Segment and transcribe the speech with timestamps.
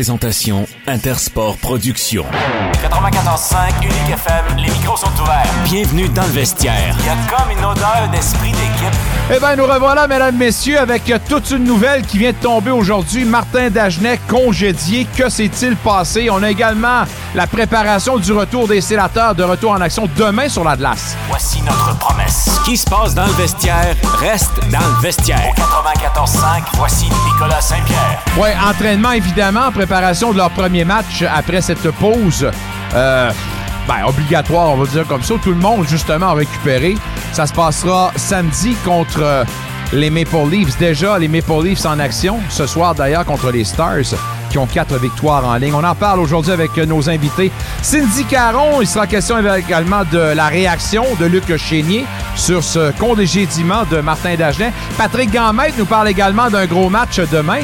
[0.00, 2.24] présentation Intersport Productions.
[2.72, 5.44] 94.5 Unique FM, les micros sont ouverts.
[5.64, 6.96] Bienvenue dans le vestiaire.
[7.00, 8.98] Il y a comme une odeur d'esprit d'équipe.
[9.30, 13.26] Eh bien, nous revoilà, mesdames, messieurs, avec toute une nouvelle qui vient de tomber aujourd'hui.
[13.26, 15.06] Martin Dagenet, congédié.
[15.16, 16.30] Que s'est-il passé?
[16.30, 17.04] On a également
[17.34, 21.14] la préparation du retour des sénateurs de retour en action demain sur la glace.
[21.28, 22.48] Voici notre promesse.
[22.56, 25.52] Ce qui se passe dans le vestiaire reste dans le vestiaire.
[25.56, 28.24] Au 94.5, voici Nicolas Saint-Pierre.
[28.36, 32.48] Oui, entraînement évidemment, en de leur premier match après cette pause.
[32.94, 33.30] Euh,
[33.88, 35.34] ben, obligatoire, on va dire comme ça.
[35.42, 36.94] Tout le monde, justement, a récupéré.
[37.32, 39.44] Ça se passera samedi contre euh,
[39.92, 40.78] les Maple Leafs.
[40.78, 42.38] Déjà, les Maple Leafs en action.
[42.50, 44.14] Ce soir, d'ailleurs, contre les Stars
[44.48, 45.74] qui ont quatre victoires en ligne.
[45.74, 47.50] On en parle aujourd'hui avec nos invités.
[47.82, 52.04] Cindy Caron, il sera question également de la réaction de Luc Chénier
[52.36, 54.72] sur ce congédiement de Martin Dagenet.
[54.96, 57.62] Patrick Gamette nous parle également d'un gros match demain.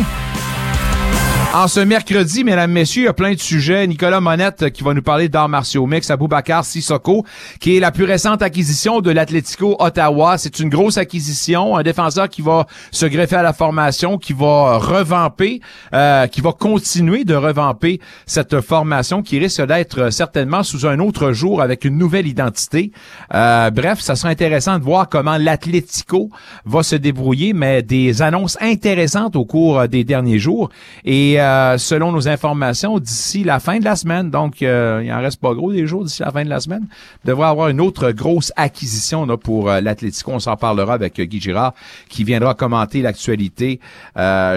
[1.58, 3.86] En ce mercredi, mesdames, messieurs, il y a plein de sujets.
[3.86, 7.24] Nicolas Monette qui va nous parler d'arts martiaux mix, Aboubacar Sissoko,
[7.60, 10.36] qui est la plus récente acquisition de l'Atlético Ottawa.
[10.36, 14.76] C'est une grosse acquisition, un défenseur qui va se greffer à la formation, qui va
[14.76, 15.62] revamper,
[15.94, 21.32] euh, qui va continuer de revamper cette formation qui risque d'être certainement sous un autre
[21.32, 22.92] jour avec une nouvelle identité.
[23.32, 26.28] Euh, bref, ça sera intéressant de voir comment l'Atlético
[26.66, 30.68] va se débrouiller, mais des annonces intéressantes au cours des derniers jours.
[31.06, 31.45] Et euh,
[31.78, 35.54] selon nos informations, d'ici la fin de la semaine, donc euh, il en reste pas
[35.54, 36.86] gros des jours d'ici la fin de la semaine,
[37.24, 40.32] devrait avoir une autre grosse acquisition là, pour euh, l'Atlético.
[40.32, 41.74] On s'en parlera avec Guy Girard
[42.08, 43.80] qui viendra commenter l'actualité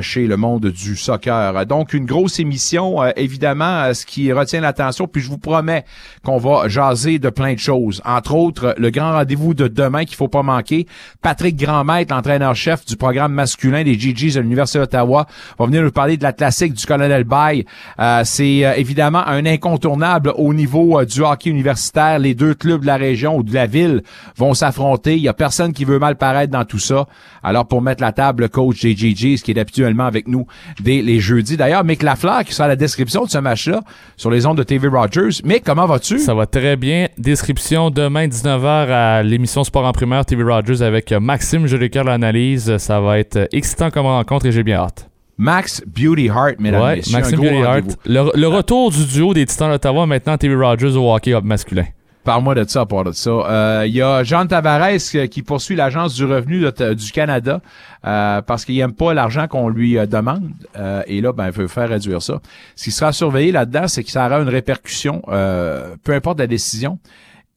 [0.02, 1.66] chez le monde du soccer.
[1.66, 5.08] Donc une grosse émission, évidemment, ce qui retient l'attention.
[5.08, 5.86] Puis je vous promets
[6.24, 8.02] qu'on va jaser de plein de choses.
[8.06, 10.88] Entre autres, le grand rendez-vous de demain qu'il faut pas manquer.
[11.22, 16.18] Patrick Grandmaître, entraîneur-chef du programme masculin des GGs de l'Université d'Ottawa, va venir nous parler
[16.18, 17.66] de la classique du colonel Bay.
[18.00, 22.20] Euh, c'est euh, évidemment un incontournable au niveau euh, du hockey universitaire.
[22.20, 24.04] Les deux clubs de la région ou de la ville
[24.38, 25.16] vont s'affronter.
[25.16, 27.08] Il y a personne qui veut mal paraître dans tout ça.
[27.44, 30.46] Alors pour mettre la table, le coach des GGs qui est habituellement avec nous
[30.82, 31.58] dès les jeudis.
[31.58, 33.82] D'ailleurs, Mick Lafleur qui sera la description de ce match-là
[34.18, 35.42] sur les ondes de TV Rogers.
[35.44, 36.20] Mick, comment vas-tu?
[36.20, 37.08] Ça va très bien.
[37.18, 42.78] Description demain 19h à l'émission Sport en primeur TV Rogers avec Maxime Jolicoeur l'analyse.
[42.78, 45.10] Ça va être excitant comme rencontre et j'ai bien hâte.
[45.40, 47.18] Max Beauty Heart, mesdames ouais, messieurs.
[47.18, 48.00] Maxime Beauty Heart.
[48.06, 51.86] Le, le, retour du duo des Titans d'Ottawa, maintenant TV Rogers au hockey masculin.
[52.26, 53.32] Parle-moi de ça, part de ça.
[53.32, 55.00] Il euh, y a Jean Tavares
[55.32, 57.62] qui poursuit l'Agence du revenu de, du Canada
[58.06, 60.52] euh, parce qu'il n'aime pas l'argent qu'on lui euh, demande.
[60.78, 62.42] Euh, et là, ben, il veut faire réduire ça.
[62.76, 67.00] Ce qui sera surveillé là-dedans, c'est que ça aura une répercussion, peu importe la décision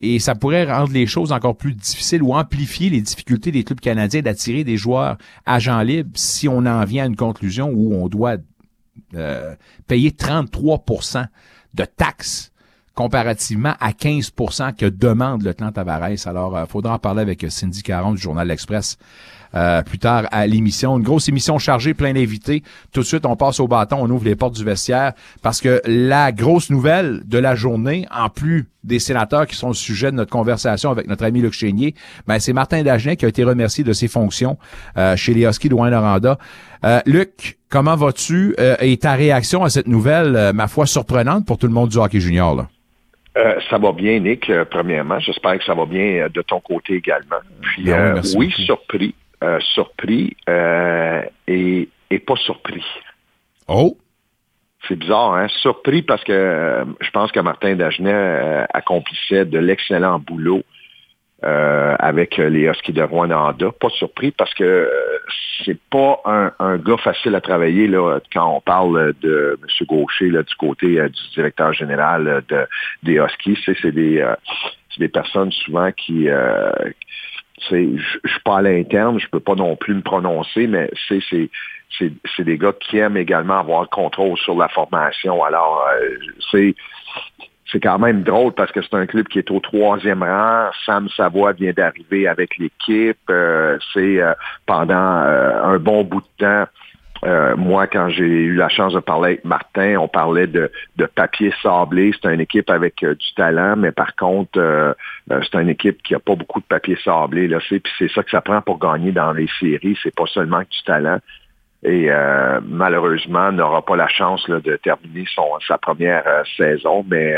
[0.02, 3.80] et ça pourrait rendre les choses encore plus difficiles ou amplifier les difficultés des clubs
[3.80, 8.08] canadiens d'attirer des joueurs agents libres si on en vient à une conclusion où on
[8.08, 8.36] doit
[9.14, 9.54] euh,
[9.86, 11.26] payer 33%
[11.74, 12.52] de taxes
[12.94, 16.26] comparativement à 15% que demande le clan Tavares.
[16.26, 18.98] Alors, il euh, faudra en parler avec Cindy Caron du Journal L'Express
[19.54, 20.96] euh, plus tard à l'émission.
[20.96, 22.62] Une grosse émission chargée, plein d'invités.
[22.92, 25.80] Tout de suite, on passe au bâton, on ouvre les portes du vestiaire parce que
[25.86, 30.16] la grosse nouvelle de la journée, en plus des sénateurs qui sont le sujet de
[30.16, 31.94] notre conversation avec notre ami Luc Chénier,
[32.26, 34.58] ben, c'est Martin Dagenet qui a été remercié de ses fonctions
[34.96, 36.38] euh, chez les Huskies de Wayne-Noranda.
[36.84, 38.56] Euh, Luc, comment vas-tu?
[38.80, 42.20] Et ta réaction à cette nouvelle, ma foi, surprenante pour tout le monde du hockey
[42.20, 42.56] junior?
[42.56, 42.68] Là?
[43.38, 45.18] Euh, ça va bien, Nick, premièrement.
[45.20, 47.36] J'espère que ça va bien de ton côté également.
[47.62, 49.14] Puis, ben oui, surpris.
[49.42, 51.88] Euh, surpris euh, et,
[52.24, 52.84] pas surpris.
[53.66, 53.96] Oh!
[54.86, 55.48] C'est bizarre, hein?
[55.48, 60.62] Surpris parce que euh, je pense que Martin Dagenet accomplissait de l'excellent boulot
[61.44, 63.52] avec les Huskies de Rwanda.
[63.80, 64.88] Pas surpris parce que
[65.64, 69.86] c'est pas un, gars facile à travailler là, quand on parle de M.
[69.88, 72.64] Gaucher là, du côté du directeur général de,
[73.02, 73.58] des Huskies.
[73.64, 74.24] C'est des,
[74.98, 76.28] des personnes souvent qui
[77.70, 81.20] je ne suis pas à l'interne, je peux pas non plus me prononcer, mais c'est
[81.98, 85.44] c'est des gars qui aiment également avoir le contrôle sur la formation.
[85.44, 86.16] Alors, euh,
[86.50, 86.74] c'est
[87.70, 90.70] c'est quand même drôle parce que c'est un club qui est au troisième rang.
[90.84, 93.18] Sam Savoie vient d'arriver avec l'équipe.
[93.30, 94.34] Euh, c'est euh,
[94.66, 96.70] pendant un bon bout de temps
[97.24, 100.70] euh, moi, quand j'ai eu la chance de parler avec Martin, on parlait de,
[101.14, 102.12] papier sablé.
[102.20, 104.92] C'est une équipe avec euh, du talent, mais par contre, euh,
[105.28, 107.46] c'est une équipe qui a pas beaucoup de papier sablé.
[107.46, 109.96] Là, c'est, puis c'est ça que ça prend pour gagner dans les séries.
[110.02, 111.18] C'est pas seulement du talent.
[111.84, 112.10] Et
[112.64, 116.22] malheureusement, n'aura pas la chance de terminer son, sa première
[116.56, 117.34] saison, mais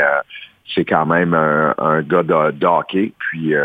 [0.75, 3.11] c'est quand même un, gars de, hockey.
[3.17, 3.55] Puis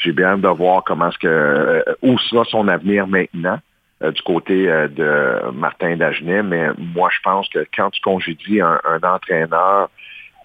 [0.00, 3.58] j'ai bien hâte de voir comment est-ce que où sera son avenir maintenant.
[4.00, 9.88] Du côté de Martin Dagenet, mais moi, je pense que quand tu congédies un, entraîneur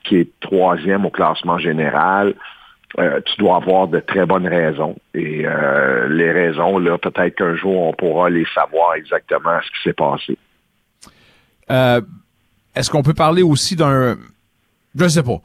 [0.03, 2.35] qui est troisième au classement général,
[2.97, 4.95] tu dois avoir de très bonnes raisons.
[5.13, 5.45] Et
[6.09, 10.37] les raisons, là, peut-être qu'un jour, on pourra les savoir exactement ce qui s'est passé.
[12.75, 14.17] Est-ce qu'on peut parler aussi d'un...
[14.95, 15.41] Je sais pas.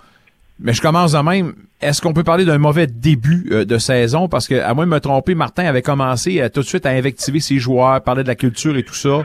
[0.59, 1.55] Mais je commence de même.
[1.85, 4.29] Est-ce qu'on peut parler d'un mauvais début euh, de saison?
[4.29, 6.91] Parce que, à moins de me tromper, Martin avait commencé euh, tout de suite à
[6.91, 9.25] invectiver ses joueurs, parler de la culture et tout ça.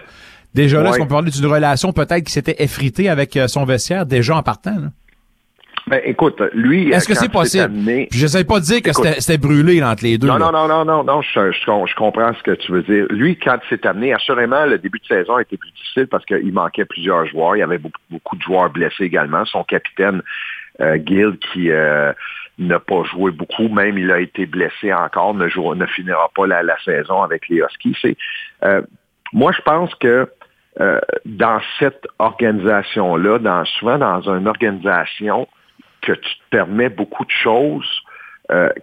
[0.53, 3.63] Déjà là, est-ce qu'on peut parler d'une relation peut-être qui s'était effritée avec euh, son
[3.63, 4.75] vestiaire déjà en partant?
[5.87, 6.91] Ben, écoute, lui.
[6.91, 7.71] Est-ce que c'est possible?
[8.11, 10.27] Je j'essaie pas de dire que c'était brûlé entre les deux.
[10.27, 13.05] Non, non, non, non, non, non, je, je, comprends ce que tu veux dire.
[13.09, 16.25] Lui, quand il s'est amené, assurément, le début de saison a été plus difficile parce
[16.25, 17.55] qu'il manquait plusieurs joueurs.
[17.55, 19.45] Il y avait beaucoup, beaucoup de joueurs blessés également.
[19.45, 20.21] Son capitaine
[20.81, 22.13] euh, Guild qui euh,
[22.59, 26.77] n'a pas joué beaucoup, même il a été blessé encore, ne, ne finira pas la,
[26.83, 28.17] saison avec les Huskies.
[28.63, 28.81] Euh,
[29.33, 30.27] moi, je pense que
[31.25, 35.47] dans cette organisation-là, dans, souvent dans une organisation
[36.01, 38.01] que tu te permets beaucoup de choses,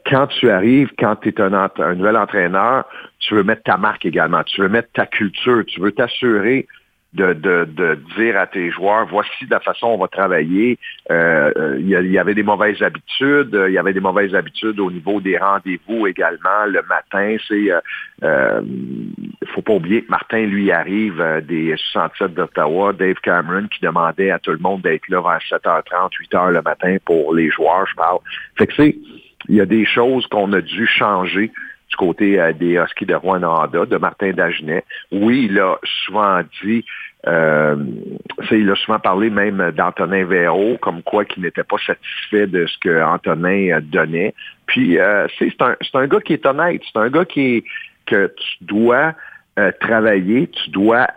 [0.04, 2.84] quand tu arrives, quand tu es un, nouvel entraîneur,
[3.18, 6.66] tu veux mettre ta marque également, tu veux mettre ta culture, tu veux t'assurer
[7.16, 10.78] de, dire à tes joueurs, voici la façon on va travailler.
[11.10, 14.90] Euh, euh, il, y avait des mauvaises habitudes, il y avait des mauvaises habitudes au
[14.90, 16.66] niveau des rendez-vous également.
[16.66, 17.70] Le matin, c'est,
[18.22, 18.60] euh,
[19.54, 24.38] faut pas oublier que Martin, lui, arrive des 67 d'Ottawa, Dave Cameron, qui demandait à
[24.38, 28.18] tout le monde d'être là vers 7h30, 8h le matin pour les joueurs, je parle.
[29.48, 31.52] Il y a des choses qu'on a dû changer
[31.88, 34.84] du côté des Huskies de Rwanda, de Martin Dagenet.
[35.12, 36.84] Oui, il a souvent dit
[37.28, 37.76] euh,
[38.52, 42.78] il a souvent parlé même d'Antonin Véro, comme quoi qu'il n'était pas satisfait de ce
[42.78, 44.34] que Antonin euh, donnait.
[44.66, 45.60] Puis euh, c'est
[45.94, 47.64] un, gars qui est honnête, c'est un gars qui est,
[48.06, 49.14] que tu dois
[49.58, 51.08] euh, travailler, tu dois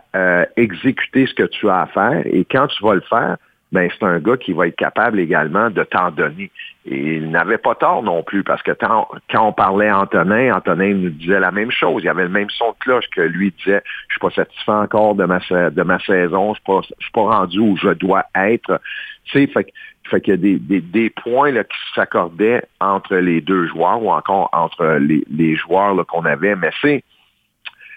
[0.56, 3.36] exécuter ce que tu as à faire, et quand tu vas le faire,
[3.72, 6.50] ben c'est un gars qui va être capable également de t'en donner.
[6.86, 10.94] Et il n'avait pas tort non plus, parce que quand on parlait à Antonin, Antonin
[10.94, 12.02] nous disait la même chose.
[12.02, 15.14] Il avait le même son de cloche que lui disait, je suis pas satisfait encore
[15.14, 18.80] de ma, de ma saison, je pas, suis pas rendu où je dois être.
[19.26, 19.72] Tu sais, fait,
[20.04, 24.02] fait qu'il y a des, des, des points là, qui s'accordaient entre les deux joueurs
[24.02, 27.04] ou encore entre les, les joueurs qu'on avait, mais c'est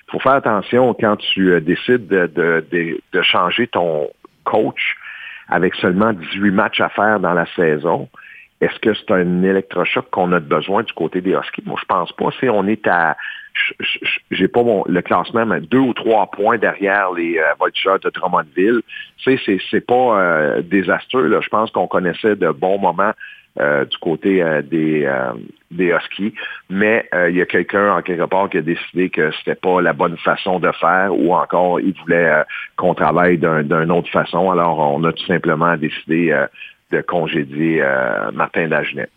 [0.10, 4.10] faut faire attention quand tu euh, décides de, de, de, de changer ton
[4.44, 4.96] coach
[5.50, 8.10] avec seulement 18 matchs à faire dans la saison.
[8.62, 11.63] Est-ce que c'est un électrochoc qu'on a besoin du côté des Huskies?
[11.66, 12.30] Moi, je pense pas.
[12.40, 13.18] Si on est à,
[14.31, 18.81] j'ai pas le classement, mais deux ou trois points derrière les euh, de Drummondville.
[19.24, 21.30] Sais, c'est, pas euh, désastreux.
[21.42, 23.13] Je pense qu'on connaissait de bons moments
[23.60, 25.10] euh, du côté euh, des,
[25.72, 26.34] des Huskies,
[26.70, 29.94] mais il y a quelqu'un en quelque part qui a décidé que c'était pas la
[29.94, 32.44] bonne façon de faire ou encore il voulait
[32.76, 34.52] qu'on travaille d'une autre façon.
[34.52, 36.34] Alors on a tout simplement décidé
[36.94, 39.10] de congédier euh, Martin Dagenet.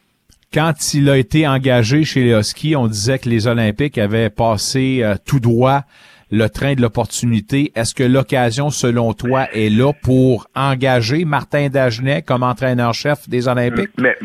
[0.53, 5.01] Quand il a été engagé chez les Huskies, on disait que les Olympiques avaient passé
[5.03, 5.83] euh, tout droit
[6.31, 7.73] le train de l'opportunité.
[7.75, 13.91] Est-ce que l'occasion, selon toi, est là pour engager Martin Dagenet comme entraîneur-chef des Olympiques?
[13.99, 14.17] Mais,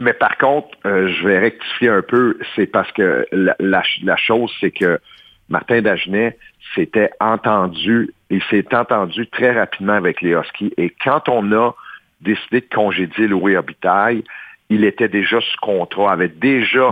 [0.00, 2.38] mais par contre, euh, je vais rectifier un peu.
[2.54, 5.00] C'est parce que la, la, chose, c'est que
[5.48, 6.38] Martin Dagenet
[6.74, 10.72] s'était entendu, il s'est entendu très rapidement avec les Huskies.
[10.76, 11.74] Et quand on a
[12.20, 14.22] décidé de congédier Louis Obitaille,
[14.70, 16.90] il était déjà sous contrat, avait déjà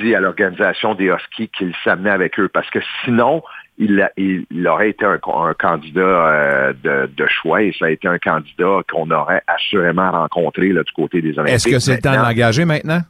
[0.00, 2.48] dit à l'organisation des Huskies qu'il s'amenait avec eux.
[2.48, 3.42] Parce que sinon,
[3.78, 4.10] il,
[4.50, 9.10] il, aurait été un, candidat euh, de, choix et ça a été un candidat qu'on
[9.10, 11.54] aurait assurément rencontré là, du côté des Olympiques.
[11.54, 13.00] Est-ce que c'est le temps de l'engager maintenant?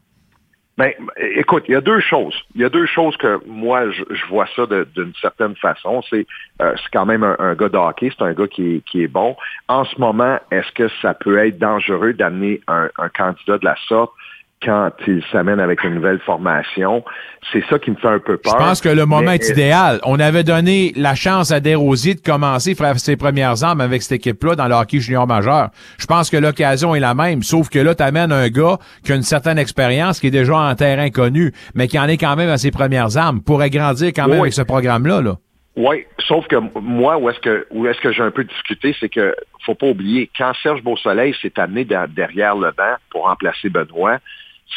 [0.76, 0.92] Ben,
[1.34, 2.36] écoute, il y a deux choses.
[2.54, 6.02] Il y a deux choses que moi, je, vois ça d'une certaine façon.
[6.08, 6.24] C'est
[6.62, 9.34] euh, quand même un, gars de hockey, c'est un gars qui est, qui est bon.
[9.66, 13.74] En ce moment, est-ce que ça peut être dangereux d'amener un, un candidat de la
[13.88, 14.12] sorte?
[14.62, 17.04] Quand il s'amène avec une nouvelle formation.
[17.52, 18.54] C'est ça qui me fait un peu peur.
[18.58, 20.00] Je pense que le moment est idéal.
[20.04, 24.18] On avait donné la chance à Desrosiers de commencer faire ses premières armes avec cette
[24.18, 25.70] équipe-là dans le hockey junior majeur.
[25.98, 29.12] Je pense que l'occasion est la même, sauf que là, tu amènes un gars qui
[29.12, 32.36] a une certaine expérience, qui est déjà en terrain connu, mais qui en est quand
[32.36, 35.22] même à ses premières armes, pourrait grandir quand même avec ce programme-là.
[35.22, 35.34] Là.
[35.76, 39.08] Oui, sauf que moi, où est-ce que où est-ce que j'ai un peu discuté, c'est
[39.08, 39.34] que
[39.64, 44.18] faut pas oublier, quand Serge Beausoleil s'est amené derrière le banc pour remplacer Benoît,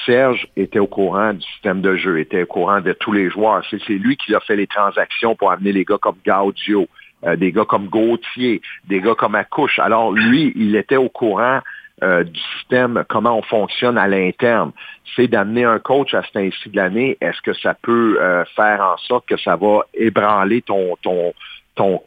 [0.06, 3.64] Serge était au courant du système de jeu, était au courant de tous les joueurs.
[3.70, 6.88] C'est lui qui a fait les transactions pour amener les gars comme Gaudio,
[7.26, 9.80] euh, des gars comme Gauthier, des gars comme Accouche.
[9.80, 11.62] Alors lui, il était au courant
[12.04, 14.72] euh, du système, comment on fonctionne à l'interne.
[15.16, 17.16] C'est d'amener un coach à cet ainsi de l'année.
[17.22, 20.98] Est-ce que ça peut euh, faire en sorte que ça va ébranler ton,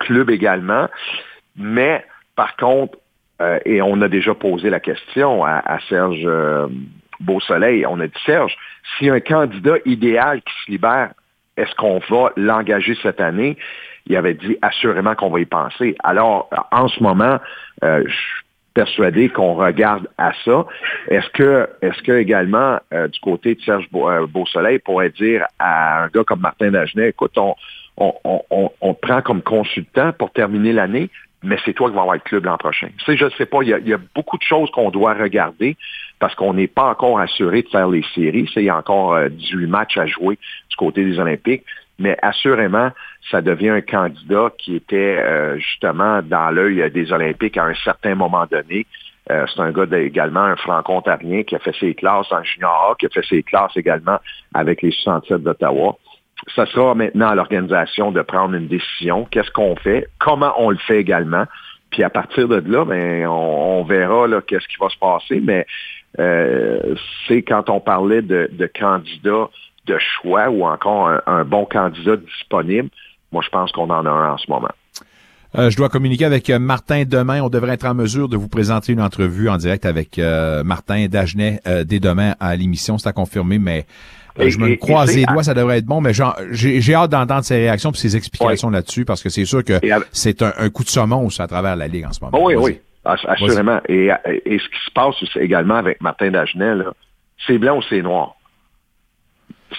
[0.01, 0.89] club également?
[1.57, 2.99] Mais par contre,
[3.41, 6.27] euh, et on a déjà posé la question à, Serge
[7.21, 8.57] euh, Beausoleil, on a dit Serge,
[8.99, 11.11] si un candidat idéal qui se libère,
[11.57, 13.57] est-ce qu'on va l'engager cette année?
[14.07, 15.97] Il avait dit assurément qu'on va y penser.
[16.03, 17.39] Alors, en ce moment,
[17.83, 18.45] euh, je suis
[18.75, 20.67] persuadé qu'on regarde à ça.
[21.09, 26.25] Est-ce que, est-ce que également, du côté de Serge Beausoleil, pourrait dire à un gars
[26.27, 27.55] comme Martin Dagenet, écoute, on,
[27.97, 31.11] on, prend comme consultant pour terminer l'année,
[31.45, 32.89] mais c'est toi qui vas avoir le club l'an prochain.
[33.07, 35.77] Je ne sais pas, il y, a, beaucoup de choses qu'on doit regarder
[36.19, 38.51] parce qu'on n'est pas encore assuré de faire les séries.
[38.57, 40.39] Il y a encore 18 euh, matchs à jouer
[40.71, 41.65] du côté des Olympiques.
[41.99, 42.91] Mais assurément,
[43.31, 48.17] ça devient un candidat qui était euh, justement dans l'œil des Olympiques à un certain
[48.17, 48.87] moment donné.
[49.31, 53.07] Euh, c'est un gars également, un franco-ontarien qui a fait ses classes en junior qui
[53.07, 54.19] a fait ses classes également
[54.53, 55.97] avec les 67 d'Ottawa
[56.55, 59.27] ça sera maintenant à l'organisation de prendre une décision.
[59.31, 60.09] Qu'est-ce qu'on fait?
[60.19, 61.45] Comment on le fait également?
[61.91, 65.41] Puis à partir de là, ben, on, verra qu'est-ce qui va se passer.
[65.41, 65.67] Mais
[66.19, 66.97] euh,
[67.27, 69.49] c'est quand on parlait de, candidats
[69.87, 72.89] de choix ou encore un, bon candidat disponible.
[73.31, 74.71] Moi, je pense qu'on en a un en ce moment.
[75.57, 77.43] Euh, je dois communiquer avec euh, Martin demain.
[77.43, 80.19] On devrait être en mesure de vous présenter une entrevue en direct avec
[80.65, 82.99] Martin Dagenet dès demain à l'émission.
[82.99, 83.87] C'est à confirmer, mais
[84.39, 86.13] je me croise les doigts, ça devrait être bon, mais
[86.53, 89.81] j'ai hâte d'entendre ses réactions et ses explications là-dessus parce que c'est sûr que
[90.13, 92.45] c'est un, coup de semonce à travers la Ligue en ce moment.
[92.45, 93.81] oui, oui, assurément.
[93.89, 94.11] Et,
[94.45, 96.85] et, ce qui se passe également avec Martin Dagenet,
[97.47, 98.37] c'est blanc ou c'est noir?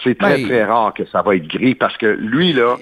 [0.03, 2.75] C'est très, ben, très rare que ça va être gris parce que lui, là,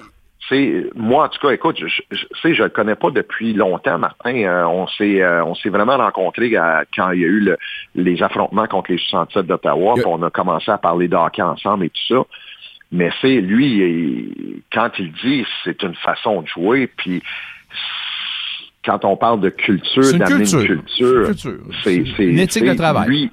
[0.49, 3.97] c'est moi en tout cas, écoute, je, je, sais, je le connais pas depuis longtemps,
[3.97, 4.35] Martin.
[4.35, 7.55] Euh, on s'est euh, on s'est vraiment rencontrés quand il y a eu
[7.95, 12.15] les affrontements contre les 67 d'Ottawa, on a commencé à parler d'hockey ensemble et tout
[12.15, 12.23] ça.
[12.91, 17.23] Mais c'est lui, quand il dit, c'est une façon de jouer, puis
[18.85, 21.31] quand on parle de culture, d'amener une culture,
[21.83, 23.31] c'est une éthique de travail.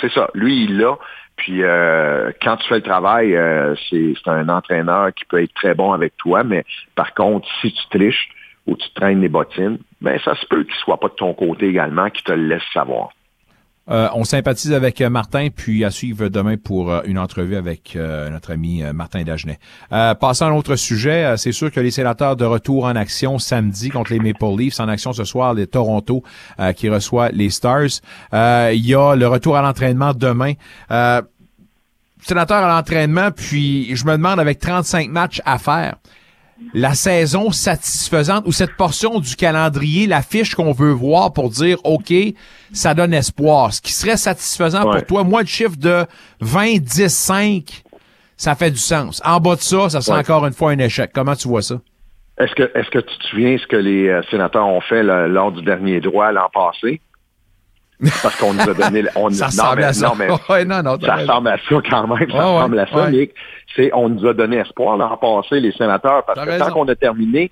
[0.00, 0.30] c'est ça.
[0.34, 0.96] Lui, il l'a.
[1.38, 5.74] Puis euh, quand tu fais le travail, euh, c'est un entraîneur qui peut être très
[5.74, 6.64] bon avec toi, mais
[6.94, 8.28] par contre, si tu triches
[8.66, 11.68] ou tu traînes les bottines, ben ça se peut qu'il soit pas de ton côté
[11.68, 13.10] également, qu'il te le laisse savoir.
[13.90, 18.82] Euh, on sympathise avec Martin, puis à suivre demain pour une entrevue avec notre ami
[18.92, 19.58] Martin Dagenet.
[19.90, 23.90] passons à un autre sujet, c'est sûr que les sénateurs de retour en action samedi
[23.90, 26.22] contre les Maple Leafs, en action ce soir, les Toronto
[26.76, 28.00] qui reçoit les Stars.
[28.32, 30.54] Il y a le retour à l'entraînement demain
[32.22, 35.96] sénateur à l'entraînement, puis je me demande avec 35 matchs à faire,
[36.74, 41.78] la saison satisfaisante ou cette portion du calendrier, la fiche qu'on veut voir pour dire
[41.84, 42.12] OK,
[42.72, 43.72] ça donne espoir.
[43.72, 46.04] Ce qui serait satisfaisant pour toi, moi le chiffre de
[46.40, 47.82] 20 10 5,
[48.36, 49.22] ça fait du sens.
[49.24, 51.10] En bas de ça, ça serait encore une fois un échec.
[51.14, 51.76] Comment tu vois ça?
[52.38, 55.50] Est-ce que est-ce que tu te souviens ce que les euh, sénateurs ont fait lors
[55.50, 57.00] du dernier droit l'an passé?
[58.22, 59.04] Parce qu'on nous a donné...
[59.16, 60.12] On, ça ressemble à ça.
[60.16, 60.36] mais, ça
[61.16, 62.30] ressemble à ça quand même.
[62.30, 63.08] Ça ressemble à ça,
[63.74, 66.94] C'est, on nous a donné espoir l'an passé, les sénateurs, parce que tant qu'on a
[66.94, 67.50] terminé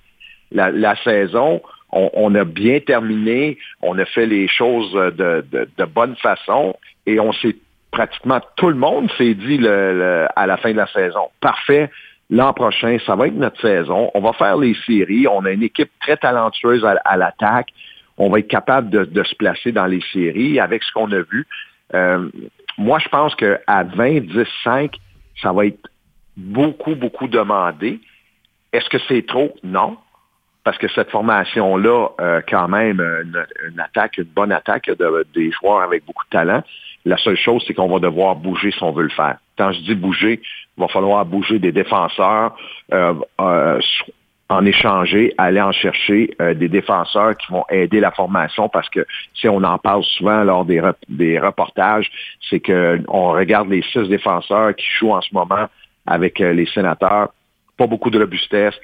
[0.53, 1.61] la, saison,
[1.93, 6.77] on, a bien terminé, on a fait les choses de, de, bonne façon
[7.07, 7.57] et on s'est
[7.91, 11.91] pratiquement tout le monde s'est dit le, à la fin de la saison, parfait,
[12.31, 15.63] l'an prochain, ça va être notre saison, on va faire les séries, on a une
[15.63, 17.69] équipe très talentueuse à l'attaque,
[18.19, 21.47] on va être capable de, se placer dans les séries avec ce qu'on a vu.
[21.95, 22.29] Euh,
[22.79, 24.97] moi, je pense qu'à 20, 10, 5,
[25.43, 25.89] ça va être
[26.37, 28.01] beaucoup, beaucoup demandé.
[28.73, 29.55] Est-ce que c'est trop?
[29.63, 29.97] Non.
[30.65, 35.83] Parce que cette formation-là, euh, quand même, une, attaque, une bonne attaque de, des joueurs
[35.83, 36.63] avec beaucoup de talent.
[37.05, 39.37] La seule chose, c'est qu'on va devoir bouger si on veut le faire.
[39.57, 40.41] Quand je dis bouger,
[40.77, 42.57] il va falloir bouger des défenseurs,
[42.93, 43.15] euh
[44.49, 49.05] en échanger, aller en chercher euh, des défenseurs qui vont aider la formation parce que
[49.35, 52.11] si on en parle souvent lors des, des reportages,
[52.49, 55.67] c'est qu'on regarde les six défenseurs qui jouent en ce moment
[56.07, 57.31] avec euh, les sénateurs.
[57.77, 58.75] Pas beaucoup de robustesse.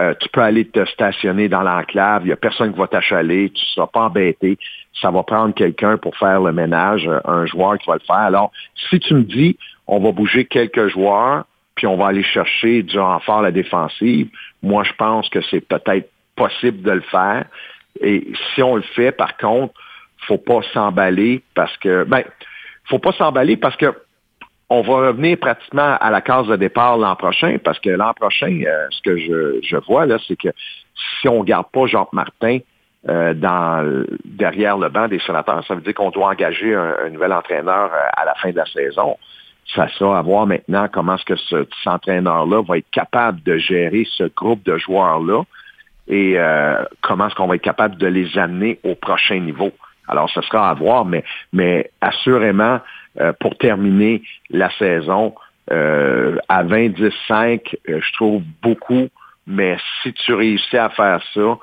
[0.00, 2.22] Euh, tu peux aller te stationner dans l'enclave.
[2.24, 3.50] Il n'y a personne qui va t'achaler.
[3.50, 4.58] Tu ne seras pas embêté.
[5.00, 8.16] Ça va prendre quelqu'un pour faire le ménage, un joueur qui va le faire.
[8.16, 8.50] Alors,
[8.88, 12.98] si tu me dis, on va bouger quelques joueurs, puis on va aller chercher du
[12.98, 14.28] renfort à la défensive.
[14.62, 17.44] Moi, je pense que c'est peut-être possible de le faire.
[18.00, 19.74] Et si on le fait, par contre,
[20.26, 22.22] faut pas s'emballer parce que, ben,
[22.84, 23.94] faut pas s'emballer parce que
[24.68, 28.62] on va revenir pratiquement à la case de départ l'an prochain parce que l'an prochain,
[28.64, 30.48] euh, ce que je, vois là, c'est que
[31.20, 32.58] si on garde pas Jacques Martin
[33.08, 37.90] euh, derrière le banc des sénateurs, ça veut dire qu'on doit engager un nouvel entraîneur
[37.92, 39.16] euh, à la fin de la saison
[39.74, 43.56] ça sera à voir maintenant comment est-ce que ce, cet entraîneur-là va être capable de
[43.58, 45.42] gérer ce groupe de joueurs-là
[46.08, 49.70] et euh, comment est-ce qu'on va être capable de les amener au prochain niveau.
[50.08, 52.80] Alors, ce sera à voir, mais, mais assurément,
[53.20, 55.34] euh, pour terminer la saison,
[55.70, 59.08] euh, à 20-10-5, je trouve beaucoup,
[59.46, 61.58] mais si tu réussis à faire ça,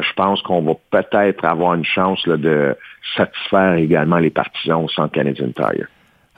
[0.00, 2.76] je pense qu'on va peut-être avoir une chance de
[3.16, 5.86] satisfaire également les partisans au Centre Canadien Tire.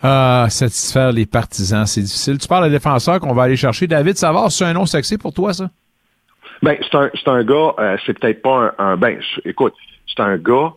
[0.02, 2.38] Ah, satisfaire les partisans, c'est difficile.
[2.38, 3.86] Tu parles de défenseur qu'on va aller chercher.
[3.86, 5.70] David Savard, c'est un nom sexy pour toi, ça?
[6.62, 9.74] Ben, c'est un, un gars, euh, c'est peut-être pas un, ben, écoute,
[10.06, 10.72] c'est un gars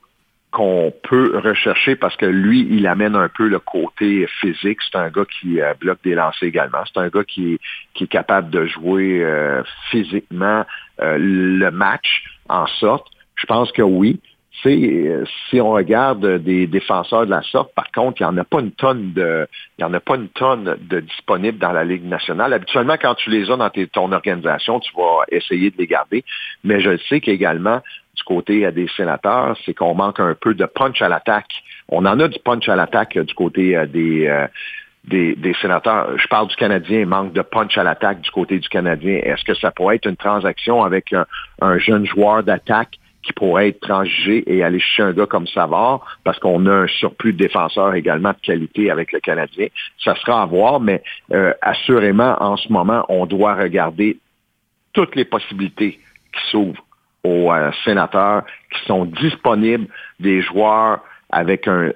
[0.51, 4.79] qu'on peut rechercher parce que lui, il amène un peu le côté physique.
[4.89, 6.79] C'est un gars qui euh, bloque des lancers également.
[6.86, 7.59] C'est un gars qui,
[7.93, 10.65] qui est capable de jouer euh, physiquement
[11.00, 13.07] le match en sorte.
[13.36, 14.19] Je pense que oui.
[14.65, 18.43] Euh, si on regarde des défenseurs de la sorte, par contre, il n'y en a
[18.43, 19.47] pas une tonne de,
[19.77, 22.53] y en a pas une tonne de disponibles dans la Ligue nationale.
[22.53, 26.23] Habituellement, quand tu les as dans ton organisation, tu vas essayer de les garder.
[26.63, 27.81] Mais je sais qu'également,
[28.15, 31.51] du côté des sénateurs, c'est qu'on manque un peu de punch à l'attaque.
[31.87, 36.17] On en a du punch à l'attaque euh, du côté euh, des, des, sénateurs.
[36.17, 39.19] Je parle du Canadien, manque de punch à l'attaque du côté du Canadien.
[39.23, 41.13] Est-ce que ça pourrait être une transaction avec
[41.61, 42.97] un jeune joueur d'attaque
[43.27, 46.88] qui pourrait être transgé et aller chercher un gars comme Savard, parce qu'on a un
[46.88, 49.67] surplus de défenseurs également de qualité avec le Canadien.
[50.01, 51.03] Ça sera à voir, mais
[51.34, 54.17] euh, assurément, en ce moment, on doit regarder
[54.93, 56.00] toutes les possibilités
[56.34, 56.84] qui s'ouvrent
[57.25, 59.88] aux euh, sénateurs, qui sont disponibles,
[60.22, 61.91] des joueurs avec un,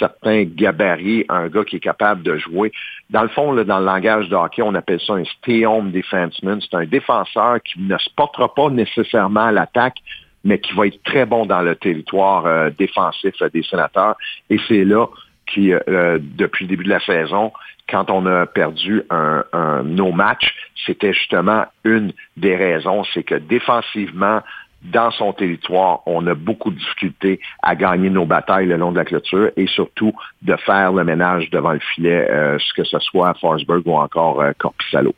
[0.00, 2.72] certain gabarit, un gars qui est capable de jouer.
[3.10, 6.60] Dans le fond, dans le langage de hockey, on appelle ça un stay-home defenseman.
[6.60, 9.98] C'est un défenseur qui ne se portera pas nécessairement à l'attaque,
[10.44, 14.16] mais qui va être très bon dans le territoire euh, défensif euh, des sénateurs.
[14.50, 15.06] Et c'est là
[15.46, 17.52] qui, euh, depuis le début de la saison,
[17.88, 20.54] quand on a perdu un, un, nos matchs,
[20.86, 24.40] c'était justement une des raisons, c'est que défensivement,
[24.82, 28.96] dans son territoire, on a beaucoup de difficultés à gagner nos batailles le long de
[28.96, 32.26] la clôture et surtout de faire le ménage devant le filet,
[32.58, 35.14] ce que ce soit à Forsberg ou encore euh, Corpissalo.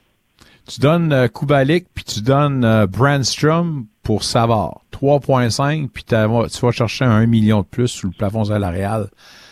[0.67, 4.83] Tu donnes euh, Kubalik, puis tu donnes euh, Brandstrom pour Savard.
[4.93, 9.09] 3.5, puis tu vas chercher un 1 million de plus sous le plafond salarial.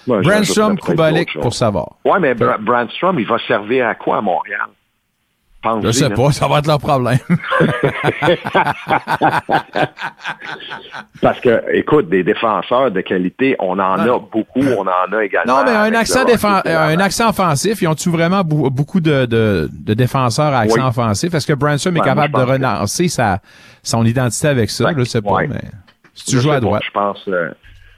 [0.06, 1.96] Ouais, Brandstrom, Kubalik pour Savard.
[2.04, 4.68] Oui, mais Brandstrom, il va servir à quoi à Montréal?
[5.82, 7.18] Je sais pas, ça va être leur problème.
[11.20, 15.58] Parce que, écoute, des défenseurs de qualité, on en a beaucoup, on en a également.
[15.58, 16.24] Non, mais un accent,
[16.64, 21.32] un accent offensif, ils ont-tu vraiment beaucoup de, de, de, défenseurs à accent offensif?
[21.34, 23.38] Est-ce que Branson est capable de relancer sa,
[23.82, 24.90] son identité avec ça?
[24.96, 25.60] je sais pas, mais
[26.14, 26.82] si tu joues à droite.
[26.84, 27.24] je pense.
[27.28, 27.50] Euh,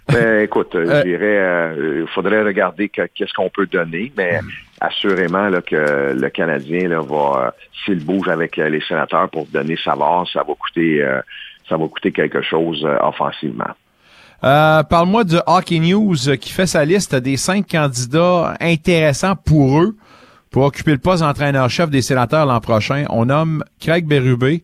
[0.09, 4.47] ben, écoute, euh, je dirais, euh, il faudrait regarder qu'est-ce qu'on peut donner, mais mm.
[4.85, 7.51] Assurément là, que le Canadien là, va, euh,
[7.85, 11.05] s'il bouge avec les sénateurs pour donner Savard, ça va coûter,
[11.69, 13.75] ça va coûter quelque chose offensivement.
[14.41, 19.97] Parle-moi de Hockey News qui fait sa liste des cinq candidats intéressants pour eux
[20.55, 23.07] pour occuper le poste d'entraîneur-chef des sénateurs l'an prochain.
[23.11, 24.61] On nomme Craig Berube,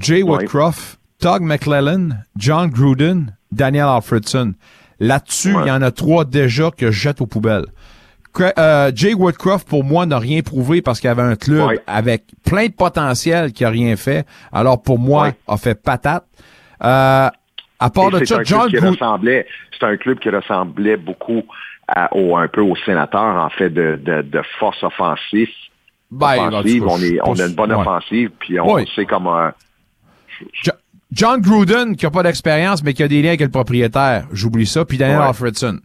[0.00, 4.54] Jay Woodcroft, Todd McClellan, John Gruden, Daniel Alfredson.
[5.00, 7.66] Là-dessus, il y en a trois déjà que je jette aux poubelles.
[8.40, 12.66] Euh, Jay Woodcroft, pour moi, n'a rien prouvé parce qu'il avait un club avec plein
[12.66, 14.26] de potentiel qui a rien fait.
[14.52, 16.24] Alors, pour moi, a fait patate.
[16.82, 17.28] Euh,
[17.78, 21.42] à part de ça, John C'est un club qui ressemblait beaucoup
[21.88, 25.48] à, au, un peu au sénateur, en fait, de, de, de force offensive.
[26.10, 26.84] Ben, offensive.
[26.86, 29.50] on, est, on a une bonne offensive, puis on sait comment...
[31.12, 34.66] John Gruden, qui n'a pas d'expérience, mais qui a des liens avec le propriétaire, j'oublie
[34.66, 35.78] ça, puis Daniel Alfredson.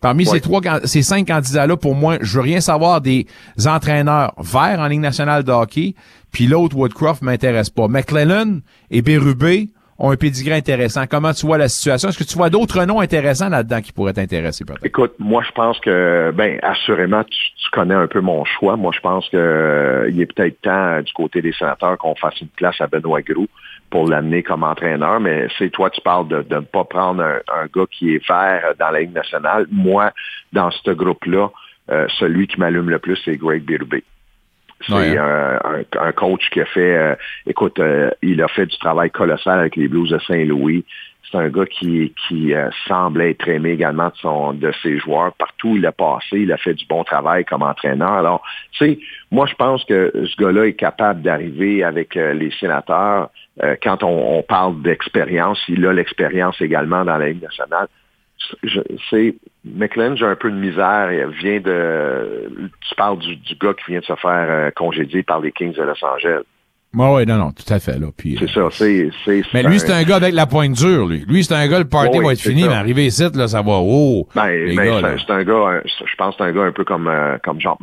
[0.00, 3.26] Parmi ces trois, ces cinq candidats-là, pour moi, je veux rien savoir des
[3.66, 5.94] entraîneurs verts en Ligue nationale de hockey,
[6.32, 7.88] puis l'autre, Woodcroft, m'intéresse pas.
[7.88, 8.58] McClellan
[8.90, 11.06] et Bérubé ont un pédigré intéressant.
[11.08, 12.10] Comment tu vois la situation?
[12.10, 14.84] Est-ce que tu vois d'autres noms intéressants là-dedans qui pourraient t'intéresser, peut-être?
[14.84, 17.36] Écoute, moi, je pense que, ben, assurément, tu,
[17.72, 18.76] connais un peu mon choix.
[18.76, 22.14] Moi, je pense que euh, il est peut-être temps, euh, du côté des sénateurs, qu'on
[22.14, 23.48] fasse une place à Benoît Groux
[23.90, 27.86] pour l'amener comme entraîneur, mais c'est toi, tu parles de, ne pas prendre un, gars
[27.90, 29.66] qui est vert dans la Ligue nationale.
[29.70, 30.12] Moi,
[30.52, 31.50] dans ce groupe-là,
[31.90, 34.02] euh, celui qui m'allume le plus, c'est Greg Birubé.
[34.86, 37.14] C'est un, coach qui a fait, euh,
[37.46, 40.84] écoute, euh, il a fait du travail colossal avec les Blues de Saint-Louis.
[41.30, 42.52] C'est un gars qui, qui
[42.86, 45.32] semble être aimé également de, son, de ses joueurs.
[45.32, 48.12] Partout où il a passé, il a fait du bon travail comme entraîneur.
[48.12, 48.98] Alors, tu sais,
[49.32, 53.30] moi, je pense que ce gars-là est capable d'arriver avec les sénateurs
[53.62, 57.88] euh, quand on, parle d'expérience, il a l'expérience également dans la Ligue nationale.
[59.10, 61.10] C'est McLean, j'ai un peu de misère.
[61.10, 62.70] Il vient de.
[62.88, 65.82] Tu parles du, gars qui vient de se faire euh, congédier par les Kings de
[65.82, 66.42] Los Angeles.
[66.94, 67.98] Oui, oui, non, non, tout à fait.
[67.98, 68.06] Là.
[68.16, 68.68] Puis, C'est ça.
[68.70, 71.24] C'est, c'est, Mais lui, c'est un gars avec la pointe dure, lui.
[71.26, 72.68] Lui, c'est un gars, le party Oui, va être fini, ça.
[72.68, 73.80] mais arrivé ici, là, ça va.
[73.80, 74.26] Oh!
[74.34, 77.08] Ben, ben, c'est, un- gars, un- je pense que c'est un gars un peu comme,
[77.08, 77.76] euh, comme Jean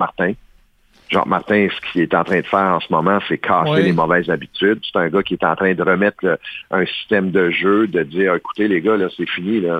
[1.10, 3.84] Jean Martin, ce qu'il est en train de faire en ce moment, c'est casser Oui.
[3.84, 4.80] les mauvaises habitudes.
[4.84, 6.38] C'est un gars qui est en train de remettre le-
[6.72, 9.80] un système de jeu, de dire, écoutez les gars, là, c'est fini, là,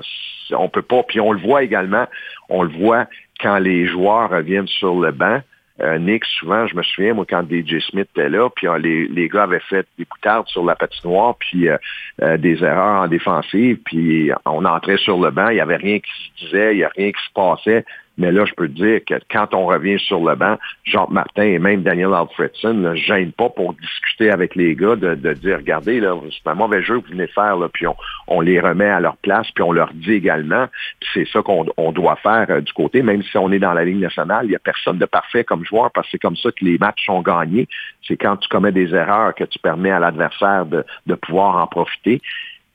[0.52, 1.02] on peut pas.
[1.02, 2.06] Puis on le voit également,
[2.48, 3.06] on le voit
[3.40, 5.40] quand les joueurs reviennent sur le banc.
[5.80, 9.08] Euh, Nick, souvent, je me souviens, moi, quand DJ Smith était là, puis euh, les,
[9.08, 11.76] les gars avaient fait des boutardes sur la patinoire, puis euh,
[12.22, 15.98] euh, des erreurs en défensive, puis on entrait sur le banc, il n'y avait rien
[15.98, 17.84] qui se disait, il n'y a rien qui se passait.
[18.16, 21.42] Mais là, je peux te dire que quand on revient sur le banc, Jean Martin
[21.42, 25.56] et même Daniel Alfredson ne gênent pas pour discuter avec les gars, de, de dire,
[25.56, 27.96] regardez, là, c'est un mauvais jeu que vous venez faire, là, puis on,
[28.28, 30.66] on les remet à leur place, puis on leur dit également,
[31.00, 33.72] puis c'est ça qu'on on doit faire euh, du côté, même si on est dans
[33.72, 36.36] la Ligue nationale, il n'y a personne de parfait comme joueur, parce que c'est comme
[36.36, 37.68] ça que les matchs sont gagnés.
[38.06, 41.66] C'est quand tu commets des erreurs que tu permets à l'adversaire de, de pouvoir en
[41.66, 42.20] profiter.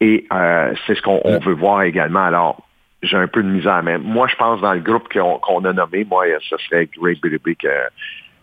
[0.01, 2.23] Et euh, c'est ce qu'on on veut voir également.
[2.23, 2.68] Alors,
[3.03, 3.81] j'ai un peu de misère.
[3.83, 7.55] Mais moi, je pense dans le groupe qu'on a nommé, moi, ce serait Greg Bideby
[7.55, 7.67] que,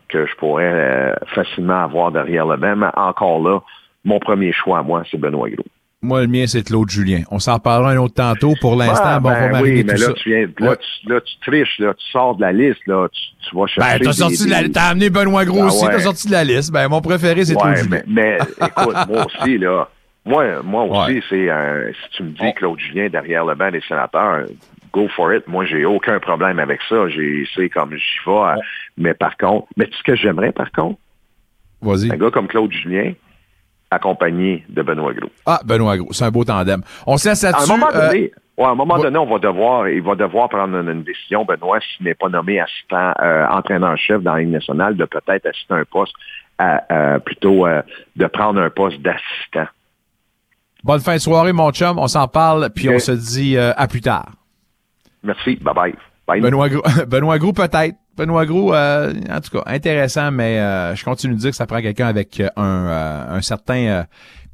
[0.08, 2.56] que je pourrais euh, facilement avoir derrière le.
[2.56, 3.60] Mais encore là,
[4.04, 5.64] mon premier choix, moi, c'est Benoît Gros.
[6.02, 7.22] Moi, le mien, c'est Claude Julien.
[7.30, 8.52] On s'en parlera un autre tantôt.
[8.60, 10.12] Pour l'instant, Ah, bon, on ben va oui, mais tout là, ça.
[10.12, 10.76] tu viens, là, Ouais.
[10.76, 13.92] tu, là, tu triches, là, tu sors de la liste, là, tu, tu vas chercher.
[13.98, 15.92] Ben, t'as des- sorti de la, t'as amené Benoît Gros Ah aussi, ouais.
[15.92, 16.70] t'as sorti de la liste.
[16.70, 18.02] Ben, mon préféré, c'est Claude Ouais, Julien.
[18.06, 19.88] mais, mais écoute, moi aussi, là,
[20.26, 21.22] moi, moi aussi, Ouais.
[21.30, 24.44] c'est euh, si tu me dis On- Claude Julien derrière le banc des sénateurs,
[24.92, 25.46] go for it.
[25.48, 27.08] Moi, j'ai aucun problème avec ça.
[27.08, 28.32] J'ai c'est comme j'y vais.
[28.32, 28.54] euh,
[28.98, 30.98] Mais par contre, mais ce que j'aimerais, par contre,
[31.80, 32.10] Vas-y.
[32.12, 33.12] un gars comme Claude Julien,
[33.90, 35.30] accompagné de Benoît Gros.
[35.46, 36.12] Ah, Benoît Gros.
[36.12, 36.82] C'est un beau tandem.
[37.06, 39.38] On se laisse À un moment euh, donné, ouais, à un moment donné, on va
[39.38, 43.46] devoir, il va devoir prendre une, une décision, Benoît, s'il n'est pas nommé assistant, euh,
[43.48, 46.14] entraîneur-chef dans la Ligue nationale, de peut-être assister à un poste,
[46.58, 47.82] à, euh, plutôt euh,
[48.16, 49.68] de prendre un poste d'assistant.
[50.86, 51.98] Bonne fin de soirée, mon chum.
[51.98, 54.30] On s'en parle, puis on se dit euh, à plus tard.
[55.22, 55.94] Merci, bye bye.
[56.26, 56.40] Bye.
[56.40, 57.94] Benoît Gros, Benoît Gros peut-être.
[58.16, 61.66] Benoît Gros, euh, en tout cas, intéressant, mais euh, je continue de dire que ça
[61.66, 64.02] prend quelqu'un avec euh, un, euh, un certain euh,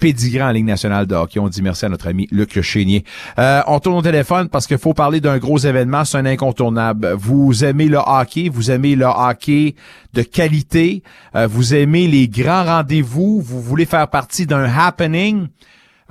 [0.00, 1.38] pédigré en Ligue nationale de hockey.
[1.38, 3.04] On dit merci à notre ami Luc Chénier.
[3.38, 7.12] Euh, on tourne au téléphone parce qu'il faut parler d'un gros événement, c'est un incontournable.
[7.16, 9.76] Vous aimez le hockey, vous aimez le hockey
[10.12, 11.04] de qualité,
[11.36, 15.46] euh, vous aimez les grands rendez-vous, vous voulez faire partie d'un happening.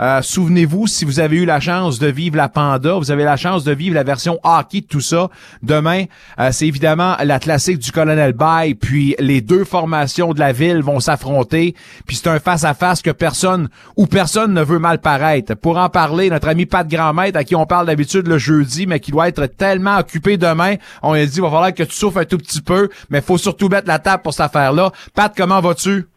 [0.02, 3.38] Euh, Souvenez-vous, si vous avez eu la chance de vivre la Panda, vous avez la
[3.38, 5.30] chance de vivre la version hockey de tout ça.
[5.62, 6.06] Demain,
[6.40, 10.82] euh, c'est évidemment la classique du Colonel Bay, puis les deux formations de la ville
[10.82, 11.76] vont s'affronter,
[12.08, 15.54] puis c'est un face-à-face que personne ou personne ne veut mal paraître.
[15.54, 19.00] Pour en parler, notre ami Pat Grandmaître, à qui on parle d'habitude le jeudi, mais
[19.00, 21.96] qui doit être tellement occupé demain, on lui a dit, il va falloir que tu
[21.96, 24.92] souffres un tout petit peu, mais faut surtout mettre la table pour cette affaire-là.
[25.14, 26.11] Pat, comment vas-tu?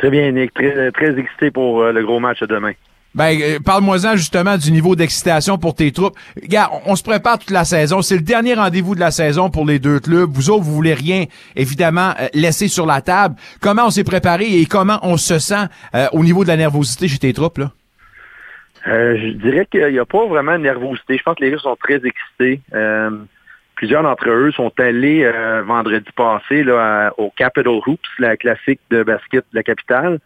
[0.00, 0.54] Très bien, Nick.
[0.54, 2.72] Très, très excité pour euh, le gros match de demain.
[3.14, 6.16] Ben, euh, parle-moi-en justement du niveau d'excitation pour tes troupes.
[6.50, 8.00] On, on se prépare toute la saison.
[8.00, 10.30] C'est le dernier rendez-vous de la saison pour les deux clubs.
[10.32, 13.34] Vous autres, vous voulez rien, évidemment, euh, laisser sur la table.
[13.60, 17.06] Comment on s'est préparé et comment on se sent euh, au niveau de la nervosité
[17.06, 17.72] chez tes troupes, là?
[18.88, 21.18] Euh, je dirais qu'il n'y a pas vraiment de nervosité.
[21.18, 22.62] Je pense que les gars sont très excités.
[23.80, 29.02] Plusieurs d'entre eux sont allés euh, vendredi passé là, au Capital Hoops, la classique de
[29.02, 30.18] basket de la capitale,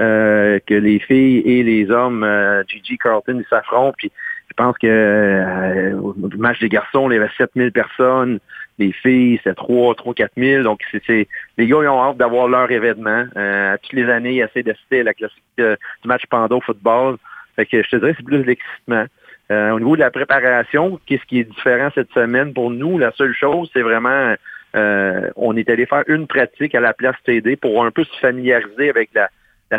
[0.00, 3.96] euh, que les filles et les hommes, euh, Gigi Carlton, ils s'affrontent.
[3.98, 4.10] Puis
[4.48, 8.38] je pense que euh, au match des garçons, il y avait 7000 personnes.
[8.78, 10.62] Les filles, c'était 3, 3, 4 000.
[10.62, 13.26] Donc, c'est, les gars, ils ont hâte d'avoir leur événement.
[13.36, 17.18] Euh, toutes les années, ils essaient d'assister à la classique euh, du match Pando football.
[17.56, 19.04] Fait que je te dirais, c'est plus l'excitement.
[19.52, 22.98] Euh, au niveau de la préparation, qu'est-ce qui est différent cette semaine pour nous?
[22.98, 24.34] La seule chose, c'est vraiment,
[24.76, 28.18] euh, on est allé faire une pratique à la place TD pour un peu se
[28.20, 29.28] familiariser avec la,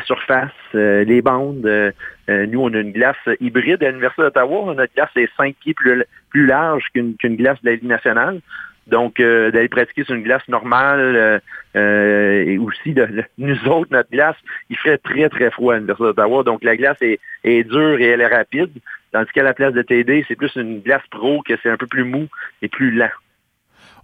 [0.06, 1.66] surface, euh, les bandes.
[1.66, 1.92] Euh,
[2.30, 4.74] euh, nous, on a une glace hybride à l'Université d'Ottawa.
[4.76, 8.42] Notre glace est 5 pieds plus, plus large qu'une qu'une glace de la Ligue nationale.
[8.88, 11.40] Donc, euh, d'aller pratiquer sur une glace normale euh,
[11.76, 14.36] euh, et aussi, de, nous autres, notre glace,
[14.70, 16.44] il ferait très, très froid à l'Université d'Ottawa.
[16.44, 18.72] Donc, la glace est, est dure et elle est rapide.
[19.12, 21.88] Tandis qu'à la place de TD, c'est plus une glace pro que c'est un peu
[21.88, 22.28] plus mou
[22.62, 23.10] et plus lent.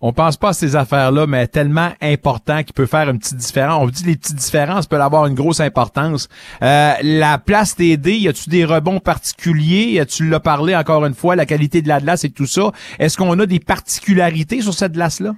[0.02, 3.84] On pense pas à ces affaires-là, mais tellement important qu'il peut faire une petite différence.
[3.84, 6.30] On dit les petites différences peuvent avoir une grosse importance.
[6.62, 9.92] Euh, la place TD, y a-tu des rebonds particuliers?
[9.92, 12.72] Y a-tu l'as parlé encore une fois, la qualité de la glace et tout ça?
[12.98, 15.34] Est-ce qu'on a des particularités sur cette glace-là?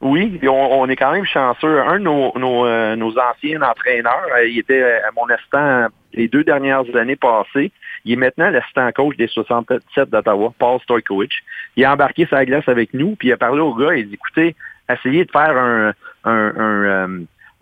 [0.00, 1.80] Oui, on, est quand même chanceux.
[1.80, 6.84] Un de nos, euh, anciens entraîneurs, euh, il était à mon assistant les deux dernières
[6.96, 7.70] années passées.
[8.06, 11.32] Il est maintenant l'assistant coach des 67 d'Ottawa, Paul Stojkovic.
[11.74, 14.04] Il a embarqué sa glace avec nous, puis il a parlé au gars, il a
[14.04, 14.54] dit, écoutez,
[14.88, 15.92] essayez de faire un,
[16.24, 17.10] un, un,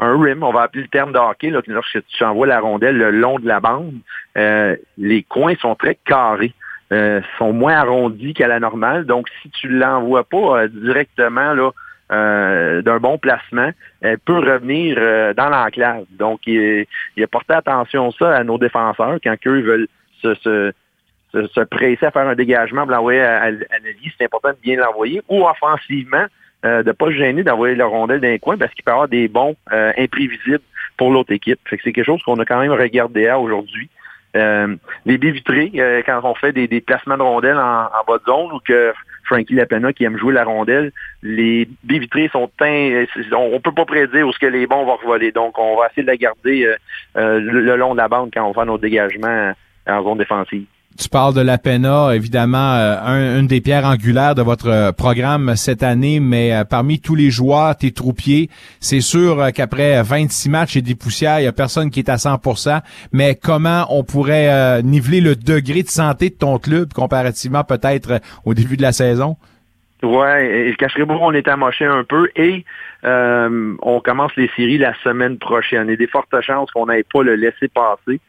[0.02, 3.11] euh, rim, on va appeler le terme de hockey, lorsque tu envoies la rondelle le
[3.11, 3.94] long de la bande,
[4.37, 6.52] euh, les coins sont très carrés.
[6.92, 9.07] Euh, sont moins arrondis qu'à la normale.
[9.07, 11.70] Donc, si tu ne l'envoies pas directement là,
[12.83, 13.70] d'un bon placement,
[14.02, 14.96] elle peut revenir
[15.35, 16.04] dans l'enclave.
[16.11, 16.85] Donc, il,
[17.16, 19.88] il a porté attention ça à nos défenseurs quand eux veulent
[20.33, 20.73] se,
[21.33, 23.51] se, se, presser à faire un dégagement pour l'envoyer à, à,
[24.19, 25.23] C'est important de bien l'envoyer.
[25.29, 26.27] Ou offensivement,
[26.63, 29.09] de ne pas se gêner d'envoyer le rondelle d'un coin parce qu'il peut y avoir
[29.09, 30.61] des bons imprévisibles
[30.97, 31.61] pour l'autre équipe.
[31.69, 33.91] C'est quelque chose qu'on a quand même regardé à aujourd'hui.
[34.37, 34.75] Euh,
[35.07, 38.53] les baies vitrées, euh, quand on fait des, placements de rondelles en, bas de zone
[38.53, 38.93] ou que
[39.25, 40.91] Frankie Lapena qui aime jouer la rondelle,
[41.23, 45.31] les baies sont teints, on, peut pas prédire où ce que les bons vont revoler.
[45.31, 46.75] Donc, on va essayer de la garder
[47.17, 49.53] euh, le, long de la bande quand on fait nos dégagements
[49.87, 50.66] en zone défensive.
[50.97, 55.57] Tu parles de la PENA, évidemment, euh, une des pierres angulaires de votre euh, programme
[55.57, 60.77] cette année, mais euh, parmi tous les joueurs, tes troupiers, c'est sûr qu'après 26 matchs
[60.77, 62.81] et des poussières, il n'y a personne qui est à 100%
[63.12, 68.55] mais comment on pourrait niveler le degré de santé de ton club comparativement peut-être au
[68.55, 69.37] début de la saison?
[70.03, 72.64] Ouais, et le cacherai on est amoché un peu et
[73.03, 75.88] on commence les séries la semaine prochaine.
[75.88, 78.20] Il y a des fortes chances qu'on n'aille pas le laisser passer.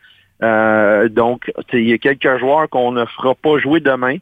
[0.44, 4.18] Euh, donc, il y a quelques joueurs qu'on ne fera pas jouer demain,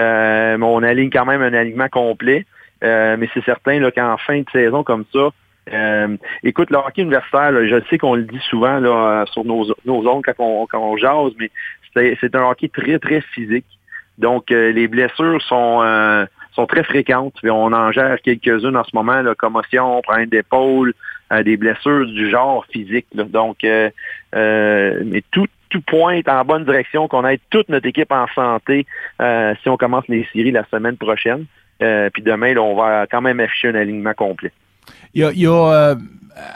[0.00, 2.46] euh, mais on aligne quand même un alignement complet.
[2.84, 5.30] Euh, mais c'est certain qu'en fin de saison comme ça,
[6.44, 10.24] écoute, le hockey universitaire, je sais qu'on le dit souvent là, sur nos, nos ondes
[10.24, 11.50] quand on, quand on jase, mais
[11.94, 13.66] c'est un hockey très, très physique.
[14.16, 17.34] Donc, les blessures sont, sont très fréquentes.
[17.42, 20.94] Puis on en gère quelques-unes en ce moment, là, commotion, problème d'épaule,
[21.44, 23.06] des blessures du genre physique.
[23.12, 28.86] Donc, mais tout, tout pointe en bonne direction, qu'on ait toute notre équipe en santé
[29.20, 31.46] euh, si on commence les séries la semaine prochaine.
[31.82, 34.52] Euh, puis demain, on va quand même afficher un alignement complet.
[35.14, 35.94] Il y a, euh,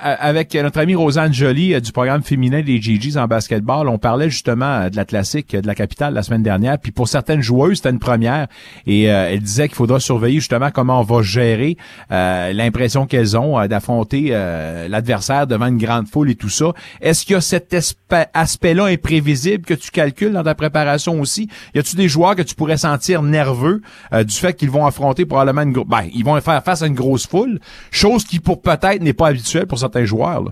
[0.01, 4.88] avec notre ami Rosanne Joly du programme féminin des GGs en basketball, on parlait justement
[4.88, 6.79] de la classique de la capitale la semaine dernière.
[6.79, 8.47] Puis pour certaines joueuses, c'était une première.
[8.87, 11.77] Et elle disait qu'il faudra surveiller justement comment on va gérer
[12.11, 14.31] l'impression qu'elles ont d'affronter
[14.88, 16.73] l'adversaire devant une grande foule et tout ça.
[17.01, 17.75] Est-ce qu'il y a cet
[18.35, 21.49] aspect-là imprévisible que tu calcules dans ta préparation aussi?
[21.75, 25.62] Y a-tu des joueurs que tu pourrais sentir nerveux du fait qu'ils vont affronter probablement
[25.62, 27.59] une ben, ils vont faire face à une grosse foule,
[27.90, 30.45] chose qui pour peut-être n'est pas habituelle pour certains joueurs.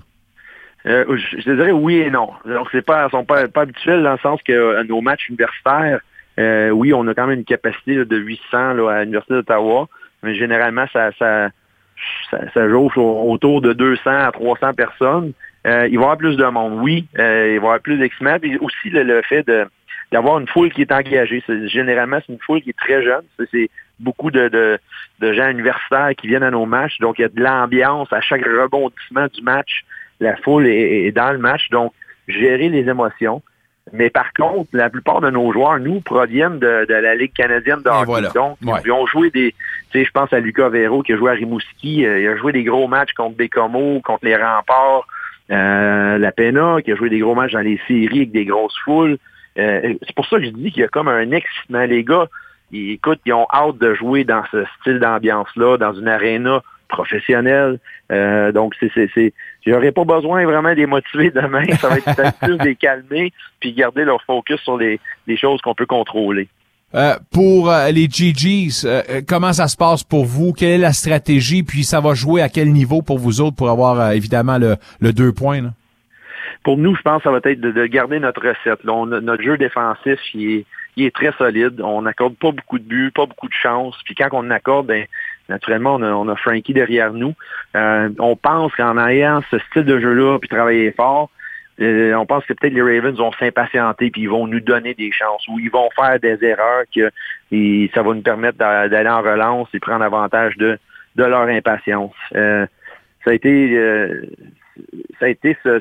[0.86, 2.30] Euh, je, dirais oui et non.
[2.46, 6.00] Donc, c'est pas, sont pas, pas habituels dans le sens que euh, nos matchs universitaires,
[6.38, 9.88] euh, oui, on a quand même une capacité de 800 là, à l'Université d'Ottawa,
[10.22, 11.50] mais généralement, ça, ça,
[12.30, 15.32] ça, joue autour de 200 à 300 personnes.
[15.66, 17.06] il va y avoir plus de monde, oui.
[17.12, 18.38] il va y avoir plus d'exmats.
[18.42, 19.46] Et aussi le, fait
[20.10, 21.44] d'avoir une foule qui est engagée.
[21.66, 23.24] généralement, c'est une foule qui est très jeune.
[23.52, 24.78] C'est beaucoup de,
[25.32, 26.98] gens universitaires qui viennent à nos matchs.
[26.98, 29.84] Donc, il y a de l'ambiance à chaque rebondissement du match.
[30.20, 31.68] La foule est, dans le match.
[31.70, 31.92] Donc,
[32.28, 33.42] gérer les émotions.
[33.92, 37.88] Mais par contre, la plupart de nos joueurs, nous, proviennent de, la Ligue canadienne de
[37.88, 38.28] hockey.
[38.34, 39.54] Donc, ils ont joué des...
[39.90, 42.06] Tu sais, je pense à Lucas Vero qui a joué à Rimouski.
[42.06, 45.06] Euh, il a joué des gros matchs contre Bécomo, contre les remparts.
[45.50, 48.78] Euh, la PENA, qui a joué des gros matchs dans les séries avec des grosses
[48.84, 49.18] foules.
[49.58, 51.84] Euh, c'est pour ça que je dis qu'il y a comme un excitement.
[51.84, 52.28] Les gars,
[52.72, 57.78] ils, écoute, ils ont hâte de jouer dans ce style d'ambiance-là, dans une aréna professionnelle.
[58.10, 59.32] Euh, donc, c'est, c'est,
[59.64, 61.64] j'aurais pas besoin vraiment de les motiver demain.
[61.80, 64.98] Ça va être facile de les calmer puis garder leur focus sur les,
[65.36, 66.48] choses qu'on peut contrôler.
[66.92, 68.84] Euh, pour les GGs,
[69.28, 70.52] comment ça se passe pour vous?
[70.52, 71.62] Quelle est la stratégie?
[71.62, 75.12] Puis ça va jouer à quel niveau pour vous autres pour avoir évidemment le, le
[75.12, 75.62] deux points?
[75.62, 75.70] Là?
[76.62, 78.84] Pour nous, je pense que ça va être de, garder notre recette.
[78.84, 80.66] notre jeu défensif, il est,
[81.04, 81.80] est très solide.
[81.80, 83.96] On n'accorde pas beaucoup de buts, pas beaucoup de chances.
[84.04, 85.06] Puis quand on accorde, ben,
[85.48, 87.34] naturellement, on a, Frankie derrière nous.
[87.76, 91.30] Euh, on pense qu'en ayant ce style de jeu-là, puis travailler fort,
[91.80, 95.10] euh, on pense que peut-être les Ravens vont s'impatienter puis ils vont nous donner des
[95.12, 97.10] chances ou ils vont faire des erreurs que
[97.52, 100.78] et ça va nous permettre d'aller en relance et prendre avantage de,
[101.16, 102.14] de leur impatience.
[102.34, 102.66] Euh,
[103.24, 103.78] ça a été
[105.18, 105.80] ça a été ce,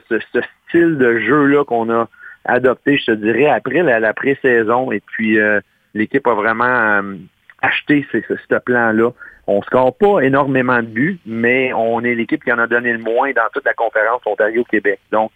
[0.67, 2.07] style de jeu-là qu'on a
[2.49, 4.91] adopté, je te dirais, après la, pré-saison.
[4.91, 5.59] Et puis, euh,
[5.93, 7.15] l'équipe a vraiment euh,
[7.61, 9.11] acheté ce, plan-là.
[9.47, 12.93] On ne score pas énormément de buts, mais on est l'équipe qui en a donné
[12.93, 14.99] le moins dans toute la conférence Ontario-Québec.
[15.11, 15.31] Donc,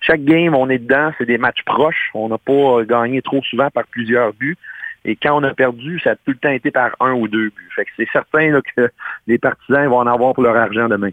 [0.00, 2.10] chaque game, on est dedans, c'est des matchs proches.
[2.14, 4.56] On n'a pas gagné trop souvent par plusieurs buts.
[5.04, 7.50] Et quand on a perdu, ça a tout le temps été par un ou deux
[7.50, 7.86] buts.
[7.96, 8.90] C'est certain que
[9.26, 11.10] les partisans vont en avoir pour leur argent demain.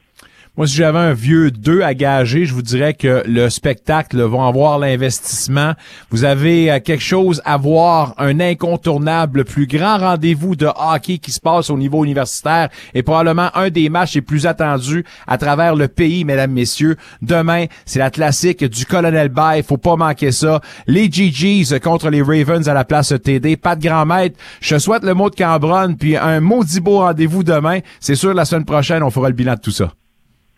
[0.58, 4.48] Moi, si j'avais un vieux 2 à gager, je vous dirais que le spectacle va
[4.48, 5.74] avoir l'investissement.
[6.12, 11.18] Vous avez euh, quelque chose à voir, un incontournable, le plus grand rendez-vous de hockey
[11.18, 15.38] qui se passe au niveau universitaire et probablement un des matchs les plus attendus à
[15.38, 16.96] travers le pays, mesdames, messieurs.
[17.22, 19.62] Demain, c'est la classique du Colonel Bay.
[19.62, 20.62] Faut pas manquer ça.
[20.88, 23.58] Les GGs contre les Ravens à la place TD.
[23.58, 24.40] Pas de grand maître.
[24.62, 27.80] Je souhaite le mot de Cambronne puis un maudit beau rendez-vous demain.
[28.00, 29.92] C'est sûr, la semaine prochaine, on fera le bilan de tout ça.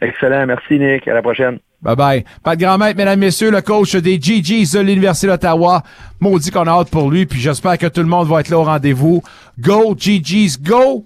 [0.02, 0.46] Excellent.
[0.46, 1.08] Merci, Nick.
[1.08, 1.60] À la prochaine.
[1.82, 2.26] Bye bye.
[2.44, 5.84] Pas de grand maître, mesdames, messieurs, le coach des GGs de l'Université d'Ottawa.
[6.20, 8.58] Maudit qu'on a hâte pour lui, puis j'espère que tout le monde va être là
[8.60, 9.22] au rendez-vous.
[9.60, 11.06] Go, GGs, go!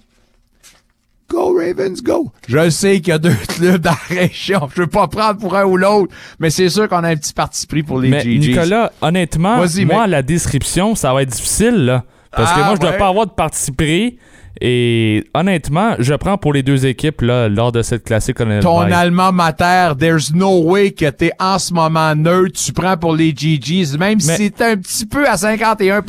[1.29, 2.29] Go Ravens, go!
[2.47, 4.69] Je sais qu'il y a deux clubs dans la région.
[4.75, 7.33] Je veux pas prendre pour un ou l'autre, mais c'est sûr qu'on a un petit
[7.33, 8.39] parti pris pour les Mais GGs.
[8.49, 10.09] Nicolas, honnêtement, moi, mec.
[10.09, 12.03] la description, ça va être difficile, là.
[12.31, 12.97] Parce que Ah, moi, je dois ouais.
[12.97, 14.17] pas avoir de parti pris.
[14.59, 19.31] Et honnêtement, je prends pour les deux équipes là, lors de cette classique Ton allemand
[19.31, 23.97] mater, there's no way que t'es en ce moment neutre, tu prends pour les GGs,
[23.97, 26.01] même si Mais- c'est un petit peu à 51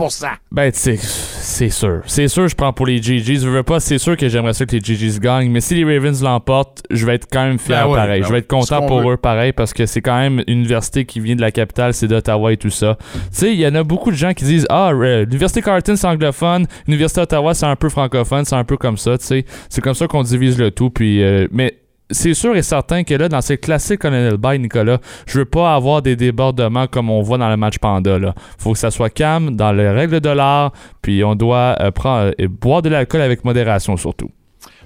[0.50, 2.00] Ben, tu sais, c'est sûr.
[2.06, 3.40] C'est sûr, je prends pour les GGs.
[3.42, 5.50] Je veux pas, c'est sûr que j'aimerais ça que les GGs gagnent.
[5.50, 8.20] Mais si les Ravens l'emportent, je vais être quand même fier Ben ouais, pareil.
[8.20, 9.14] ben je vais être content pour veut.
[9.14, 12.06] eux pareil parce que c'est quand même une université qui vient de la capitale, c'est
[12.08, 12.96] d'Ottawa et tout ça.
[13.14, 15.96] Tu sais, il y en a beaucoup de gens qui disent Ah, euh, l'Université Carleton
[15.96, 19.44] c'est anglophone, l'Université d'Ottawa c'est un peu francophone, c'est un peu comme ça, tu sais.
[19.68, 20.90] C'est comme ça qu'on divise le tout.
[20.90, 21.78] Puis, euh, mais
[22.10, 25.74] c'est sûr et certain que là, dans ces classiques Colonel Bay, Nicolas, je veux pas
[25.74, 28.18] avoir des débordements comme on voit dans le match Panda.
[28.18, 28.34] Là.
[28.58, 32.32] Faut que ça soit calme, dans les règles de l'art, puis on doit euh, prendre,
[32.38, 34.30] et boire de l'alcool avec modération surtout.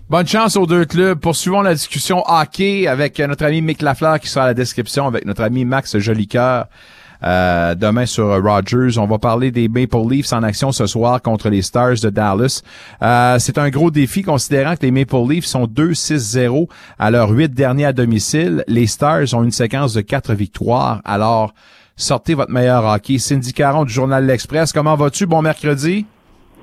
[0.08, 1.18] Bonne chance aux deux clubs.
[1.18, 5.06] Poursuivons la discussion hockey avec euh, notre ami Mick Lafleur qui sera à la description
[5.08, 6.66] avec notre ami Max Jolicoeur.
[7.26, 11.48] Euh, demain sur Rogers, on va parler des Maple Leafs en action ce soir contre
[11.48, 12.62] les Stars de Dallas.
[13.02, 16.68] Euh, c'est un gros défi considérant que les Maple Leafs sont 2-6-0
[17.00, 18.62] à leurs huit derniers à domicile.
[18.68, 21.00] Les Stars ont une séquence de quatre victoires.
[21.04, 21.52] Alors,
[21.96, 23.18] sortez votre meilleur hockey.
[23.18, 25.26] Cindy Caron du journal L'Express, comment vas-tu?
[25.26, 26.06] Bon mercredi.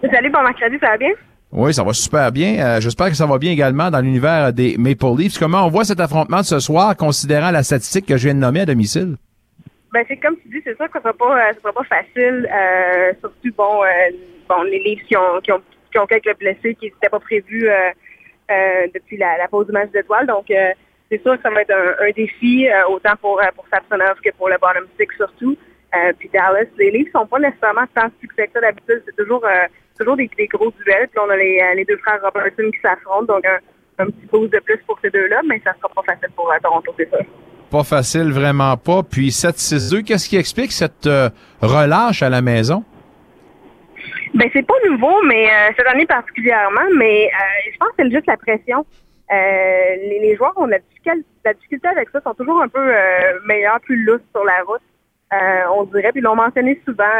[0.01, 1.09] Salut, bon mercredi, ça va bien?
[1.51, 2.55] Oui, ça va super bien.
[2.59, 5.37] Euh, J'espère que ça va bien également dans l'univers des Maple Leafs.
[5.37, 8.39] Comment on voit cet affrontement de ce soir, considérant la statistique que je viens de
[8.39, 9.17] nommer à domicile?
[9.93, 12.49] Ben, c'est comme tu dis, c'est sûr que ce sera pas, euh, sera pas facile.
[12.51, 14.09] Euh, surtout, bon, euh,
[14.49, 17.69] bon, les livres qui ont, qui ont, quelques blessés qui n'étaient pas prévus
[18.95, 20.25] depuis la, pause du match d'étoiles.
[20.25, 24.49] Donc, c'est sûr que ça va être un, défi, autant pour, pour Samsonov que pour
[24.49, 25.55] le bottom six surtout.
[26.17, 29.03] Puis Dallas, les livres sont pas nécessairement tant succès que ça d'habitude.
[29.05, 29.45] C'est toujours,
[29.95, 31.07] toujours des, gros duels.
[31.09, 33.31] Puis on a les, les deux frères Robertson qui s'affrontent.
[33.35, 33.59] Donc, un,
[33.99, 36.91] un petit boost de plus pour ces deux-là, mais ça sera pas facile pour Toronto,
[36.97, 37.23] c'est sûr.
[37.73, 39.01] Pas facile, vraiment pas.
[39.01, 42.83] Puis 7-6-2, qu'est-ce qui explique cette euh, relâche à la maison?
[44.35, 48.11] Ben c'est pas nouveau, mais euh, cette année particulièrement, mais euh, je pense que c'est
[48.11, 48.85] juste la pression.
[49.31, 52.93] Les, joueurs ont la difficulté, la difficulté avec ça, sont toujours un peu
[53.47, 54.83] meilleurs, plus lousses sur la route.
[55.75, 57.15] On dirait, puis ils l'ont mentionné souvent,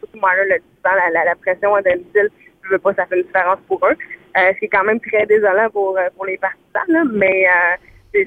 [0.00, 2.28] surtout moi là, souvent, la, la, la pression à domicile,
[2.62, 3.96] je veux pas, ça fait une différence pour eux.
[4.36, 7.46] Euh, c'est quand même très désolant pour, pour les partisans, mais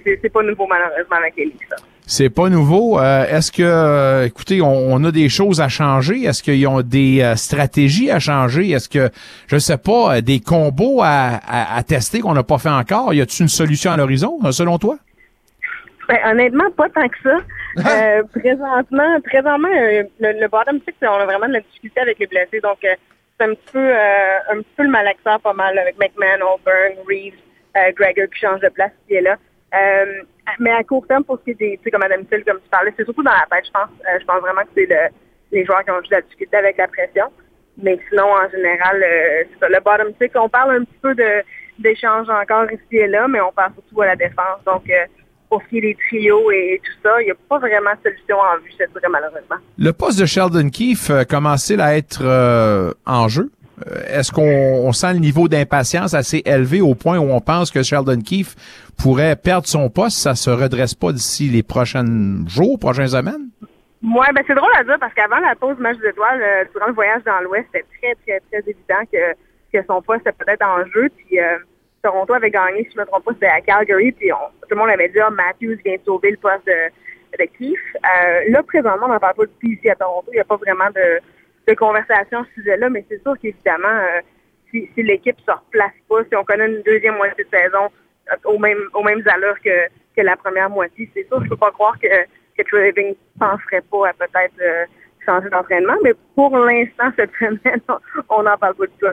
[0.06, 1.68] c'est- pas nouveau malheureusement avec les Leafs.
[1.70, 1.76] ça.
[2.10, 3.00] C'est pas nouveau.
[3.00, 6.24] Euh, Est-ce que, euh, écoutez, on, on a des choses à changer?
[6.24, 8.70] Est-ce qu'ils ont des euh, stratégies à changer?
[8.72, 9.10] Est-ce que,
[9.48, 13.14] je sais pas, euh, des combos à, à- à tester qu'on n'a pas fait encore?
[13.14, 14.98] Y a-t-il une solution à l'horizon, euh, selon toi?
[16.08, 17.38] Ben, honnêtement, pas tant que ça.
[17.80, 22.18] Euh, présentement, présentement, euh, le, le bottom six, on a vraiment de la difficulté avec
[22.20, 22.62] les blessés.
[22.64, 22.96] Donc, euh,
[23.38, 26.94] c'est un petit peu euh, un petit peu le malaxeur pas mal avec McMahon, Auburn,
[27.08, 27.34] Reeves,
[27.76, 29.36] euh, Gregor qui change de place qui est là.
[29.74, 30.22] Euh,
[30.60, 32.60] mais à court terme, pour ce qui est des, tu sais, comme Adam Hill, comme
[32.62, 33.90] tu parlais, c'est surtout dans la tête, je pense.
[34.02, 35.10] Euh, je pense vraiment que c'est le,
[35.52, 37.26] les joueurs qui ont juste la difficulté avec la pression.
[37.78, 41.14] Mais sinon, en général, euh, c'est ça, le bottom six, on parle un petit peu
[41.80, 44.64] d'échanges encore ici et là, mais on parle surtout à la défense.
[44.66, 45.06] Donc, euh,
[45.50, 48.10] pour ce qui est des trios et tout ça, il n'y a pas vraiment de
[48.10, 49.56] solution en vue, je malheureusement.
[49.78, 53.50] Le poste de Sheldon Keefe commence-t-il à être en jeu?
[53.86, 54.42] Euh, Est-ce qu'on
[54.88, 58.56] on sent le niveau d'impatience assez élevé au point où on pense que Sheldon Keefe
[58.98, 60.18] pourrait perdre son poste?
[60.18, 62.06] Ça se redresse pas d'ici les prochains
[62.48, 63.50] jours, prochaines semaines?
[64.02, 66.88] Moi, ben c'est drôle à dire parce qu'avant la pause match des étoiles, euh, durant
[66.88, 69.34] le voyage dans l'Ouest, c'était très, très, très évident que,
[69.74, 71.10] que son poste était peut-être en jeu.
[71.18, 71.58] Puis euh,
[72.04, 74.12] Toronto avait gagné, si je ne me trompe pas, c'était à Calgary.
[74.12, 77.50] Puis on- tout le monde avait dit, ah, Matthews vient sauver le poste de, de
[77.58, 77.80] Keefe.
[77.96, 80.28] Euh, là, présentement, on n'en parle pas du tout ici à Toronto.
[80.32, 81.20] Il n'y a pas vraiment de,
[81.68, 84.22] de conversation à ce sujet-là, mais c'est sûr qu'évidemment, euh,
[84.72, 87.90] si, l'équipe ne se replace pas, si on connaît une deuxième moitié de saison
[88.32, 91.72] euh, aux mêmes, aux allures que, que la première moitié, c'est sûr, je peux pas
[91.72, 94.86] croire que, que Living penserait pas à peut-être euh,
[95.26, 97.82] changer d'entraînement, mais pour l'instant, cette semaine,
[98.30, 99.08] on n'en parle pas du tout.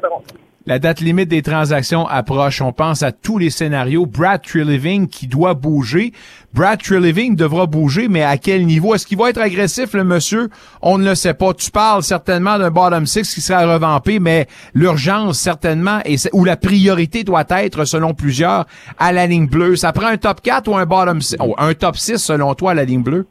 [0.66, 2.62] La date limite des transactions approche.
[2.62, 4.06] On pense à tous les scénarios.
[4.06, 6.12] Brad Treliving qui doit bouger.
[6.54, 8.94] Brad Treliving devra bouger, mais à quel niveau?
[8.94, 10.48] Est-ce qu'il va être agressif, le monsieur?
[10.80, 11.52] On ne le sait pas.
[11.52, 16.56] Tu parles certainement d'un bottom six qui sera revampé, mais l'urgence, certainement, et où la
[16.56, 18.64] priorité doit être, selon plusieurs,
[18.98, 19.76] à la ligne bleue.
[19.76, 21.36] Ça prend un top 4 ou un bottom 6?
[21.58, 23.26] un top 6, selon toi, à la ligne bleue?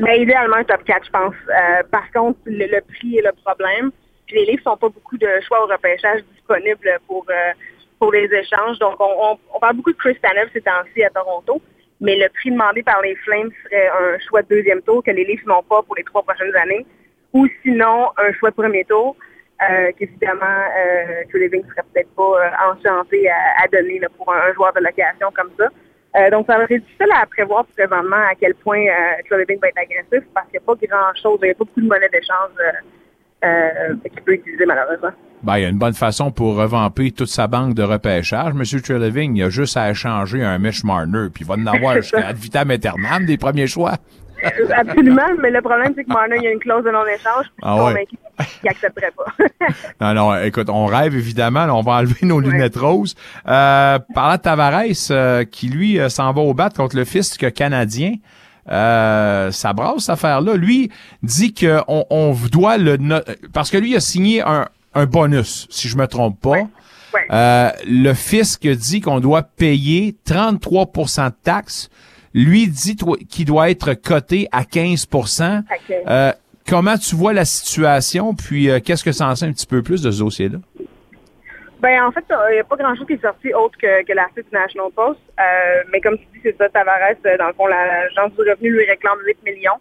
[0.00, 1.34] Mais idéalement, un top 4, je pense.
[1.48, 3.92] Euh, par contre, le, prix est le problème.
[4.30, 7.52] Les livres sont pas beaucoup de choix au repêchage disponibles pour, euh,
[7.98, 8.78] pour les échanges.
[8.78, 11.60] Donc, on, parle beaucoup de Chris Tanev ces temps-ci à Toronto,
[12.00, 15.24] mais le prix demandé par les Flames serait un choix de deuxième tour que les
[15.24, 16.86] livres n'ont pas pour les trois prochaines années,
[17.32, 19.16] ou sinon un choix de premier tour.
[19.62, 24.72] Euh, qu'évidemment, euh, que les serait peut-être pas euh, enchanté à, donner pour un, joueur
[24.72, 25.68] de location comme ça.
[26.16, 30.28] Euh, donc, ça être difficile à prévoir présentement à quel point euh, va être agressif
[30.34, 32.50] parce qu'il n'y a pas grand-chose, il n'y a pas beaucoup de monnaie d'échange
[34.02, 35.10] qu'il peut utiliser malheureusement.
[35.44, 38.54] Ben, il y a une bonne façon pour revamper toute sa banque de repêchage.
[38.54, 41.96] Monsieur Treleving, il a juste à échanger un Mitch Marner, puis il va en avoir
[42.00, 43.96] jusqu'à ad vitam aeternam des premiers choix.
[44.74, 47.84] Absolument, mais le problème, c'est que Marner, il y a une clause de non-échange, ah
[47.84, 48.06] ouais.
[48.06, 48.16] qui
[48.64, 49.46] n'accepterait pas.
[50.00, 53.14] non, non, écoute, on rêve évidemment, on va enlever nos lunettes roses.
[53.46, 57.52] Euh, parlant de Tavares, euh, qui lui euh, s'en va au bat contre le fisc
[57.52, 58.14] canadien,
[58.70, 60.54] euh, ça brasse cette affaire-là.
[60.54, 60.90] Lui
[61.22, 62.98] dit qu'on on doit le...
[63.52, 66.68] Parce que lui a signé un, un bonus, si je me trompe pas.
[67.30, 71.90] Euh, le fisc dit qu'on doit payer 33% de taxes.
[72.32, 72.96] Lui dit
[73.28, 75.62] qu'il doit être coté à 15%
[76.08, 76.32] euh,
[76.66, 79.82] Comment tu vois la situation, puis euh, qu'est-ce que ça en sait un petit peu
[79.82, 80.58] plus de ce dossier-là?
[81.84, 84.48] Ben en fait, il n'y a pas grand-chose qui est sorti autre que, que l'article
[84.48, 85.20] du National Post.
[85.92, 89.18] mais comme tu dis, c'est ça, Tavares, dans le fond, l'agence du revenu lui réclame
[89.26, 89.78] 8 millions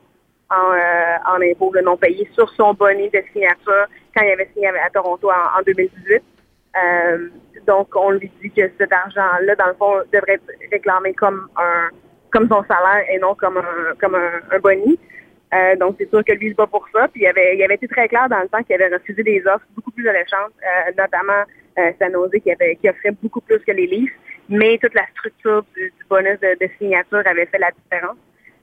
[0.49, 4.67] en, en impôts de non payés sur son bonnet de signature quand il avait signé
[4.67, 6.21] à Toronto en, 2018.
[6.75, 7.29] Euh,
[7.65, 11.89] donc, on lui dit que cet argent-là, dans le fond, devrait être réclamé comme un
[12.31, 14.99] comme son salaire et non comme un comme un, boni.
[15.53, 17.07] Euh, donc, c'est sûr que lui, il pas pour ça.
[17.09, 19.41] Puis, il avait, il avait été très clair dans le temps qu'il avait refusé des
[19.45, 21.43] offres beaucoup plus alléchantes, euh, notamment
[21.77, 24.13] euh, Sanosé qui, avait, qui offrait beaucoup plus que les Leafs.
[24.49, 28.17] Mais toute la structure du, bonus de, signature avait fait la différence.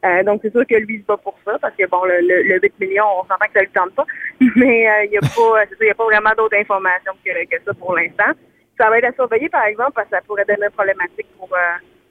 [0.05, 2.59] Euh, donc, c'est sûr que lui, il pas pour ça, parce que, bon, le, le,
[2.61, 4.07] 8 millions, on s'entend que ça lui tente pas.
[4.57, 7.75] Mais euh, il n'y a, pas, y a pas vraiment d'autres informations que, que ça
[7.75, 8.33] pour l'instant.
[8.79, 11.51] Ça va être à surveiller, par exemple, parce que ça pourrait devenir problématique pour,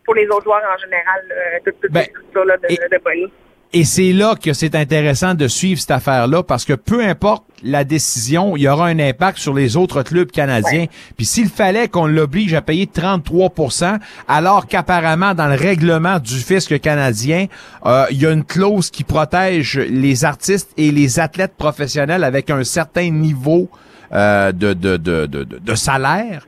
[0.06, 3.32] pour les autres joueurs en général, toute, toute ben, structure-là de, de Bonnie.
[3.72, 7.84] Et c'est là que c'est intéressant de suivre cette affaire-là parce que peu importe la
[7.84, 10.88] décision, il y aura un impact sur les autres clubs canadiens.
[11.18, 16.80] Puis s'il fallait qu'on l'oblige à payer 33% alors qu'apparemment dans le règlement du fisc
[16.80, 17.46] canadien,
[17.86, 22.50] euh, il y a une clause qui protège les artistes et les athlètes professionnels avec
[22.50, 23.70] un certain niveau
[24.14, 26.48] euh, de, de, de, de, de salaire,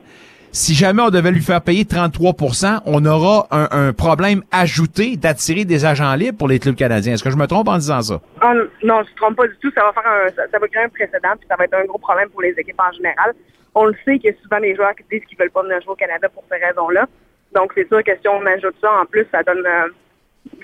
[0.52, 5.84] si jamais on devait lui faire payer 33% on aura un, problème ajouté d'attirer des
[5.84, 7.14] agents libres pour les clubs canadiens.
[7.14, 8.20] Est-ce que je me trompe en disant ça?
[8.40, 9.70] Ah, non, je ne trompe pas du tout.
[9.74, 11.98] Ça va faire un, ça, va créer un précédent, puis ça va être un gros
[11.98, 13.32] problème pour les équipes en général.
[13.74, 15.96] On le sait que souvent les joueurs qui disent qu'ils veulent pas venir jouer au
[15.96, 17.06] Canada pour ces raisons-là.
[17.54, 19.88] Donc c'est sûr que si on ajoute ça en plus, ça donne euh,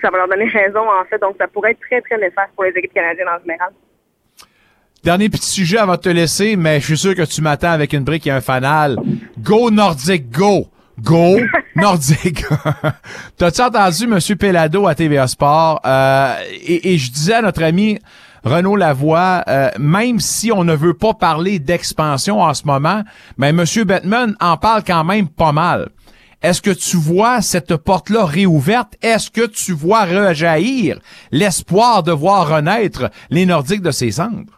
[0.02, 1.18] ça va leur donner raison en fait.
[1.18, 3.70] Donc ça pourrait être très, très néfaste pour les équipes canadiennes en général.
[5.04, 7.92] Dernier petit sujet avant de te laisser, mais je suis sûr que tu m'attends avec
[7.92, 8.96] une brique et un fanal.
[9.38, 10.68] Go Nordique, go!
[11.00, 11.36] Go
[11.76, 12.44] Nordique.
[13.36, 14.36] T'as-tu entendu M.
[14.36, 15.80] Pelado à TVA Sport?
[15.86, 16.34] Euh,
[16.66, 18.00] et, je disais à notre ami
[18.42, 23.02] Renaud Lavoie, euh, même si on ne veut pas parler d'expansion en ce moment,
[23.36, 23.64] mais M.
[23.84, 25.90] Bettman en parle quand même pas mal.
[26.42, 28.94] Est-ce que tu vois cette porte-là réouverte?
[29.00, 30.98] Est-ce que tu vois rejaillir
[31.30, 34.57] l'espoir de voir renaître les Nordiques de ses cendres?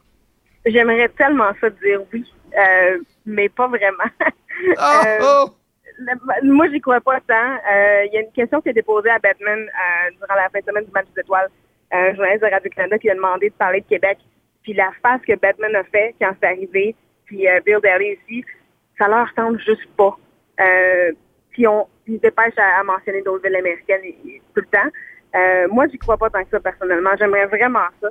[0.66, 2.24] J'aimerais tellement ça dire oui,
[2.58, 4.10] euh, mais pas vraiment.
[4.22, 4.72] Oh,
[5.06, 5.50] euh, oh!
[6.42, 7.34] moi, j'y crois pas tant.
[7.70, 9.68] Euh, il y a une question qui a été posée à Batman
[10.18, 11.48] durant la fin de semaine du match des étoiles.
[11.92, 14.18] Un journaliste de Radio-Canada qui a demandé de parler de Québec.
[14.62, 16.94] Puis la face que Batman a fait quand c'est arrivé,
[17.24, 18.44] puis Bill Daly aussi,
[18.98, 20.16] ça leur semble juste pas.
[21.50, 24.02] puis on ils se dépêchent à, mentionner d'autres villes américaines
[24.54, 25.72] tout le temps.
[25.72, 27.10] moi, j'y crois pas tant que ça personnellement.
[27.18, 28.08] J'aimerais vraiment ça.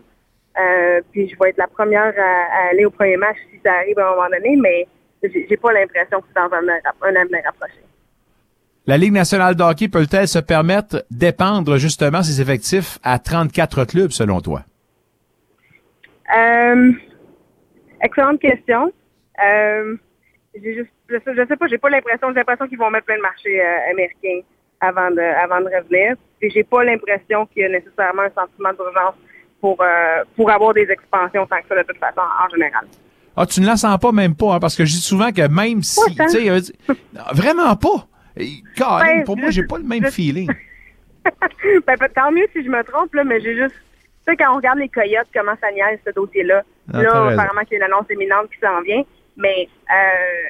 [0.58, 3.98] Euh, puis je vais être la première à, aller au premier match si ça arrive
[4.00, 4.88] à un moment donné, mais
[5.24, 7.80] j'ai pas l'impression que c'est dans un, un avenir rapproché.
[8.88, 14.12] La Ligue nationale de hockey peut-elle se permettre d'épandre justement ses effectifs à 34 clubs
[14.12, 14.62] selon toi?
[16.36, 16.92] Euh,
[18.02, 18.92] excellente question.
[19.46, 19.96] Euh,
[20.56, 23.62] je, je, sais pas, j'ai pas l'impression, j'ai l'impression qu'ils vont mettre plein de marchés
[23.62, 24.42] euh, américains
[24.82, 26.16] avant de, avant de revenir.
[26.42, 29.16] Et j'ai pas l'impression qu'il y a nécessairement un sentiment d'urgence
[29.62, 32.86] pour, euh, pour avoir des expansions tant que ça de toute façon en général.
[33.36, 35.48] Ah, tu ne la sens pas même pas, hein, parce que je dis souvent que
[35.48, 36.60] même si, tu sais, euh,
[37.34, 38.08] vraiment pas.
[38.76, 40.50] Caroline, Ben, pour moi, je- j'ai pas le même je- feeling.
[41.88, 43.76] ben, tant mieux si je me trompe, là, mais j'ai juste.
[44.28, 47.62] Tu sais, quand on regarde les coyotes, comment ça niaise ce dossier-là, Ah, là, apparemment
[47.62, 49.04] qu'il y a une annonce éminente qui s'en vient,
[49.38, 50.50] mais euh,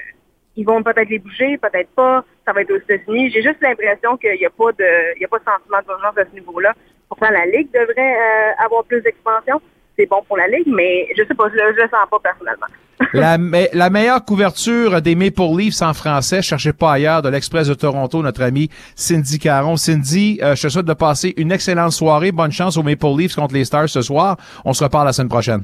[0.56, 2.24] ils vont peut-être les bouger, peut-être pas.
[2.46, 3.30] Ça va être aux États-Unis.
[3.32, 6.18] J'ai juste l'impression qu'il n'y a pas de, il y a pas de sentiment d'urgence
[6.18, 6.74] à ce niveau-là.
[7.10, 9.60] Pourtant, la Ligue devrait euh, avoir plus d'expansion.
[9.98, 12.20] C'est bon pour la Ligue, mais je sais pas, je, le- je le sens pas
[12.24, 12.68] personnellement.
[13.14, 17.68] la, me- la meilleure couverture des Maple Leafs en français, cherchez pas ailleurs, de l'Express
[17.68, 19.76] de Toronto, notre amie Cindy Caron.
[19.78, 22.32] Cindy, euh, je te souhaite de passer une excellente soirée.
[22.32, 24.38] Bonne chance aux Maple Leafs contre les Stars ce soir.
[24.64, 25.64] On se reparle la semaine prochaine.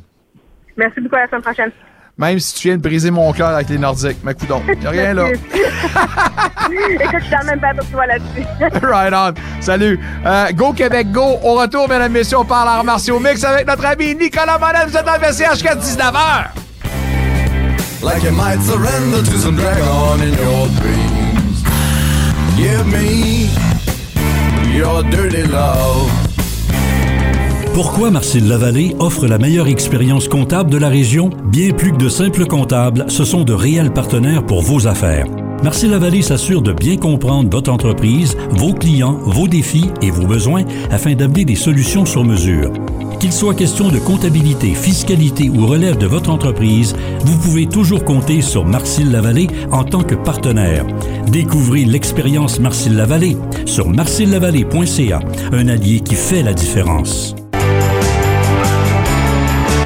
[0.76, 1.72] Merci beaucoup, à la semaine prochaine.
[2.18, 4.18] Même si tu viens de briser mon cœur avec les Nordiques.
[4.24, 5.28] Mais coudonc, y a rien là.
[5.34, 8.46] Écoute, je suis même que toi là-dessus.
[8.86, 9.34] right on.
[9.62, 10.00] Salut.
[10.26, 11.40] Euh, go Québec, go.
[11.44, 14.90] Au retour, mesdames et messieurs, on parle arts martiaux mix avec notre ami Nicolas Monette.
[14.90, 16.66] Vous êtes dans le vestiaire jusqu'à 19h.
[18.06, 21.64] like you might surrender to some dragon in your dreams.
[22.56, 23.50] Give me
[24.78, 26.25] your dirty love.
[27.76, 31.30] Pourquoi Marcel Lavallée offre la meilleure expérience comptable de la région?
[31.44, 35.28] Bien plus que de simples comptables, ce sont de réels partenaires pour vos affaires.
[35.62, 40.64] Marcel Lavallée s'assure de bien comprendre votre entreprise, vos clients, vos défis et vos besoins
[40.90, 42.72] afin d'amener des solutions sur mesure.
[43.20, 46.96] Qu'il soit question de comptabilité, fiscalité ou relève de votre entreprise,
[47.26, 50.86] vous pouvez toujours compter sur Marcel Lavallée en tant que partenaire.
[51.28, 55.20] Découvrez l'expérience Marcel Lavallée sur marcellavallée.ca,
[55.52, 57.36] un allié qui fait la différence.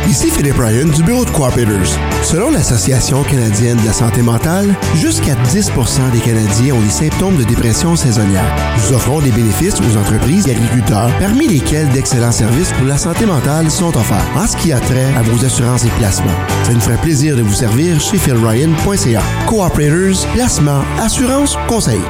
[0.09, 1.95] Ici Philippe Ryan du bureau de Cooperators.
[2.23, 5.71] Selon l'Association canadienne de la santé mentale, jusqu'à 10
[6.11, 8.55] des Canadiens ont des symptômes de dépression saisonnière.
[8.75, 13.27] Nous offrons des bénéfices aux entreprises et agriculteurs, parmi lesquels d'excellents services pour la santé
[13.27, 16.25] mentale sont offerts en ce qui a trait à vos assurances et placements.
[16.63, 19.21] Ça nous ferait plaisir de vous servir chez philryan.ca.
[19.47, 22.01] Cooperators, placement, assurance, conseil.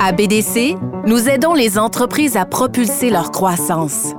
[0.00, 4.12] À BDC, nous aidons les entreprises à propulser leur croissance.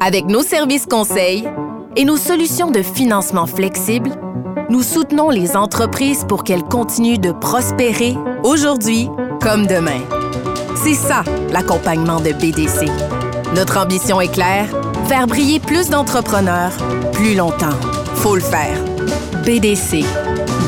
[0.00, 1.44] Avec nos services conseils
[2.00, 4.12] et nos solutions de financement flexibles,
[4.70, 9.10] nous soutenons les entreprises pour qu'elles continuent de prospérer aujourd'hui
[9.42, 10.00] comme demain.
[10.82, 12.86] C'est ça, l'accompagnement de BDC.
[13.54, 14.66] Notre ambition est claire,
[15.08, 16.72] faire briller plus d'entrepreneurs
[17.12, 17.78] plus longtemps.
[18.14, 18.82] Faut le faire.
[19.44, 20.02] BDC,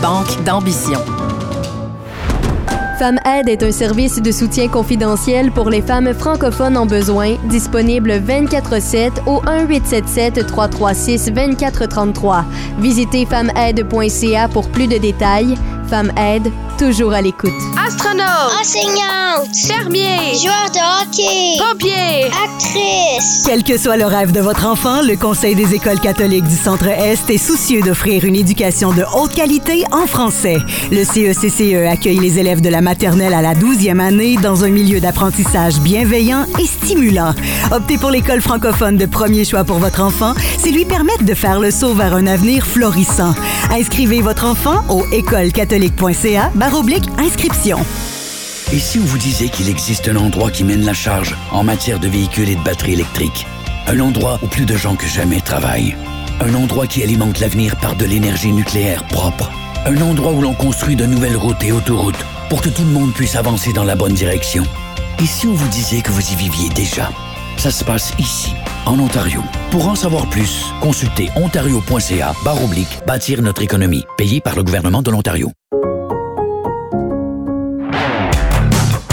[0.02, 1.00] Banque d'ambition.
[2.98, 8.20] Femme Aide est un service de soutien confidentiel pour les femmes francophones en besoin, disponible
[8.20, 12.44] 24/7 au 1-877-336-2433.
[12.78, 15.56] Visitez femmeaide.ca pour plus de détails.
[15.92, 17.52] Femme Aide, toujours à l'écoute.
[17.86, 18.24] Astronaute,
[18.58, 23.42] enseignante, fermier, joueur de hockey, pompier, actrice.
[23.44, 27.28] Quel que soit le rêve de votre enfant, le Conseil des écoles catholiques du Centre-Est
[27.28, 30.56] est soucieux d'offrir une éducation de haute qualité en français.
[30.90, 34.70] Le E CECCE accueille les élèves de la maternelle à la 12e année dans un
[34.70, 37.34] milieu d'apprentissage bienveillant et stimulant.
[37.70, 41.60] Optez pour l'école francophone de premier choix pour votre enfant, c'est lui permettre de faire
[41.60, 43.34] le saut vers un avenir florissant.
[43.70, 45.04] Inscrivez votre enfant au
[48.72, 51.98] Et si on vous disait qu'il existe un endroit qui mène la charge en matière
[51.98, 53.46] de véhicules et de batteries électriques?
[53.88, 55.96] Un endroit où plus de gens que jamais travaillent.
[56.40, 59.50] Un endroit qui alimente l'avenir par de l'énergie nucléaire propre.
[59.84, 63.12] Un endroit où l'on construit de nouvelles routes et autoroutes pour que tout le monde
[63.12, 64.62] puisse avancer dans la bonne direction.
[65.20, 67.10] Et si on vous disait que vous y viviez déjà?
[67.56, 68.54] Ça se passe ici,
[68.86, 69.42] en Ontario.
[69.70, 75.02] Pour en savoir plus, consultez ontario.ca barre oblique bâtir notre économie, payé par le gouvernement
[75.02, 75.52] de l'Ontario.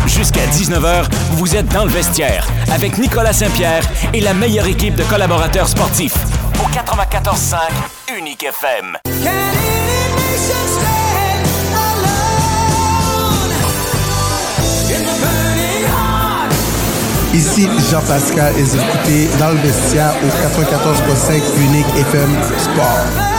[0.05, 5.03] Jusqu'à 19h, vous êtes dans le vestiaire avec Nicolas Saint-Pierre et la meilleure équipe de
[5.03, 6.17] collaborateurs sportifs.
[6.59, 8.97] Au 94.5 Unique FM.
[17.40, 23.39] Ici Jean-Pascal et écoutez dans le vestiaire au 94.5 Unique FM Sport.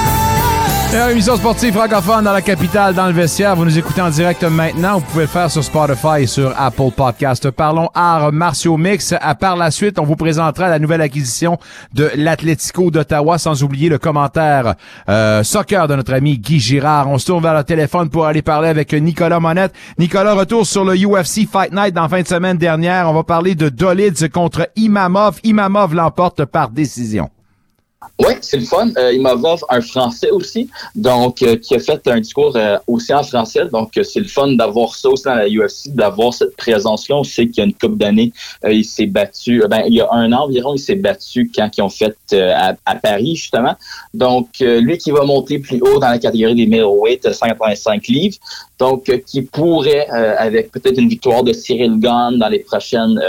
[0.90, 3.54] Meilleure émission sportive francophone dans la capitale, dans le vestiaire.
[3.54, 4.98] Vous nous écoutez en direct maintenant.
[4.98, 7.48] Vous pouvez le faire sur Spotify et sur Apple Podcast.
[7.52, 9.14] Parlons arts martiaux mix.
[9.20, 11.58] À par la suite, on vous présentera la nouvelle acquisition
[11.94, 14.74] de l'Atlético d'Ottawa, sans oublier le commentaire
[15.08, 17.08] euh, soccer de notre ami Guy Girard.
[17.08, 19.72] On se tourne vers le téléphone pour aller parler avec Nicolas Monette.
[19.96, 23.08] Nicolas, retour sur le UFC Fight Night dans fin de semaine dernière.
[23.08, 25.38] On va parler de Dolids contre Imamov.
[25.44, 27.30] Imamov l'emporte par décision.
[28.18, 28.90] Oui, c'est le fun.
[28.96, 33.22] Euh, Imavov, un Français aussi, donc euh, qui a fait un discours euh, aussi en
[33.22, 33.66] français.
[33.70, 37.16] Donc, euh, c'est le fun d'avoir ça aussi dans la UFC, d'avoir cette présence-là.
[37.16, 38.32] On sait qu'il y a une couple d'années,
[38.64, 41.68] euh, il s'est battu, ben, il y a un an environ, il s'est battu quand
[41.76, 43.74] ils ont fait à, Paris, justement.
[44.14, 48.36] Donc, lui qui va monter plus haut dans la catégorie des middleweight, euh, 185 livres,
[48.78, 53.20] donc qui pourrait, avec peut-être une victoire de Cyril Gane dans les prochaines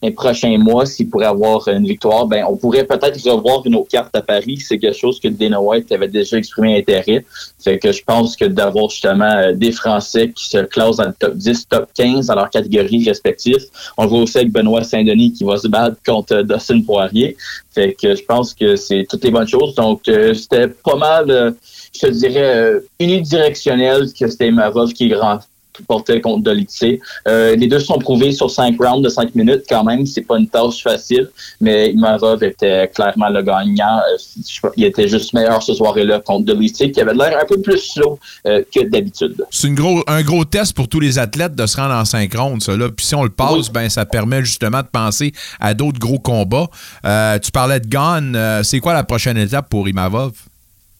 [0.00, 3.89] les prochains mois, s'il pourrait avoir une victoire, ben on pourrait peut-être revoir une autre
[3.90, 4.58] carte à Paris.
[4.66, 7.24] C'est quelque chose que Dana White avait déjà exprimé intérêt.
[7.62, 11.14] Fait que je pense que d'avoir justement euh, des Français qui se classent dans le
[11.18, 13.64] top 10, top 15 dans leurs catégories respectives.
[13.96, 17.36] On voit aussi avec Benoît Saint-Denis qui va se battre contre euh, Dustin Poirier.
[17.74, 19.74] Fait que je pense que c'est toutes les bonnes choses.
[19.74, 21.54] Donc euh, c'était pas mal,
[21.94, 25.40] je te dirais, unidirectionnel que c'était Imavov qui grand
[25.86, 26.98] portait contre Dolitze.
[27.28, 30.06] Euh, les deux sont prouvés sur cinq rounds de cinq minutes quand même.
[30.06, 31.28] C'est pas une tâche facile,
[31.60, 33.98] mais Imavov était clairement le gagnant.
[33.98, 37.78] Euh, il était juste meilleur ce soir-là contre Dolitze, qui avait l'air un peu plus
[37.78, 39.44] slow euh, que d'habitude.
[39.50, 42.34] C'est une gros, un gros test pour tous les athlètes de se rendre en cinq
[42.34, 42.76] rondes, ça.
[42.76, 42.88] Là.
[42.88, 46.68] Puis si on le passe, ben, ça permet justement de penser à d'autres gros combats.
[47.04, 47.90] Euh, tu parlais de.
[48.00, 50.32] Euh, c'est quoi la prochaine étape pour Imavov?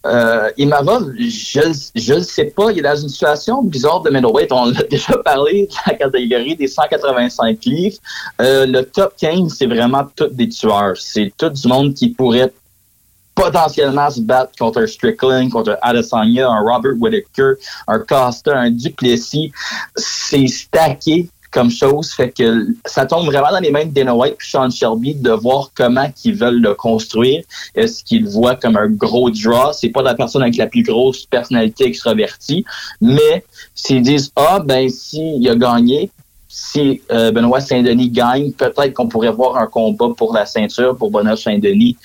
[0.07, 2.73] Euh, Imavov, je ne sais pas.
[2.73, 4.51] Il est dans une situation bizarre de middleweight.
[4.51, 7.99] On l'a déjà parlé de la catégorie des 185 livres.
[8.41, 10.97] Euh, le top 15, c'est vraiment tous des tueurs.
[10.97, 12.53] C'est tout du monde qui pourrait
[13.35, 17.53] potentiellement se battre contre Strickland, contre Adesanya, un Robert Whittaker,
[17.87, 19.53] un Costa, un Duplessis.
[19.97, 24.35] C'est stacké comme chose, fait que ça tombe vraiment dans les mains de Dana White
[24.35, 27.43] et Sean Shelby de voir comment ils veulent le construire.
[27.75, 29.73] Est-ce qu'ils le voient comme un gros draw?
[29.73, 32.65] C'est pas la personne avec la plus grosse personnalité extravertie,
[33.01, 33.45] mais
[33.75, 36.11] s'ils disent, ah, ben, s'il a gagné,
[36.49, 41.11] si euh, Benoît Saint-Denis gagne, peut-être qu'on pourrait voir un combat pour la ceinture pour
[41.11, 41.97] Benoît Saint-Denis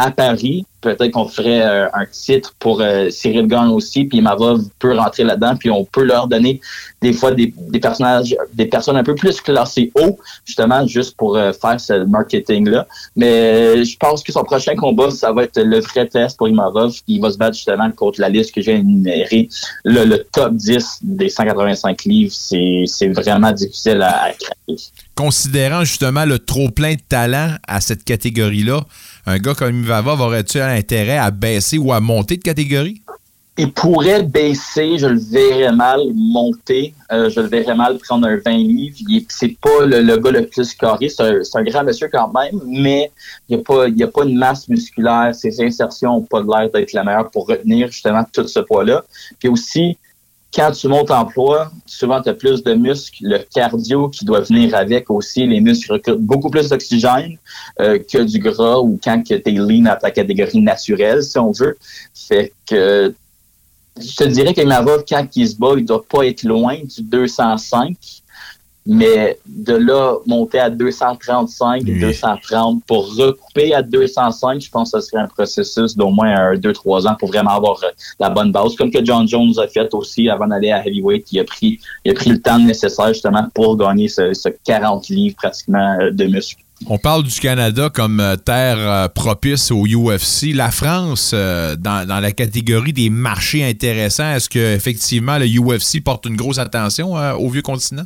[0.00, 0.64] à Paris.
[0.80, 5.24] Peut-être qu'on ferait euh, un titre pour euh, Cyril Gane aussi, puis Mavov peut rentrer
[5.24, 6.58] là-dedans, puis on peut leur donner
[7.02, 11.52] des fois des, personnages, des personnes un peu plus classées haut, justement, juste pour euh,
[11.52, 12.86] faire ce marketing-là.
[13.14, 16.94] Mais je pense que son prochain combat, ça va être le vrai test pour Imavov.
[17.06, 19.50] Il va se battre justement contre la liste que j'ai énumérée.
[19.84, 24.82] Le, top 10 des 185 livres, c'est vraiment difficile à, à craquer.
[25.14, 28.80] Considérant justement le trop-plein de talent à cette catégorie-là,
[29.30, 33.00] un gars comme Imavov aurait-il intérêt à baisser ou à monter de catégorie?
[33.58, 38.36] Il pourrait baisser, je le verrais mal monter, euh, je le verrais mal prendre un
[38.36, 38.96] 20 livres.
[39.28, 43.10] C'est pas le, gars le plus carré, c'est un, grand monsieur quand même, mais
[43.48, 45.34] il n'y a, pas- y a pas une masse musculaire.
[45.34, 49.04] Ses insertions n'ont pas l'air d'être la meilleure pour retenir justement tout ce poids-là.
[49.38, 49.98] Puis aussi,
[50.52, 54.40] quand tu montes en poids, souvent tu as plus de muscles, le cardio qui doit
[54.40, 57.38] venir avec aussi, les muscles recrutent beaucoup plus d'oxygène
[57.80, 61.52] euh, que du gras ou quand tu es lean à ta catégorie naturelle, si on
[61.52, 61.78] veut.
[62.14, 63.14] Fait que
[64.00, 67.96] je te dirais qu'Imavov, quand il se bat, il doit pas être loin du 205,
[68.86, 75.08] mais de là, monter à 235, 230 pour recouper à 205, je pense que ce
[75.08, 78.74] serait un processus d'au moins 2-3 ans pour vraiment avoir euh, la bonne base.
[78.76, 82.12] Comme que John Jones a fait aussi avant d'aller à Heavyweight, il a pris, il
[82.12, 86.24] a pris le temps nécessaire justement pour gagner ce, ce 40 livres pratiquement euh, de
[86.24, 86.62] muscles.
[86.86, 90.54] On parle du Canada comme euh, terre propice au UFC.
[90.54, 96.02] La France, euh, dans, dans la catégorie des marchés intéressants, est-ce que effectivement le UFC
[96.02, 98.04] porte une grosse attention euh, au vieux continent?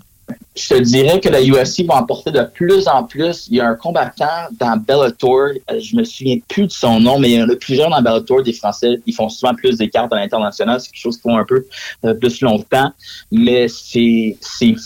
[0.56, 3.48] Je te dirais que la UFC va en porter de plus en plus.
[3.50, 7.18] Il y a un combattant dans Bellator, euh, je me souviens plus de son nom,
[7.18, 9.00] mais il y en a plusieurs dans Bellator, des Français.
[9.04, 10.80] Ils font souvent plus des cartes à l'international.
[10.80, 11.66] C'est quelque chose qu'ils font un peu
[12.04, 12.92] euh, plus longtemps,
[13.32, 14.36] mais c'est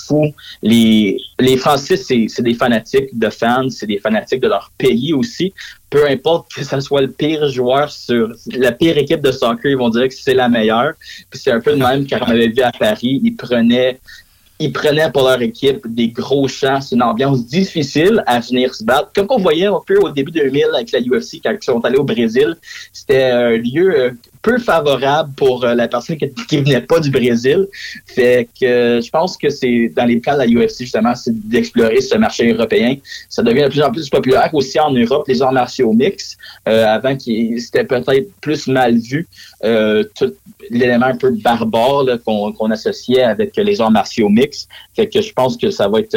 [0.07, 0.33] fou.
[0.63, 5.13] Les, les Français, c'est c'est des fanatiques de fans, c'est des fanatiques de leur pays
[5.13, 5.53] aussi.
[5.91, 9.77] Peu importe que ce soit le pire joueur sur la pire équipe de soccer, ils
[9.77, 10.93] vont dire que c'est la meilleure.
[11.31, 13.99] Puis c'est un peu le même quand on avait vu à Paris, ils prenaient
[14.61, 16.81] ils prenaient pour leur équipe des gros champs.
[16.81, 19.11] C'est une ambiance difficile à venir se battre.
[19.15, 21.99] Comme qu'on voyait un peu au début 2000 avec la UFC quand ils sont allés
[21.99, 22.57] au Brésil,
[22.93, 24.11] c'était un lieu euh,
[24.49, 27.67] peu favorable pour euh, la personne qui, qui venait pas du Brésil.
[28.07, 31.35] Fait que euh, je pense que c'est dans les plans de la UFC justement, c'est
[31.49, 32.97] d'explorer ce marché européen.
[33.29, 36.37] Ça devient de plus en plus populaire aussi en Europe, les arts martiaux mix.
[36.69, 39.27] Euh, avant, c'était peut-être plus mal vu.
[39.65, 40.35] Euh, tout
[40.71, 44.69] l'élément un peu barbare qu'on associait avec les arts martiaux mix.
[44.95, 46.17] Fait que je pense que ça va être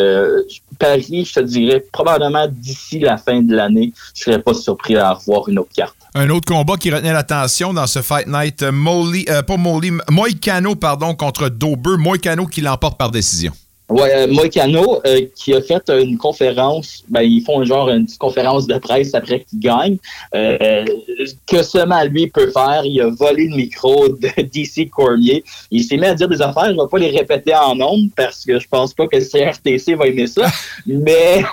[0.80, 5.14] Paris, je te dirais, probablement d'ici la fin de l'année, je serais pas surpris à
[5.14, 5.96] revoir une autre carte.
[6.14, 9.92] Un autre combat qui retenait l'attention dans ce Fight Night, euh, Molly, euh, pas Molly,
[10.10, 11.96] Moïcano, pardon, contre Dober.
[11.98, 13.54] Moïcano qui l'emporte par décision.
[13.92, 18.20] Ouais, euh, Moicano, euh, qui a fait une conférence, ben, ils font genre une petite
[18.20, 19.98] conférence de presse après qu'il gagne.
[20.34, 20.86] Euh,
[21.46, 25.44] que seulement lui peut faire, il a volé le micro de DC Cormier.
[25.72, 28.10] Il s'est mis à dire des affaires, je ne vais pas les répéter en nombre
[28.16, 30.50] parce que je pense pas que le CRTC va aimer ça.
[30.86, 31.44] mais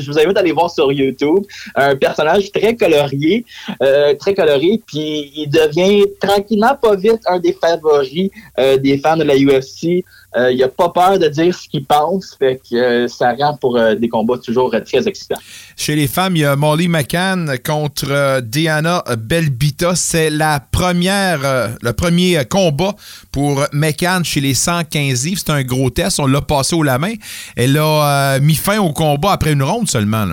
[0.00, 1.44] je vous invite à aller voir sur YouTube.
[1.74, 3.44] Un personnage très colorié,
[3.82, 9.18] euh, très coloré, puis il devient tranquillement pas vite un des favoris euh, des fans
[9.18, 10.04] de la UFC.
[10.36, 13.56] Euh, il a pas peur de dire ce qu'il pense, fait que euh, ça rend
[13.56, 15.40] pour euh, des combats toujours très excitants.
[15.76, 19.94] Chez les femmes, il y a Molly McCann contre Diana Belbita.
[19.94, 21.40] C'est la première,
[21.80, 22.94] le premier combat
[23.32, 25.40] pour McCann chez les 115 livres.
[25.44, 26.20] C'est un gros test.
[26.20, 27.14] On l'a passé au la main.
[27.56, 30.26] Elle a mis fin au combat après une ronde seulement.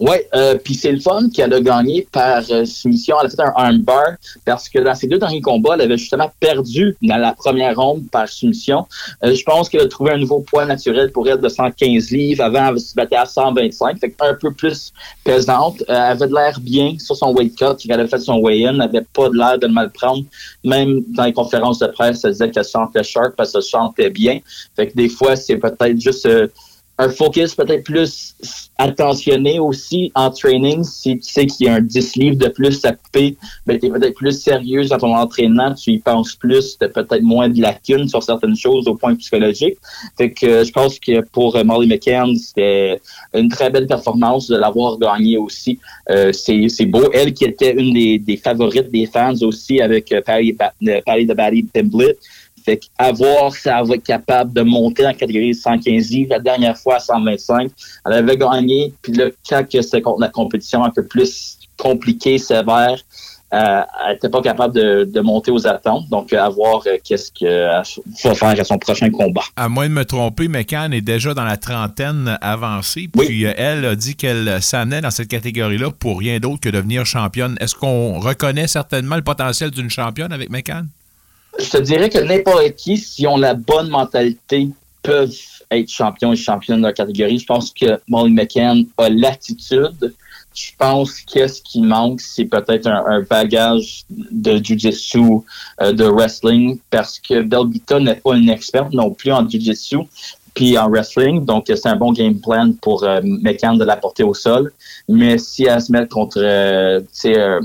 [0.00, 3.16] Oui, euh, puis c'est le fun qu'elle a gagné par euh, soumission.
[3.20, 4.14] Elle a fait un armbar
[4.44, 8.02] parce que dans ses deux derniers combats, elle avait justement perdu dans la première ronde
[8.10, 8.86] par soumission.
[9.22, 12.42] Euh, je pense qu'elle a trouvé un nouveau poids naturel pour elle de 115 livres.
[12.42, 14.92] Avant, elle se battait à 125, fait un peu plus
[15.22, 15.82] pesante.
[15.82, 17.88] Euh, elle avait de l'air bien sur son weight cut.
[17.88, 20.24] Elle a fait son weigh-in, elle n'avait pas de l'air de le mal prendre.
[20.64, 23.70] Même dans les conférences de presse, elle disait qu'elle se sentait sharp parce qu'elle se
[23.70, 24.40] sentait bien.
[24.74, 26.28] Fait que des fois, c'est peut-être juste...
[26.98, 28.34] un focus peut-être plus
[28.78, 30.84] attentionné aussi en training.
[30.84, 33.36] Si tu sais qu'il y a un 10 livres de plus à couper,
[33.66, 36.88] ben, tu es peut-être plus sérieuse dans ton entraînement, tu y penses plus, tu as
[36.88, 39.76] peut-être moins de lacunes sur certaines choses au point psychologique.
[40.16, 43.00] Fait que euh, je pense que pour euh, Molly McCann, c'était
[43.34, 45.78] une très belle performance de l'avoir gagné aussi.
[46.10, 47.10] Euh, c'est beau.
[47.12, 51.26] Elle qui était une des, des favorites des fans aussi avec Patty, Ba- euh, Patty
[51.26, 52.18] the Batty Pimblett.
[52.64, 56.30] Fait qu'à voir si elle va être capable de monter en catégorie 115 livres.
[56.30, 57.70] La dernière fois à 125,
[58.06, 58.94] elle avait gagné.
[59.02, 62.96] Puis là, quand c'était contre la compétition un peu plus compliquée, sévère,
[63.52, 66.08] euh, elle n'était pas capable de, de monter aux attentes.
[66.08, 67.82] Donc, à voir euh, qu'est-ce qu'elle
[68.24, 69.42] va faire à son prochain combat.
[69.56, 73.08] À moins de me tromper, McCann est déjà dans la trentaine avancée.
[73.16, 77.06] Puis euh, elle a dit qu'elle s'amenait dans cette catégorie-là pour rien d'autre que devenir
[77.06, 77.56] championne.
[77.60, 80.88] Est-ce qu'on reconnaît certainement le potentiel d'une championne avec McCann?
[81.58, 84.68] Je te dirais que n'importe qui, si ont la bonne mentalité,
[85.02, 85.34] peuvent
[85.70, 87.38] être champion et championne de leur catégorie.
[87.38, 90.14] Je pense que Molly McCann a l'attitude.
[90.54, 95.40] Je pense que ce qui manque, c'est peut-être un, bagage de jiu-jitsu,
[95.80, 99.98] euh, de wrestling, parce que Belbita n'est pas une experte non plus en jiu-jitsu
[100.54, 101.44] puis en wrestling.
[101.44, 104.72] Donc, c'est un bon game plan pour euh, McCann de la porter au sol.
[105.08, 107.60] Mais si elle se met contre, euh, euh,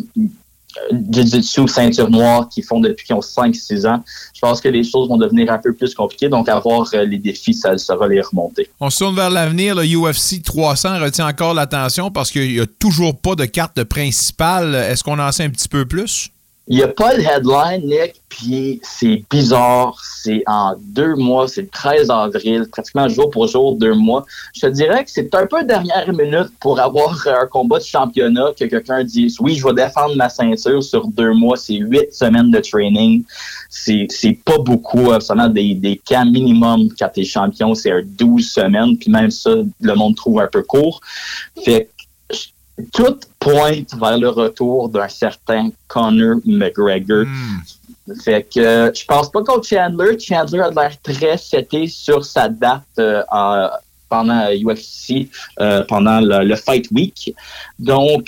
[0.91, 4.03] Jiu-Jitsu, ceinture noire, qui font depuis qu'ils ont 5-6 ans,
[4.33, 6.29] je pense que les choses vont devenir un peu plus compliquées.
[6.29, 8.69] Donc, avoir euh, les défis, ça sera les remonter.
[8.79, 9.75] On se tourne vers l'avenir.
[9.75, 14.75] Le UFC 300 retient encore l'attention parce qu'il n'y a toujours pas de carte principale.
[14.75, 16.29] Est-ce qu'on en sait un petit peu plus?
[16.71, 19.99] Il n'y a pas de headline, Nick, puis c'est bizarre.
[20.03, 24.23] C'est en deux mois, c'est le 13 avril, pratiquement jour pour jour, deux mois.
[24.53, 28.51] Je te dirais que c'est un peu dernière minute pour avoir un combat de championnat
[28.55, 31.57] que quelqu'un dise oui, je vais défendre ma ceinture sur deux mois.
[31.57, 33.23] C'est huit semaines de training.
[33.69, 38.95] C'est pas beaucoup, absolument des, des cas minimum quand t'es champion, c'est un 12 semaines,
[38.95, 41.01] puis même ça, le monde trouve un peu court.
[41.65, 41.89] Fait
[42.93, 47.25] tout pointe vers le retour d'un certain Conor McGregor.
[48.23, 50.17] Fait que euh, je pense pas contre Chandler.
[50.19, 53.69] Chandler a l'air très seté sur sa date euh, en-
[54.09, 57.35] pendant UFC, euh, pendant le, le Fight Week.
[57.77, 58.27] Donc,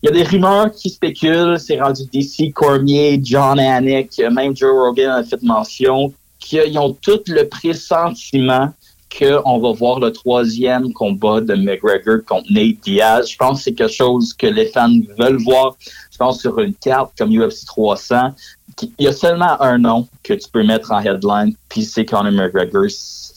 [0.00, 1.58] il y a des rumeurs qui spéculent.
[1.58, 7.20] C'est rendu DC, Cormier, John Anik, même Joe Rogan a fait mention qu'ils ont tout
[7.26, 8.72] le pressentiment
[9.18, 13.30] qu'on va voir le troisième combat de McGregor contre Nate Diaz.
[13.30, 15.76] Je pense que c'est quelque chose que les fans veulent voir.
[16.10, 18.34] Je pense sur une carte comme UFC 300,
[18.82, 22.32] il y a seulement un nom que tu peux mettre en headline, puis c'est Conor
[22.32, 22.86] McGregor.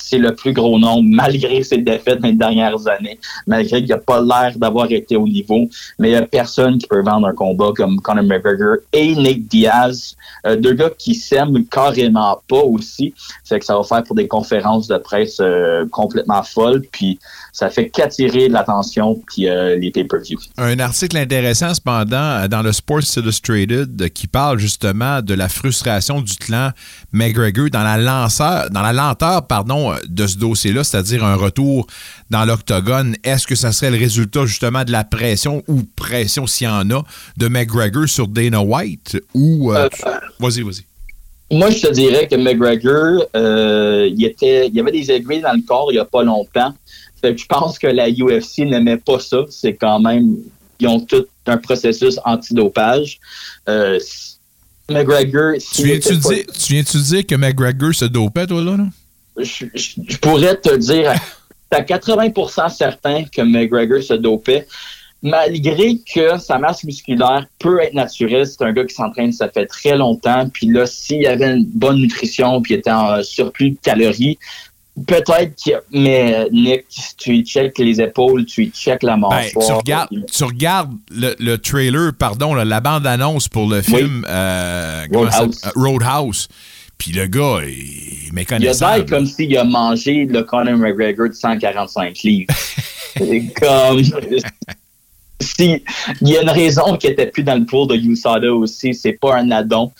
[0.09, 3.97] C'est le plus gros nom, malgré ses défaites dans les dernières années, malgré qu'il n'a
[3.97, 5.69] pas l'air d'avoir été au niveau.
[5.99, 9.47] Mais il n'y a personne qui peut vendre un combat comme Conor McGregor et Nate
[9.47, 13.13] Diaz, euh, deux gars qui s'aiment carrément pas aussi.
[13.43, 17.19] C'est que ça va faire pour des conférences de presse euh, complètement folles, puis
[17.51, 20.39] ça fait qu'attirer l'attention, puis euh, les pay-per-views.
[20.57, 26.35] Un article intéressant, cependant, dans le Sports Illustrated, qui parle justement de la frustration du
[26.35, 26.71] clan
[27.11, 31.87] McGregor dans la, lanceur, dans la lenteur pardon, de ce dossier-là, c'est-à-dire un retour
[32.29, 33.15] dans l'octogone.
[33.23, 36.89] Est-ce que ça serait le résultat justement de la pression ou pression s'il y en
[36.91, 37.03] a
[37.37, 39.73] de McGregor sur Dana White ou...
[39.73, 40.01] euh, tu-
[40.39, 40.83] Vas-y, vas-y.
[41.49, 45.53] Moi, je te dirais que McGregor, euh, il, était, il y avait des aiguilles dans
[45.53, 46.73] le corps il n'y a pas longtemps.
[47.21, 49.37] Fait que je pense que la UFC n'aimait pas ça.
[49.49, 50.35] C'est quand même,
[50.79, 53.19] ils ont tout un processus antidopage.
[53.69, 53.97] Euh,
[54.89, 58.77] McGregor, Tu viens-tu dire, tu viens-tu dire que McGregor se dopait, toi, là?
[58.77, 58.85] là?
[59.39, 61.13] Je, pourrais te dire
[61.71, 64.67] à 80% certain que McGregor se dopait,
[65.21, 68.45] malgré que sa masse musculaire peut être naturelle.
[68.47, 70.47] C'est un gars qui s'entraîne, ça fait très longtemps.
[70.53, 74.38] Puis là, s'il avait une bonne nutrition puis était en surplus de calories,
[75.07, 75.71] peut-être que...
[75.91, 76.85] Mais Nick,
[77.17, 79.65] tu y checkes les épaules, tu y checkes la Ben, mâchoire.
[79.67, 85.31] tu regardes, tu regardes le, le trailer, pardon, la bande-annonce pour le film euh, comment
[85.31, 86.47] ça- Roadhouse.
[86.97, 88.97] Puis le gars est Il a méconnaissable.
[88.97, 92.53] l'air comme s'il a mangé le Conor McGregor de 145 livres.
[93.59, 94.03] Comme...
[95.39, 95.83] Si,
[96.21, 99.13] il y a une raison qu'il était plus dans le pool de USADA aussi, c'est
[99.13, 99.91] pas un addon.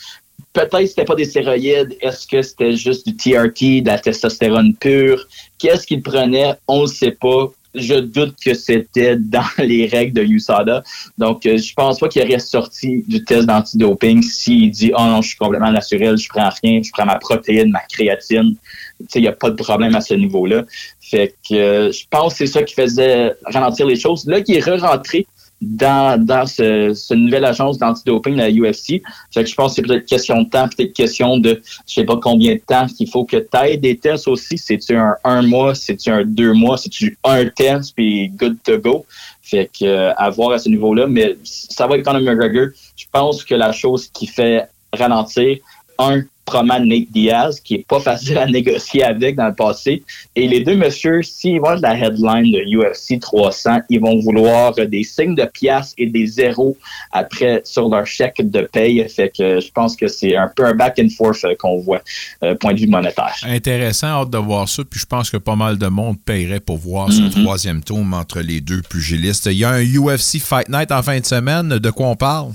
[0.54, 4.74] Peut-être que c'était pas des stéroïdes, est-ce que c'était juste du TRT, de la testostérone
[4.76, 5.28] pure?
[5.60, 6.56] Qu'est-ce qu'il prenait?
[6.68, 7.48] On ne sait pas.
[7.76, 10.84] Je doute que c'était dans les règles de USADA.
[11.18, 15.22] Donc, euh, je pense pas qu'il aurait sorti du test d'antidoping s'il dit «Oh non,
[15.22, 18.56] je suis complètement naturel, je prends rien, je prends ma protéine, ma créatine.»
[19.00, 20.66] Tu sais, il n'y a pas de problème à ce niveau-là.
[21.00, 24.26] Fait que euh, je pense que c'est ça qui faisait ralentir les choses.
[24.26, 25.28] Là, il est re-rentré
[25.62, 29.02] dans, dans ce, ce nouvelle agence d'antidoping la UFC.
[29.34, 32.04] Fait que je pense que c'est peut-être question de temps, peut-être question de je sais
[32.04, 34.58] pas combien de temps qu'il faut que tu aies des tests aussi.
[34.58, 39.06] C'est-tu un un mois, c'est-tu un deux mois, c'est-tu un test, puis good to go.
[39.42, 41.08] Fait que euh, à voir à ce niveau-là.
[41.08, 42.68] Mais ça va être Conor McGregor.
[42.96, 45.58] Je pense que la chose qui fait ralentir,
[45.98, 50.02] un, probablement Nate Diaz, qui est pas facile à négocier avec dans le passé.
[50.36, 54.74] Et les deux messieurs, s'ils vont de la headline de UFC 300, ils vont vouloir
[54.80, 56.76] euh, des signes de pièces et des zéros
[57.12, 59.06] après sur leur chèque de paye.
[59.10, 62.02] Fait que je pense que c'est un peu un back and forth euh, qu'on voit,
[62.44, 63.36] euh, point de vue monétaire.
[63.44, 64.84] Intéressant, hâte de voir ça.
[64.90, 67.44] Puis je pense que pas mal de monde paierait pour voir ce Mhm.
[67.44, 69.48] troisième tour entre les deux pugilistes.
[69.48, 71.68] Il y a un UFC Fight Night en fin de semaine.
[71.78, 72.52] De quoi on parle?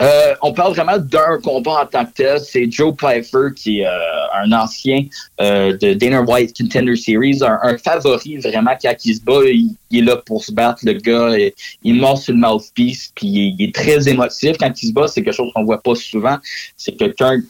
[0.00, 2.40] Euh, on parle vraiment d'un combat en tant que tel.
[2.40, 3.90] C'est Joe Pfeiffer, qui est euh,
[4.34, 5.04] un ancien
[5.40, 9.40] euh, de Dana White Contender Series, un, un favori vraiment quand il se bat.
[9.44, 11.36] Il, il est là pour se battre, le gars.
[11.36, 14.92] Il, il mord sur le mouthpiece, puis il, il est très émotif quand il se
[14.92, 15.08] bat.
[15.08, 16.38] C'est quelque chose qu'on voit pas souvent.
[16.76, 17.40] C'est quelqu'un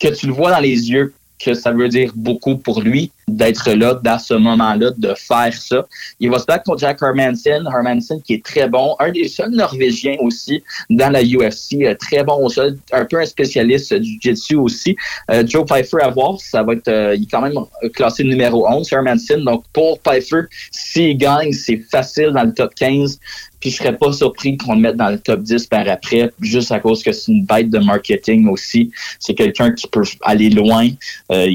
[0.00, 1.12] que tu le vois dans les yeux
[1.42, 5.86] que ça veut dire beaucoup pour lui d'être là dans ce moment-là, de faire ça.
[6.18, 9.50] Il va se battre contre Jack Hermanson, Hermanson qui est très bon, un des seuls
[9.50, 14.56] Norvégiens aussi dans la UFC, euh, très bon sol, un peu un spécialiste du jiu-jitsu
[14.56, 14.96] aussi.
[15.30, 17.54] Euh, Joe Pfeiffer à voir, ça va être, euh, il est quand même
[17.94, 19.38] classé numéro 11, Hermanson.
[19.38, 23.18] Donc pour Pfeiffer, s'il gagne, c'est facile dans le top 15.
[23.60, 26.72] Puis je serais pas surpris qu'on le mette dans le top 10 par après, juste
[26.72, 28.90] à cause que c'est une bête de marketing aussi.
[29.18, 30.88] C'est quelqu'un qui peut aller loin.
[31.30, 31.48] Euh,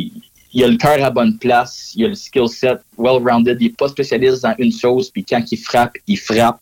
[0.55, 3.73] il a le cœur à bonne place, il a le skill set well-rounded, il n'est
[3.73, 6.61] pas spécialiste dans une chose, puis quand il frappe, il frappe.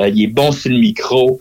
[0.00, 1.38] Euh, il est bon sur le micro.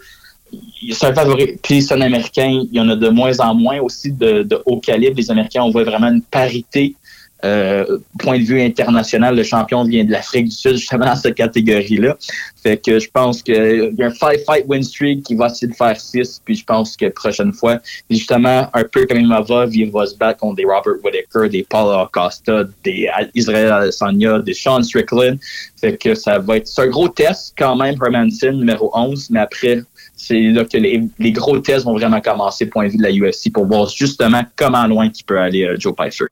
[0.92, 1.58] C'est un favori.
[1.64, 4.62] Puis c'est un Américain, il y en a de moins en moins aussi de, de
[4.66, 5.16] haut calibre.
[5.18, 6.96] Les Américains, on voit vraiment une parité.
[7.44, 11.36] Euh, point de vue international, le champion vient de l'Afrique du Sud, justement dans cette
[11.36, 12.16] catégorie-là.
[12.62, 15.76] Fait que je pense qu'il y a un five-fight win streak qui va essayer de
[15.76, 17.80] faire six, puis je pense que prochaine fois,
[18.10, 21.94] justement, un peu comme Imavov, il va se battre contre des Robert Whittaker, des Paul
[21.94, 25.38] Acosta, des Israel Adesanya, des Sean Strickland.
[25.82, 29.84] Fait que ça va être, un gros test quand même, Hermanson, numéro 11, mais après,
[30.16, 33.12] c'est là que les, les gros tests vont vraiment commencer, point de vue de la
[33.12, 36.28] UFC, pour voir justement comment loin qu'il peut aller euh, Joe Pfeiffer.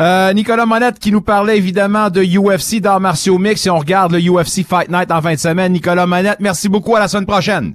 [0.00, 4.12] Euh, Nicolas Monette qui nous parlait évidemment de UFC d'arts martiaux mix et on regarde
[4.12, 5.72] le UFC Fight Night en fin de semaine.
[5.72, 6.94] Nicolas Monette, merci beaucoup.
[6.96, 7.74] À la semaine prochaine.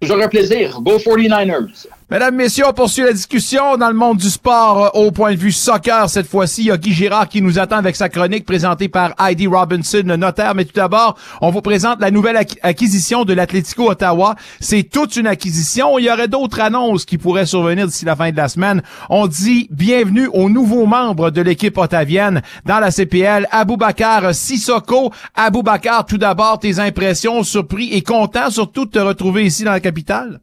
[0.00, 0.80] Toujours un plaisir.
[0.80, 1.86] Go 49ers!
[2.10, 5.38] Mesdames, Messieurs, on poursuit la discussion dans le monde du sport euh, au point de
[5.38, 6.08] vue soccer.
[6.08, 9.12] Cette fois-ci, il y a Guy Girard qui nous attend avec sa chronique présentée par
[9.20, 10.54] Heidi Robinson, le notaire.
[10.54, 14.36] Mais tout d'abord, on vous présente la nouvelle acqui- acquisition de l'Atlético Ottawa.
[14.58, 15.98] C'est toute une acquisition.
[15.98, 18.80] Il y aurait d'autres annonces qui pourraient survenir d'ici la fin de la semaine.
[19.10, 23.46] On dit bienvenue aux nouveaux membres de l'équipe ottavienne dans la CPL.
[23.50, 25.12] Aboubacar Sissoko.
[25.34, 29.80] Aboubacar, tout d'abord, tes impressions, surpris et content surtout de te retrouver ici dans la
[29.80, 30.40] capitale?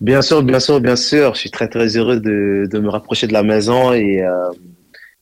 [0.00, 1.34] Bien sûr, bien sûr, bien sûr.
[1.34, 4.50] Je suis très, très heureux de, de me rapprocher de la maison et euh,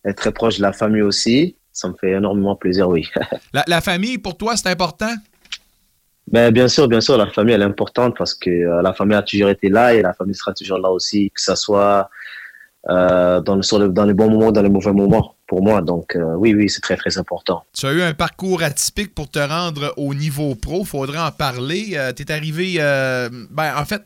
[0.04, 1.56] être très proche de la famille aussi.
[1.72, 3.08] Ça me fait énormément plaisir, oui.
[3.52, 5.14] La, la famille, pour toi, c'est important?
[6.30, 9.16] Ben, bien sûr, bien sûr, la famille, elle est importante parce que euh, la famille
[9.16, 12.10] a toujours été là et la famille sera toujours là aussi, que ce soit
[12.90, 15.80] euh, dans, le, sur le- dans les bons moments, dans les mauvais moments pour moi.
[15.82, 17.62] Donc, euh, oui, oui, c'est très, très important.
[17.72, 20.84] Tu as eu un parcours atypique pour te rendre au niveau pro.
[20.84, 21.90] Faudrait en parler.
[21.94, 22.74] Euh, t'es arrivé.
[22.78, 24.02] euh, ben, en fait,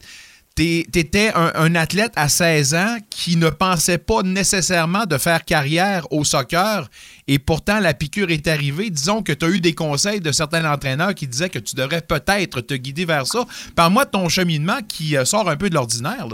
[0.91, 6.07] t'étais un, un athlète à 16 ans qui ne pensait pas nécessairement de faire carrière
[6.11, 6.89] au soccer.
[7.29, 8.91] Et pourtant, la piqûre est arrivée.
[8.91, 12.03] Disons que tu as eu des conseils de certains entraîneurs qui disaient que tu devrais
[12.03, 13.45] peut-être te guider vers ça.
[13.77, 16.29] Parle-moi de ton cheminement qui euh, sort un peu de l'ordinaire.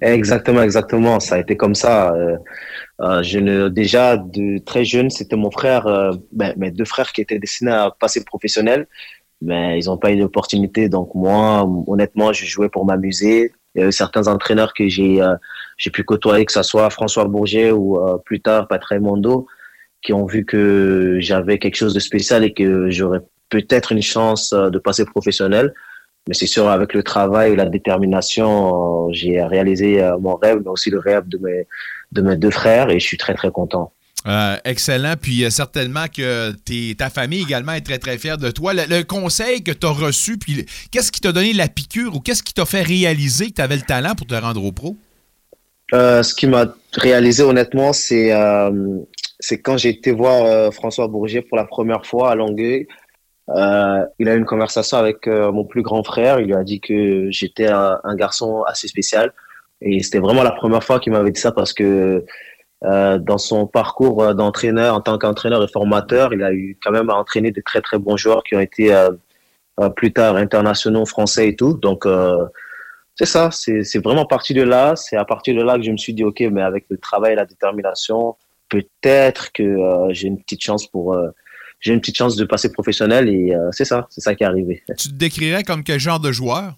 [0.00, 1.20] Exactement, exactement.
[1.20, 2.12] Ça a été comme ça.
[2.12, 2.36] Euh,
[3.00, 5.84] Euh, déjà de très jeune, c'était mon frère,
[6.30, 8.86] ben, mes deux frères qui étaient destinés à passer professionnel,
[9.40, 10.88] mais ils n'ont pas eu l'opportunité.
[10.88, 13.52] Donc moi, honnêtement, je jouais pour m'amuser.
[13.74, 15.34] Il y a eu certains entraîneurs que j'ai euh,
[15.92, 19.46] pu côtoyer, que ce soit François Bourget ou euh, plus tard Patrick Mondo,
[20.02, 24.52] qui ont vu que j'avais quelque chose de spécial et que j'aurais peut-être une chance
[24.52, 25.74] euh, de passer professionnel.
[26.28, 30.88] Mais c'est sûr, avec le travail et la détermination, j'ai réalisé mon rêve, mais aussi
[30.88, 33.92] le rêve de mes deux frères et je suis très, très content.
[34.26, 35.14] Euh, excellent.
[35.20, 38.72] Puis euh, certainement que t'es- ta famille également est très, très fière de toi.
[38.74, 42.42] Le, conseil que tu as reçu, puis qu'est-ce qui t'a donné la piqûre ou qu'est-ce
[42.42, 44.96] qui t'a fait réaliser que tu avais le talent pour te rendre au pro?
[45.92, 48.32] Euh, ce qui m'a réalisé honnêtement, c'est
[49.40, 52.86] c'est quand j'ai été voir François Bourget pour la première fois à Longueuil.
[53.48, 56.40] Il a eu une conversation avec mon plus grand frère.
[56.40, 59.34] Il lui a dit que j'étais un garçon assez spécial.
[59.82, 62.24] Et c'était vraiment la première fois qu'il m'avait dit ça parce que
[62.84, 66.90] euh, dans son parcours euh, d'entraîneur, en tant qu'entraîneur et formateur, il a eu quand
[66.90, 69.10] même à entraîner de très très bons joueurs qui ont été euh,
[69.96, 71.74] plus tard internationaux français et tout.
[71.74, 72.44] Donc euh,
[73.16, 74.96] c'est ça, c'est vraiment parti de là.
[74.96, 77.32] C'est à partir de là que je me suis dit, OK, mais avec le travail
[77.32, 78.36] et la détermination,
[78.68, 79.76] peut-être que
[80.10, 81.16] j'ai une petite chance pour...
[81.78, 84.46] j'ai une petite chance de passer professionnel et euh, c'est ça, c'est ça qui est
[84.46, 84.82] arrivé.
[84.98, 86.76] Tu te décrirais comme quel genre de joueur?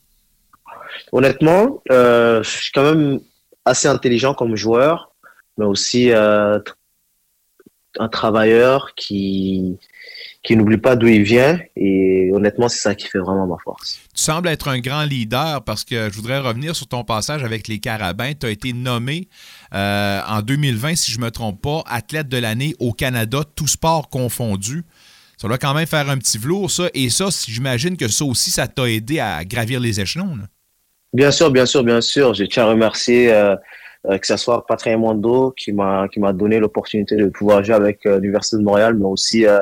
[1.13, 3.21] Honnêtement, euh, je suis quand même
[3.65, 5.13] assez intelligent comme joueur,
[5.57, 6.59] mais aussi euh,
[7.99, 9.79] un travailleur qui,
[10.43, 11.59] qui n'oublie pas d'où il vient.
[11.75, 14.01] Et honnêtement, c'est ça qui fait vraiment ma force.
[14.15, 17.69] Tu sembles être un grand leader parce que je voudrais revenir sur ton passage avec
[17.69, 18.33] les Carabins.
[18.39, 19.29] Tu as été nommé
[19.75, 23.67] euh, en 2020, si je ne me trompe pas, athlète de l'année au Canada, tout
[23.67, 24.85] sport confondu.
[25.37, 26.89] Ça doit quand même faire un petit velours, ça.
[26.95, 30.37] Et ça, j'imagine que ça aussi, ça t'a aidé à gravir les échelons.
[30.37, 30.45] là.
[31.13, 32.35] Bien sûr, bien sûr, bien sûr.
[32.35, 33.57] Je tiens à remercier euh,
[34.09, 38.07] que ce soit Patrick Mondo qui m'a qui m'a donné l'opportunité de pouvoir jouer avec
[38.07, 39.61] euh, l'Université de Montréal, mais aussi euh,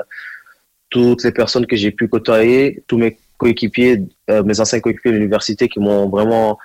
[0.91, 5.17] toutes les personnes que j'ai pu côtoyer, tous mes coéquipiers, euh, mes anciens coéquipiers de
[5.17, 6.59] l'université qui m'ont vraiment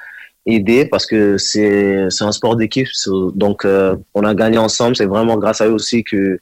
[0.46, 2.88] aidé parce que c'est un sport d'équipe.
[3.36, 4.96] Donc, euh, on a gagné ensemble.
[4.96, 6.40] C'est vraiment grâce à eux aussi que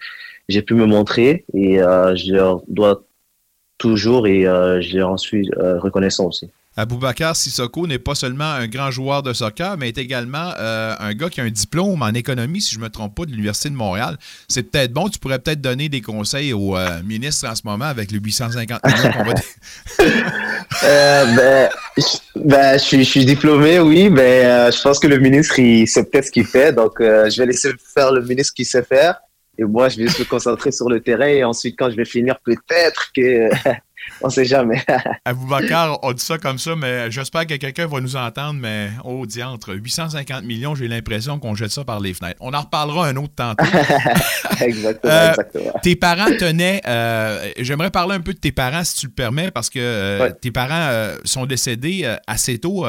[0.50, 3.04] j'ai pu me montrer et euh, je leur dois
[3.78, 6.50] toujours et euh, je leur en suis euh, reconnaissant aussi.
[6.78, 11.14] Aboubacar Sissoko n'est pas seulement un grand joueur de soccer, mais est également euh, un
[11.14, 13.70] gars qui a un diplôme en économie, si je ne me trompe pas, de l'Université
[13.70, 14.18] de Montréal.
[14.48, 17.86] C'est peut-être bon, tu pourrais peut-être donner des conseils au euh, ministre en ce moment
[17.86, 19.34] avec les 850 millions qu'on va...
[20.84, 21.70] Euh, ben,
[22.36, 25.88] ben, je suis, je suis diplômé, oui, mais euh, je pense que le ministre, il
[25.88, 26.72] sait peut-être ce qu'il fait.
[26.74, 29.16] Donc, euh, je vais laisser faire le ministre qui sait faire.
[29.58, 31.28] Et moi, je vais juste me concentrer sur le terrain.
[31.28, 33.50] Et ensuite, quand je vais finir, peut-être que...
[34.22, 34.84] on sait jamais.
[35.26, 39.26] Aboubacar, on dit ça comme ça, mais j'espère que quelqu'un va nous entendre, mais oh
[39.26, 42.38] diantre, 850 millions, j'ai l'impression qu'on jette ça par les fenêtres.
[42.40, 43.66] On en reparlera un autre tantôt.
[44.62, 45.74] exactement, Euh, exactement.
[45.84, 46.82] Tes parents tenaient.
[46.88, 50.30] euh, J'aimerais parler un peu de tes parents, si tu le permets, parce que euh,
[50.42, 50.90] tes parents
[51.26, 52.86] sont décédés assez tôt.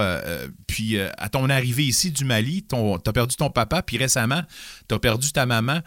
[0.66, 4.42] puis à ton arrivée ici du Mali, tu as perdu ton papa, puis récemment,
[4.88, 5.80] tu as perdu ta maman.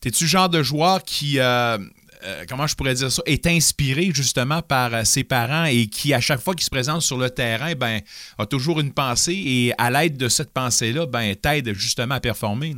[0.00, 1.38] T'es-tu le genre de joueur qui.
[1.38, 1.76] euh,
[2.24, 6.12] euh, comment je pourrais dire ça, est inspiré justement par euh, ses parents et qui,
[6.12, 8.00] à chaque fois qu'il se présente sur le terrain, ben,
[8.38, 12.74] a toujours une pensée et à l'aide de cette pensée-là, ben, t'aide justement à performer.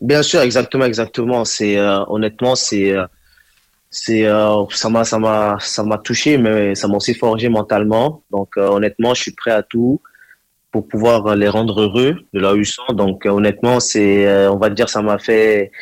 [0.00, 1.44] Bien sûr, exactement, exactement.
[1.44, 2.94] C'est euh, honnêtement, c'est
[3.90, 4.24] c'est
[4.70, 8.22] ça m'a ça m'a ça m'a touché, mais ça m'a aussi forgé mentalement.
[8.30, 10.00] Donc honnêtement, je suis prêt à tout
[10.70, 12.92] pour pouvoir les rendre heureux de là où ils sont.
[12.92, 15.72] Donc honnêtement, c'est on va dire ça m'a fait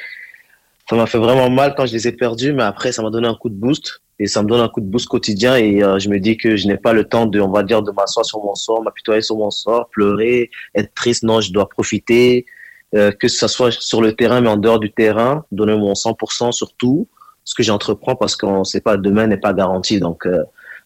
[0.89, 3.29] ça m'a fait vraiment mal quand je les ai perdus, mais après ça m'a donné
[3.29, 5.99] un coup de boost et ça me donne un coup de boost quotidien et euh,
[5.99, 8.25] je me dis que je n'ai pas le temps de on va dire de m'asseoir
[8.25, 11.23] sur mon sort, m'apitoyer sur mon sort, pleurer, être triste.
[11.23, 12.47] Non, je dois profiter
[12.95, 16.53] euh, que ce soit sur le terrain, mais en dehors du terrain, donner mon 100%
[16.53, 17.09] sur tout
[17.45, 19.99] ce que j'entreprends parce qu'on ne sait pas, demain n'est pas garanti.
[19.99, 20.43] Donc, euh,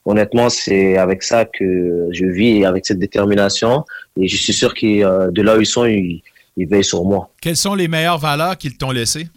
[0.07, 3.85] honnêtement, c'est avec ça que je vis et avec cette détermination.
[4.19, 6.23] Et je suis sûr que euh, de là où ils sont, ils,
[6.57, 7.31] ils veillent sur moi.
[7.41, 9.29] Quelles sont les meilleures valeurs qu'ils t'ont laissées?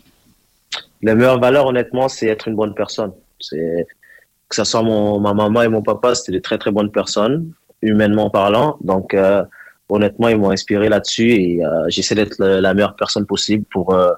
[1.03, 3.11] Les meilleures valeurs, honnêtement, c'est être une bonne personne.
[3.39, 3.85] C'est
[4.47, 7.51] que ce soit mon, ma maman et mon papa, c'était de très très bonnes personnes,
[7.81, 8.77] humainement parlant.
[8.81, 9.43] Donc, euh,
[9.89, 13.93] honnêtement, ils m'ont inspiré là-dessus et euh, j'essaie d'être la, la meilleure personne possible pour
[13.93, 14.11] euh,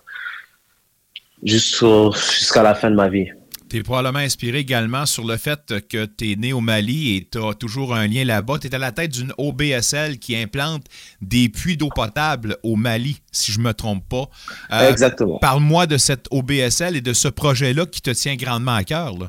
[1.44, 3.30] jusqu'à la fin de ma vie.
[3.70, 7.28] Tu es probablement inspiré également sur le fait que tu es né au Mali et
[7.32, 8.60] tu as toujours un lien là-bas.
[8.60, 10.84] Tu es à la tête d'une OBSL qui implante
[11.22, 14.30] des puits d'eau potable au Mali, si je ne me trompe pas.
[14.72, 15.40] Euh, Exactement.
[15.40, 19.18] Parle-moi de cette OBSL et de ce projet-là qui te tient grandement à cœur.
[19.18, 19.28] là.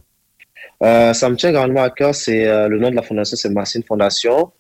[0.83, 2.15] Euh, ça me tient grandement à cœur.
[2.15, 4.53] C'est euh, le nom de la fondation, c'est Massine Fondation.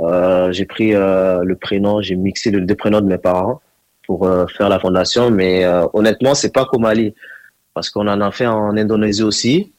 [0.00, 3.60] Euh, j'ai pris le prénom, j'ai mixé le deux prénoms de mes parents.
[4.06, 5.30] pour faire la fondation.
[5.30, 7.14] Mais honnêtement, c'est pas qu'au Mali,
[7.74, 9.72] parce qu'on en a fait en Indonésie aussi.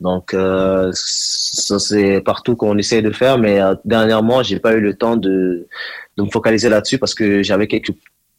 [0.00, 4.80] Donc euh, ça c'est partout qu'on essaie de faire, mais euh, dernièrement j'ai pas eu
[4.80, 5.66] le temps de,
[6.16, 7.92] de me focaliser là-dessus parce que j'avais quelque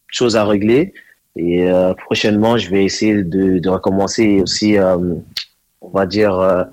[0.08, 0.94] chose à régler.
[1.36, 4.96] Et euh, prochainement je vais essayer de, de recommencer aussi, euh,
[5.82, 6.66] on va dire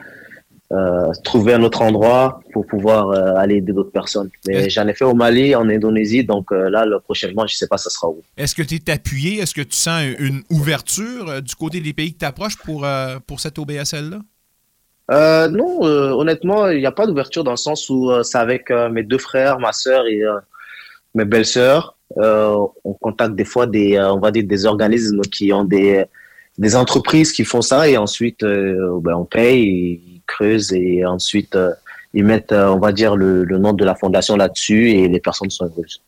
[0.74, 4.30] euh, trouver un autre endroit pour pouvoir euh, aller aider d'autres personnes.
[4.46, 7.70] Mais j'en ai fait au Mali, en Indonésie, donc euh, là le, prochainement je sais
[7.70, 8.22] pas ça sera où.
[8.36, 9.40] Est-ce que tu es appuyé?
[9.40, 12.86] Est-ce que tu sens une ouverture du côté des pays que tu approches pour,
[13.28, 14.20] pour cette OBSL-là?
[15.48, 19.20] Non, honnêtement, il n'y a pas d'ouverture dans le sens où c'est avec mes deux
[19.20, 20.22] frères, ma sœur et
[21.16, 21.96] mes belles-sœurs.
[22.18, 26.04] On contacte des fois des, on va dire des organismes qui ont des,
[26.58, 31.72] des entreprises qui font ça et ensuite ben, on paye, ils creusent et ensuite euh,
[32.14, 35.20] ils mettent, euh, on va dire, le, le nom de la fondation là-dessus et les
[35.20, 36.02] personnes sont heureuses.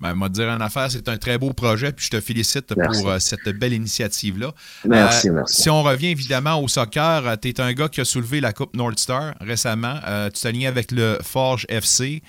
[0.00, 2.72] Ben, moi, te dire en affaire, c'est un très beau projet, puis je te félicite
[2.76, 3.00] Merci.
[3.02, 4.52] pour euh, cette belle initiative-là.
[4.84, 5.62] Merci, merci.
[5.62, 8.76] Si on revient évidemment au soccer, tu es un gars qui a soulevé la Coupe
[8.76, 9.94] North Star récemment.
[10.32, 12.22] Tu t'es aligné avec le Forge FC.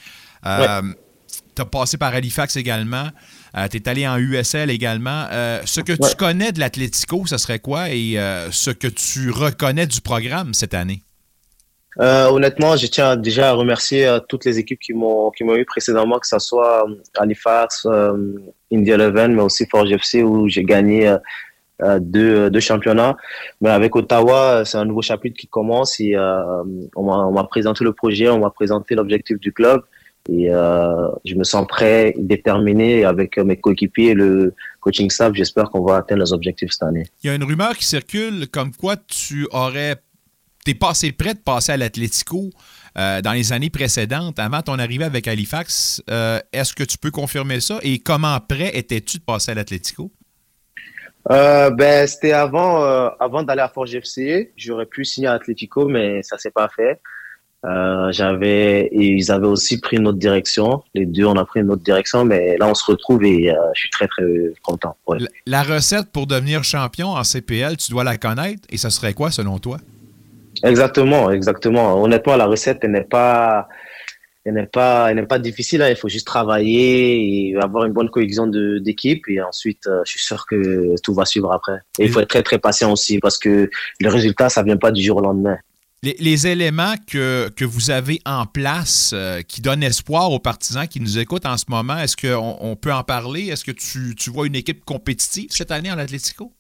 [0.44, 3.10] Tu as passé par Halifax également.
[3.70, 5.28] tu es allé en USL également.
[5.32, 6.10] Euh, ce que Ouais.
[6.10, 7.90] tu connais de l'Atlético, ce serait quoi?
[7.90, 11.04] Et euh, ce que tu reconnais du programme cette année?
[12.00, 15.56] Euh, honnêtement, je tiens déjà à remercier euh, toutes les équipes qui m'ont qui m'ont
[15.56, 18.36] eu précédemment, que ce soit euh, Halifax, euh,
[18.72, 21.16] India Eleven, mais aussi Forge FC où j'ai gagné
[22.00, 23.16] deux, deux championnats.
[23.62, 28.30] Mais avec Ottawa, c'est un nouveau chapitre qui commence et on m'a présenté le projet,
[28.30, 29.82] on m'a présenté l'objectif du club
[30.30, 35.34] et je me sens prêt, déterminé avec mes coéquipiers le coaching staff.
[35.34, 37.08] J'espère qu'on va atteindre les objectifs cette année.
[37.24, 39.96] Il y a une rumeur qui circule comme quoi tu aurais.
[40.70, 42.52] T'es passé prêt de passer à l'Atlético
[42.96, 46.04] euh, dans les années précédentes, avant ton arrivée avec Halifax.
[46.12, 47.80] Euh, Est-ce que tu peux confirmer ça?
[47.82, 50.12] Et comment prêt étais-tu de passer à l'Atlético?
[51.32, 52.84] Euh, ben, c'était avant,
[53.20, 54.52] avant d'aller à Forge FC.
[54.56, 57.02] J'aurais pu signer à Atletico, mais ça s'est pas fait.
[58.12, 60.84] J'avais, et ils avaient aussi pris une autre direction.
[60.94, 63.80] Les deux, on a pris une autre direction, mais là, on se retrouve et je
[63.80, 64.24] suis très, très
[64.62, 64.96] content.
[65.08, 65.18] Ouais.
[65.48, 68.62] La recette pour devenir champion en CPL, tu dois la connaître.
[68.70, 69.80] Et ce serait quoi selon toi?
[70.64, 72.02] Exactement, exactement.
[72.02, 73.68] Honnêtement, la recette, elle n'est pas,
[74.46, 75.82] elle n'est pas, elle n'est pas difficile.
[75.82, 75.90] hein.
[75.90, 79.24] Il faut juste travailler et avoir une bonne cohésion d'équipe.
[79.30, 81.80] Et ensuite, euh, je suis sûr que tout va suivre après.
[82.00, 84.92] Et il faut être très, très patient aussi parce que le résultat, ça vient pas
[84.92, 85.58] du jour au lendemain.
[86.02, 90.88] Les, les éléments que, que vous avez en place euh, qui donnent espoir aux partisans
[90.88, 93.48] qui nous écoutent en ce moment, est-ce qu'on on peut en parler?
[93.48, 96.54] Est-ce que tu, tu vois une équipe compétitive cette année en Atlético?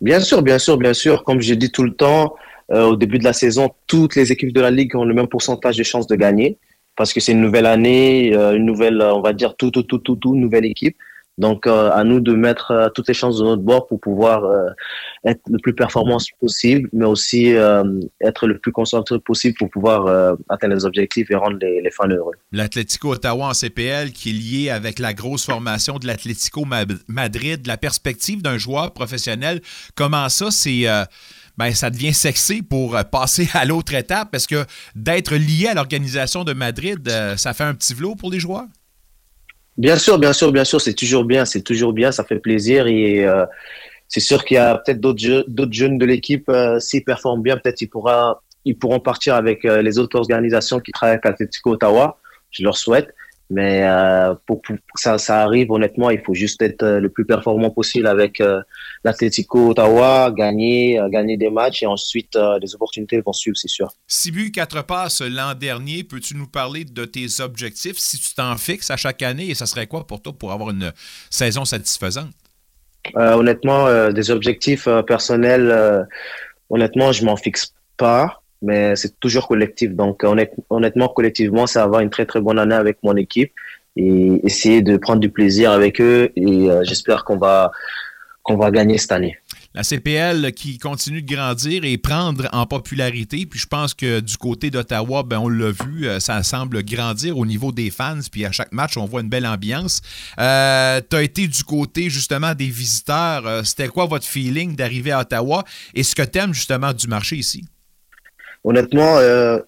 [0.00, 1.24] Bien sûr, bien sûr, bien sûr.
[1.24, 2.36] Comme je dis tout le temps,
[2.70, 5.28] euh, au début de la saison, toutes les équipes de la Ligue ont le même
[5.28, 6.58] pourcentage de chances de gagner
[6.96, 9.84] parce que c'est une nouvelle année, euh, une nouvelle, euh, on va dire, tout, tout,
[9.84, 10.96] tout, tout, tout, nouvelle équipe.
[11.38, 14.42] Donc, à nous de mettre toutes les chances de notre bord pour pouvoir
[15.24, 17.50] être le plus performant possible, mais aussi
[18.20, 22.34] être le plus concentré possible pour pouvoir atteindre les objectifs et rendre les, fans heureux.
[22.50, 27.64] L'Atlético Ottawa en CPL qui est lié avec la grosse formation de l'Atlético Ma- Madrid,
[27.68, 29.60] la perspective d'un joueur professionnel,
[29.94, 30.88] comment ça, c'est...
[31.58, 34.28] ben, ça devient sexy pour euh, passer à l'autre étape.
[34.30, 38.30] Parce que d'être lié à l'organisation de Madrid, euh, ça fait un petit velours pour
[38.30, 38.66] les joueurs?
[39.76, 42.86] Bien sûr, bien sûr, bien sûr, c'est toujours bien, c'est toujours bien, ça fait plaisir
[42.86, 43.44] et euh,
[44.08, 46.50] c'est sûr qu'il y a peut-être d'autres jeunes de l'équipe,
[46.80, 47.90] s'ils performent bien, peut-être ils,
[48.64, 52.18] ils pourront partir avec les autres organisations qui travaillent avec Atletico Ottawa,
[52.50, 53.14] je leur souhaite,
[53.50, 57.08] mais euh, pour, pour que ça, ça arrive, honnêtement, il faut juste être euh, le
[57.08, 58.60] plus performant possible avec euh,
[59.04, 63.88] l'Atletico Ottawa, gagner, euh, gagner des matchs et ensuite les opportunités vont suivre, c'est sûr.
[64.06, 66.04] 6 buts, 4 passes l'an dernier.
[66.04, 67.96] Peux-tu nous parler de tes objectifs?
[67.96, 70.70] Si tu t'en fixes à chaque année et ça serait quoi pour toi pour avoir
[70.70, 70.92] une
[71.30, 72.32] saison satisfaisante?
[73.14, 76.06] Honnêtement, des objectifs personnels,
[76.68, 79.90] honnêtement, je m'en fixe pas, mais c'est toujours collectif.
[79.92, 83.52] Donc, honnête- honnêtement, collectivement, c'est avoir une très très bonne année avec mon équipe
[83.96, 86.30] et essayer de prendre du plaisir avec eux.
[86.36, 87.70] Et euh, j'espère qu'on va
[88.56, 89.36] va gagner cette année.
[89.74, 93.44] La CPL qui continue de grandir et prendre en popularité.
[93.44, 97.36] Puis je pense que du côté d'Ottawa, ben on l'a vu, euh, ça semble grandir
[97.36, 98.18] au niveau des fans.
[98.32, 100.00] Puis à chaque match, on voit une belle ambiance.
[100.40, 103.66] Euh, tu as été du côté justement des visiteurs.
[103.66, 105.62] C'était quoi votre feeling d'arriver à Ottawa?
[105.94, 107.64] Et ce que tu aimes justement du marché ici?
[108.64, 109.58] Honnêtement, euh,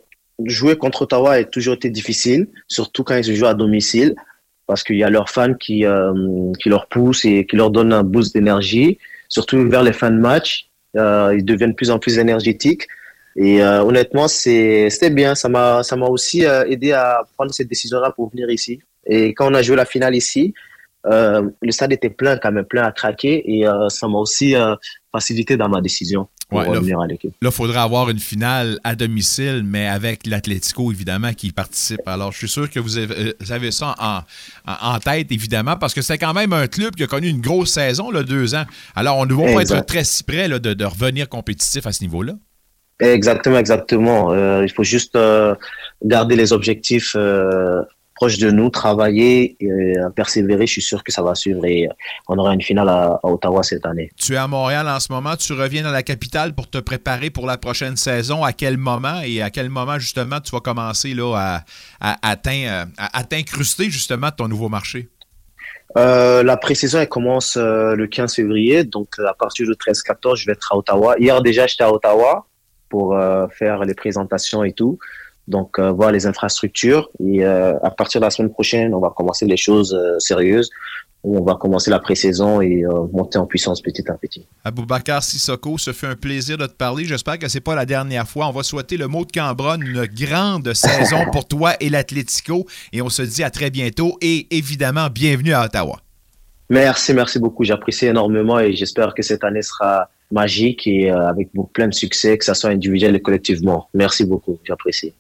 [0.45, 4.15] jouer contre Ottawa a toujours été difficile, surtout quand ils jouent à domicile,
[4.67, 7.93] parce qu'il y a leurs fans qui, euh, qui leur poussent et qui leur donnent
[7.93, 8.99] un boost d'énergie,
[9.29, 10.69] surtout vers les fins de match.
[10.97, 12.87] Euh, ils deviennent de plus en plus énergétiques.
[13.37, 15.37] Et honnêtement, c'était bien.
[15.37, 18.81] Ça m'a aussi aidé à prendre cette décision-là pour venir ici.
[19.07, 20.53] Et quand on a joué la finale ici,
[21.05, 24.75] le stade était plein, quand même plein à craquer, et euh, ça m'a aussi euh,
[25.13, 27.33] facilité dans ma décision pour Ouais, là, revenir à l'équipe.
[27.41, 32.01] Là, il faudra avoir une finale à domicile, mais avec l'Atlético, évidemment, qui participe.
[32.07, 34.19] Alors, je suis sûr que vous avez, euh, vous avez ça en,
[34.71, 37.41] en- en tête, évidemment, parce que c'est quand même un club qui a connu une
[37.41, 38.65] grosse saison, là, deux ans.
[38.97, 41.93] Alors, on ne va pas être très si près là, de, de revenir compétitif à
[41.93, 42.33] ce niveau-là.
[42.99, 44.33] Exactement, exactement.
[44.33, 45.55] Euh, il faut juste euh,
[46.05, 47.81] garder les objectifs euh,
[48.21, 50.67] proches de nous, travailler, euh, persévérer.
[50.67, 51.93] Je suis sûr que ça va suivre et euh,
[52.29, 54.11] on aura une finale à, à Ottawa cette année.
[54.19, 57.31] Tu es à Montréal en ce moment, tu reviens dans la capitale pour te préparer
[57.31, 58.45] pour la prochaine saison.
[58.45, 61.65] À quel moment et à quel moment, justement, tu vas commencer là, à,
[61.99, 65.09] à, à t'in- à- à t'incruster, justement, de ton nouveau marché?
[65.97, 70.45] Euh, la pré-saison, elle commence euh, le 15 février, donc à partir du 13-14, je
[70.47, 71.15] vais être à Ottawa.
[71.19, 72.47] Hier déjà, j'étais à Ottawa
[72.91, 74.99] pour euh, faire les présentations et tout,
[75.49, 77.11] donc euh, voir les infrastructures.
[77.25, 80.71] Et euh, à partir de la semaine prochaine, on va commencer les choses euh, sérieuses.
[81.23, 84.47] On va commencer la pré-saison et monter en puissance petit à petit.
[84.65, 87.05] Aboubacar Sissoko, ce fait un plaisir de te parler.
[87.05, 88.49] J'espère que c'est pas la dernière fois.
[88.49, 92.65] On va souhaiter le mot de Cambronne, une grande saison pour toi et l'Atlético.
[92.95, 95.99] Et on se dit à très bientôt et évidemment, bienvenue à Ottawa.
[96.71, 97.65] Merci, merci beaucoup.
[97.65, 102.47] J'apprécie énormément et j'espère que cette année sera magique et avec plein de succès, que
[102.47, 103.91] ça soit individuel et collectivement.
[103.93, 105.13] Merci beaucoup, j'apprécie.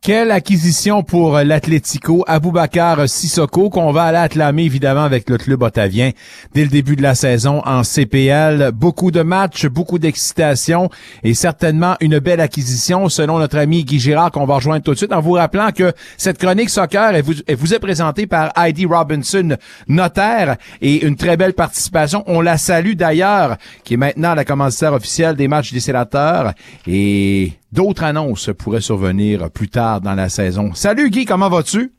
[0.00, 6.12] Quelle acquisition pour l'Atlético, Aboubacar Sissoko, qu'on va aller acclamer évidemment avec le club ottavien
[6.54, 8.70] dès le début de la saison en CPL.
[8.72, 10.88] Beaucoup de matchs, beaucoup d'excitation
[11.24, 14.98] et certainement une belle acquisition selon notre ami Guy Girard qu'on va rejoindre tout de
[14.98, 19.56] suite en vous rappelant que cette chronique soccer vous est présentée par Heidi Robinson,
[19.88, 22.22] notaire et une très belle participation.
[22.28, 26.54] On la salue d'ailleurs, qui est maintenant la commanditaire officielle des matchs des sénateurs
[26.86, 30.74] et d'autres annonces pourraient survenir plus tard dans la saison.
[30.74, 31.92] Salut Guy, comment vas-tu?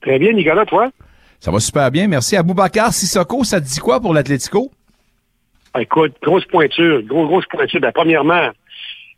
[0.00, 0.90] Très bien, Nicolas, toi?
[1.40, 2.36] Ça va super bien, merci.
[2.36, 4.70] Aboubacar Sissoko, ça te dit quoi pour l'Atlético?
[5.78, 7.80] Écoute, grosse pointure, gros, grosse pointure.
[7.80, 8.50] Ben, premièrement,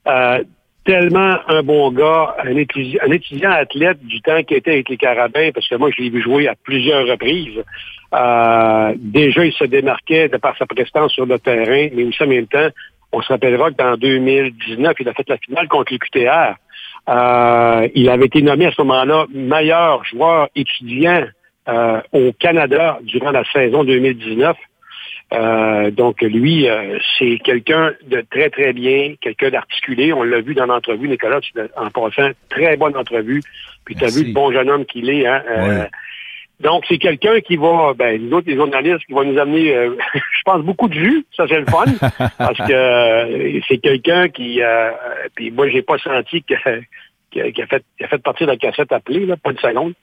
[0.07, 0.45] euh,
[0.85, 4.97] tellement un bon gars, un étudiant, un étudiant athlète du temps qui était avec les
[4.97, 7.63] Carabins, parce que moi, je l'ai vu jouer à plusieurs reprises.
[8.15, 12.29] Euh, déjà, il se démarquait de par sa prestance sur le terrain, mais aussi en
[12.29, 12.69] même temps,
[13.15, 16.55] on se rappellera que dans 2019, il a fait la finale contre les QTR.
[17.09, 21.25] Euh, il avait été nommé à ce moment-là meilleur joueur étudiant
[21.69, 24.57] euh, au Canada durant la saison 2019.
[25.33, 30.13] Euh, donc, lui, euh, c'est quelqu'un de très, très bien, quelqu'un d'articulé.
[30.13, 31.41] On l'a vu dans l'entrevue, Nicolas,
[31.77, 33.43] en passant, très bonne entrevue.
[33.85, 35.27] Puis tu as vu le bon jeune homme qu'il est.
[35.27, 35.43] Hein?
[35.49, 35.85] Euh,
[36.61, 39.97] Donc, c'est quelqu'un qui va, ben, nous autres, les journalistes, qui va nous amener, euh,
[40.15, 41.27] je pense, beaucoup de jus.
[41.37, 41.85] Ça, c'est le fun.
[42.39, 44.91] parce que euh, c'est quelqu'un qui, euh,
[45.35, 46.55] puis moi, j'ai pas senti que
[47.35, 49.95] qui a, fait, qui a fait partie de la cassette appelée, là, pas une seconde.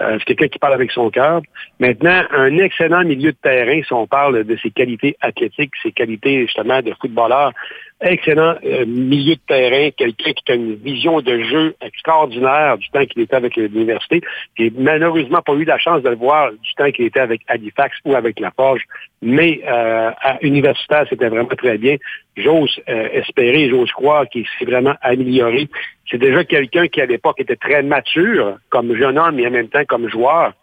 [0.00, 1.40] Euh, c'est quelqu'un qui parle avec son cœur.
[1.78, 6.42] Maintenant, un excellent milieu de terrain, si on parle de ses qualités athlétiques, ses qualités
[6.42, 7.52] justement de footballeur,
[8.00, 13.04] excellent euh, milieu de terrain, quelqu'un qui a une vision de jeu extraordinaire du temps
[13.04, 14.20] qu'il était avec l'université.
[14.58, 17.96] J'ai malheureusement pas eu la chance de le voir du temps qu'il était avec Halifax
[18.04, 18.82] ou avec La Forge,
[19.22, 21.96] mais euh, à universitaire, c'était vraiment très bien.
[22.36, 25.68] J'ose euh, espérer, j'ose croire qu'il s'est vraiment amélioré.
[26.10, 29.68] C'est déjà quelqu'un qui, à l'époque, était très mature comme jeune homme et en même
[29.68, 30.54] temps comme joueur.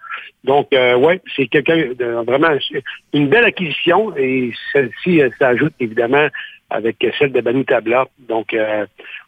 [0.43, 2.49] Donc, euh, ouais, c'est quelqu'un de vraiment
[3.13, 6.27] une belle acquisition et celle-ci euh, s'ajoute évidemment
[6.69, 8.07] avec celle de Banu Tabla.
[8.27, 8.85] Donc, euh,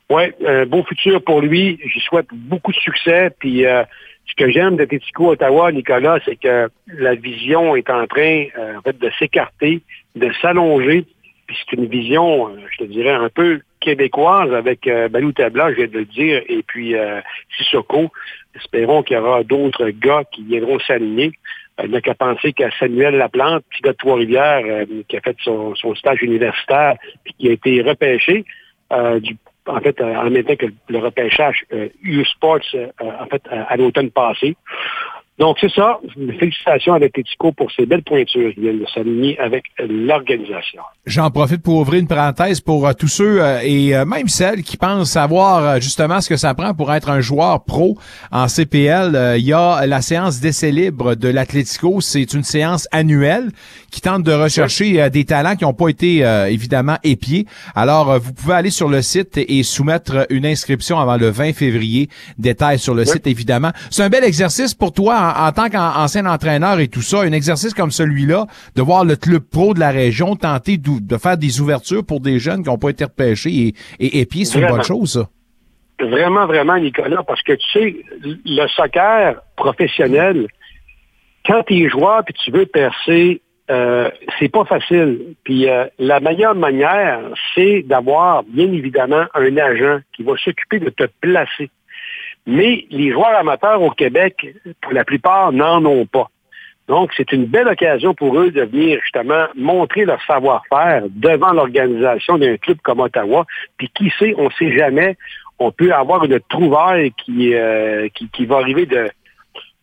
[0.10, 1.80] ouais, un beau futur pour lui.
[1.86, 3.32] Je souhaite beaucoup de succès.
[3.40, 3.84] Puis, euh,
[4.26, 8.78] ce que j'aime de Tético Ottawa, Nicolas, c'est que la vision est en train, euh,
[8.78, 9.82] en fait, de s'écarter,
[10.16, 11.06] de s'allonger.
[11.48, 15.72] Puis c'est une vision, euh, je te dirais, un peu québécoise avec euh, Balou Tabla,
[15.72, 17.22] je viens de le dire, et puis euh,
[17.58, 18.12] Sissoko.
[18.56, 21.32] Espérons qu'il y aura d'autres gars qui viendront s'aligner.
[21.80, 25.18] Euh, Il n'y a qu'à penser qu'à Samuel Laplante, petit gars de Trois-Rivières, euh, qui
[25.18, 28.46] a fait son, stage universitaire, puis qui a été repêché,
[28.94, 29.38] euh, du,
[29.68, 31.66] en fait, euh, en même temps que le repêchage
[32.02, 34.56] U-Sports, en fait, à, à l'automne passé.
[35.40, 36.00] Donc, c'est ça.
[36.38, 40.82] Félicitations à l'Atletico pour ces belles pointures qui viennent de s'aligner avec l'organisation.
[41.06, 44.64] J'en profite pour ouvrir une parenthèse pour euh, tous ceux euh, et euh, même celles
[44.64, 47.98] qui pensent savoir justement ce que ça prend pour être un joueur pro
[48.34, 49.38] en CPL.
[49.38, 52.02] Il y a la séance d'essai libre de l'Atlético.
[52.02, 53.50] C'est une séance annuelle
[53.92, 56.18] qui tente de rechercher des talents qui n'ont pas été
[56.50, 57.46] évidemment épiés.
[57.76, 62.10] Alors, vous pouvez aller sur le site et soumettre une inscription avant le 20 février.
[62.38, 63.72] Détails sur le site, évidemment.
[63.90, 67.22] C'est un bel exercice pour toi en, en tant qu'ancien entraîneur et tout ça.
[67.22, 68.46] Un exercice comme celui-là,
[68.76, 72.40] de voir le club pro de la région tenter de faire des ouvertures pour des
[72.40, 75.30] jeunes qui n'ont pas été repêchés et, et épiés, c'est une bonne chose, ça.
[76.02, 80.48] Vraiment, vraiment, Nicolas, parce que tu sais, le soccer professionnel,
[81.46, 85.36] quand tu es joueur puis tu veux percer, euh, c'est pas facile.
[85.44, 87.20] Puis euh, la meilleure manière,
[87.54, 91.70] c'est d'avoir bien évidemment un agent qui va s'occuper de te placer.
[92.46, 94.48] Mais les joueurs amateurs au Québec,
[94.82, 96.30] pour la plupart, n'en ont pas.
[96.88, 102.40] Donc, c'est une belle occasion pour eux de venir justement montrer leur savoir-faire devant l'organisation
[102.40, 103.46] d'un club comme Ottawa.
[103.78, 105.16] Puis qui sait, on ne sait jamais,
[105.60, 109.08] on peut avoir une trouvaille qui, euh, qui, qui va arriver de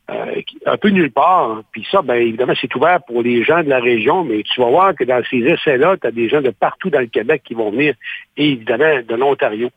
[0.09, 1.63] euh, un peu nulle part.
[1.73, 4.71] Puis ça, bien évidemment, c'est ouvert pour les gens de la région, mais tu vas
[4.71, 7.55] voir que dans ces essais-là, tu as des gens de partout dans le Québec qui
[7.55, 7.95] vont venir,
[8.37, 9.71] et évidemment de l'Ontario.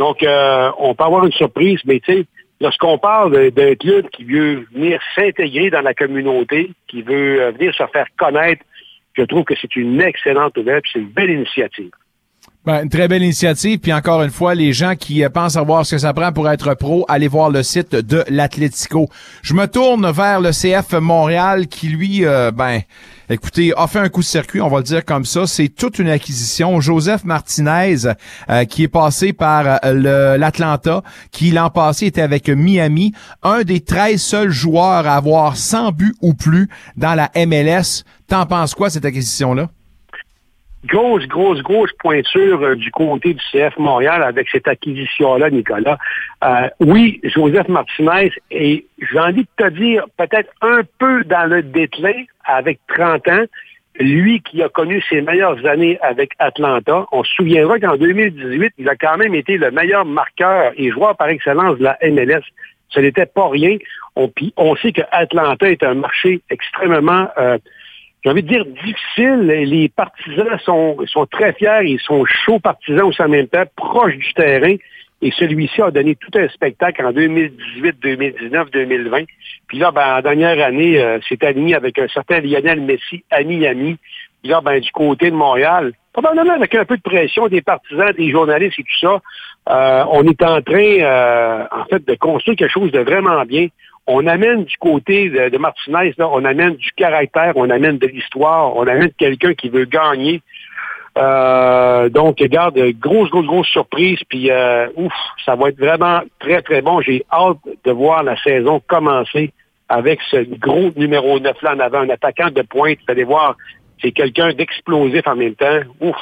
[0.00, 2.26] Donc, euh, on peut avoir une surprise, mais tu sais,
[2.58, 7.74] lorsqu'on parle d'un club qui veut venir s'intégrer dans la communauté, qui veut euh, venir
[7.74, 8.64] se faire connaître,
[9.12, 11.90] je trouve que c'est une excellente nouvelle, c'est une belle initiative.
[12.64, 13.78] Ben, une très belle initiative.
[13.78, 16.48] Puis encore une fois, les gens qui euh, pensent savoir ce que ça prend pour
[16.48, 19.08] être pro, allez voir le site de l'Atlético.
[19.42, 22.80] Je me tourne vers le CF Montréal qui, lui, euh, ben,
[23.30, 25.46] écoutez, a fait un coup de circuit, on va le dire comme ça.
[25.46, 26.80] C'est toute une acquisition.
[26.80, 27.96] Joseph Martinez,
[28.48, 33.12] euh, qui est passé par euh, l'Atlanta, qui l'an passé était avec Miami,
[33.42, 38.04] un des 13 seuls joueurs à avoir 100 buts ou plus dans la MLS.
[38.28, 39.70] T'en penses quoi, cette acquisition-là?
[40.86, 45.98] Grosse, grosse, grosse pointure euh, du côté du CF Montréal avec cette acquisition-là, Nicolas.
[46.44, 51.62] Euh, oui, Joseph Martinez est, j'ai envie de te dire, peut-être un peu dans le
[51.62, 53.44] déclin avec 30 ans.
[53.98, 58.88] Lui qui a connu ses meilleures années avec Atlanta, on se souviendra qu'en 2018, il
[58.88, 62.42] a quand même été le meilleur marqueur et joueur par excellence de la MLS.
[62.88, 63.76] Ce n'était pas rien.
[64.16, 67.58] On, on sait que Atlanta est un marché extrêmement euh,
[68.22, 69.46] j'ai envie de dire difficile.
[69.46, 74.16] Les partisans sont, sont très fiers, ils sont chauds partisans aussi en même temps, proches
[74.16, 74.76] du terrain.
[75.22, 79.24] Et celui-ci a donné tout un spectacle en 2018, 2019, 2020.
[79.66, 83.42] Puis là, ben, en dernière année, euh, c'est aligné avec un certain Lionel Messi à
[83.42, 83.98] Miami.
[84.42, 88.12] Puis là, ben, du côté de Montréal, probablement avec un peu de pression des partisans,
[88.12, 89.20] des journalistes et tout ça,
[89.68, 93.68] euh, on est en train, euh, en fait, de construire quelque chose de vraiment bien.
[94.12, 98.06] On amène du côté de, de Martinez, là, on amène du caractère, on amène de
[98.08, 100.42] l'histoire, on amène quelqu'un qui veut gagner.
[101.16, 104.18] Euh, donc, regarde, grosse, grosse, grosse surprise.
[104.28, 105.12] Puis, euh, ouf,
[105.44, 107.00] ça va être vraiment très, très bon.
[107.00, 109.52] J'ai hâte de voir la saison commencer
[109.88, 112.98] avec ce gros numéro 9 là en avant, un attaquant de pointe.
[113.06, 113.56] Vous allez voir,
[114.00, 115.80] c'est quelqu'un d'explosif en même temps.
[116.00, 116.16] Ouf,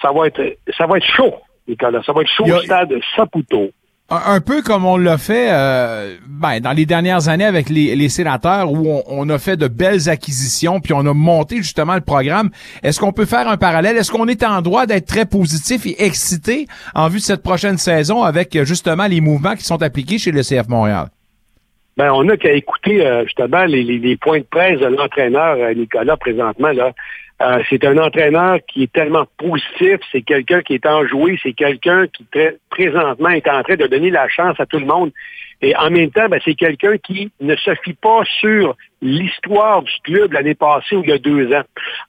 [0.00, 1.34] ça va être, ça va être chaud,
[1.68, 2.02] Nicolas.
[2.04, 3.70] Ça va être chaud a- au stade Saputo.
[4.14, 8.08] Un, peu comme on l'a fait euh, ben, dans les dernières années avec les, les
[8.10, 12.00] sénateurs où on, on a fait de belles acquisitions puis on a monté justement le
[12.02, 12.50] programme.
[12.82, 13.96] Est-ce qu'on peut faire un parallèle?
[13.96, 17.78] Est-ce qu'on est en droit d'être très positif et excité en vue de cette prochaine
[17.78, 21.06] saison avec euh, justement les mouvements qui sont appliqués chez le CF Montréal?
[21.96, 25.56] Ben, on n'a qu'à écouter euh, justement les, les- les points de presse de l'entraîneur
[25.58, 26.68] euh, Nicolas présentement.
[26.72, 26.92] Là.
[27.42, 32.06] Euh, c'est un entraîneur qui est tellement positif, c'est quelqu'un qui est enjoué, c'est quelqu'un
[32.06, 32.24] qui
[32.70, 35.10] présentement est en train de donner la chance à tout le monde.
[35.60, 39.92] Et en même temps, ben, c'est quelqu'un qui ne se fie pas sur l'histoire du
[40.04, 41.62] club l'année passée ou il y a deux ans.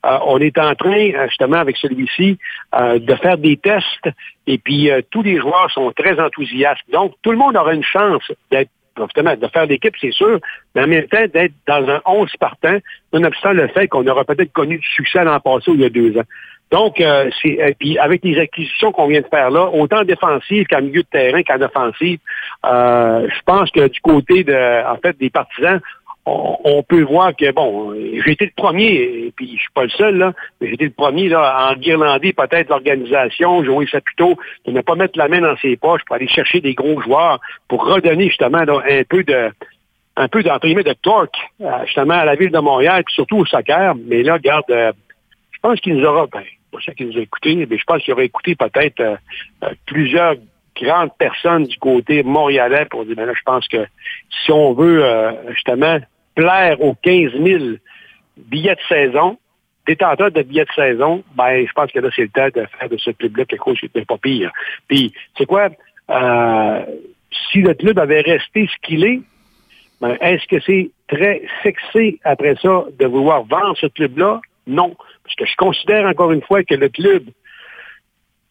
[0.06, 2.38] Euh, on est en train, euh, justement, avec celui-ci,
[2.74, 4.10] de faire des tests
[4.46, 6.82] et puis tous les joueurs sont très enthousiastes.
[6.92, 10.40] Donc, tout le monde aura une chance d'être de faire l'équipe, c'est sûr,
[10.76, 12.78] mais en même temps, d'être dans un 11 partant,
[13.12, 15.90] nonobstant le fait qu'on aura peut-être connu du succès l'an passé ou il y a
[15.90, 16.26] deux ans.
[16.72, 20.06] Donc, euh, c'est, euh, puis avec les acquisitions qu'on vient de faire là, autant en
[20.06, 22.18] défensive qu'en milieu de terrain qu'en offensive,
[22.66, 25.80] euh, je pense que du côté de, en fait, des partisans,
[26.26, 29.90] on, peut voir que, bon, j'ai été le premier, et puis je suis pas le
[29.90, 34.72] seul, là, mais j'ai été le premier là, à enguirlander peut-être l'organisation, Joey Saputo, de
[34.72, 37.86] ne pas mettre la main dans ses poches pour aller chercher des gros joueurs pour
[37.86, 39.52] redonner justement là, un peu de
[40.16, 43.38] un peu d'entre guillemets de torque euh, justement à la ville de Montréal, puis surtout
[43.38, 43.96] au soccer.
[43.96, 44.92] Mais là, regarde, euh,
[45.52, 46.44] je pense qu'il nous aura, ben,
[46.74, 49.16] pas ça qu'il nous a écouté, mais je pense qu'il aura écouté peut-être euh,
[49.64, 50.36] euh, plusieurs
[50.76, 53.86] grandes personnes du côté montréalais pour dire, ben là, je pense que
[54.44, 56.00] si on veut euh, justement
[56.36, 57.64] plaire aux 15 000
[58.38, 59.38] billets de saison,
[59.86, 62.90] détenteurs de billets de saison, ben je pense que là, c'est le temps de faire
[62.90, 64.52] de ce club-là quelque chose qui n'est pas pire.
[64.88, 65.70] Puis, c'est quoi?
[66.10, 66.86] Euh,
[67.52, 69.22] si le club avait resté ce qu'il est,
[70.02, 74.42] ben, est-ce que c'est très sexy après ça de vouloir vendre ce club-là?
[74.68, 74.96] Non.
[75.24, 77.24] Parce que je considère encore une fois que le club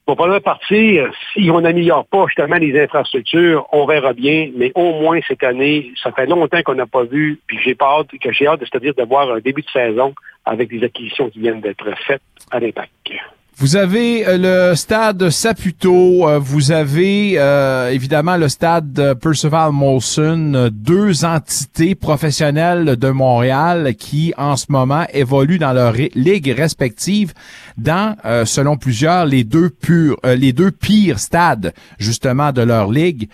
[0.07, 5.01] va pas partir si on n'améliore pas justement les infrastructures, on verra bien, mais au
[5.01, 8.47] moins cette année, ça fait longtemps qu'on n'a pas vu, puis j'ai hâte, que j'ai
[8.47, 10.15] hâte, c'est-à-dire de voir un début de saison
[10.45, 12.91] avec des acquisitions qui viennent d'être faites à l'impact.
[13.63, 20.69] Vous avez euh, le stade Saputo, euh, vous avez euh, évidemment le stade Percival Molson,
[20.73, 27.35] deux entités professionnelles de Montréal qui en ce moment évoluent dans leurs ligues respectives
[27.79, 32.91] dans, euh, selon plusieurs, les deux purs, euh, les deux pires stades justement de leur
[32.91, 33.29] ligue.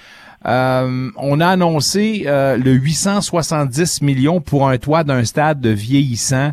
[0.47, 6.53] Euh, on a annoncé euh, le 870 millions pour un toit d'un stade vieillissant.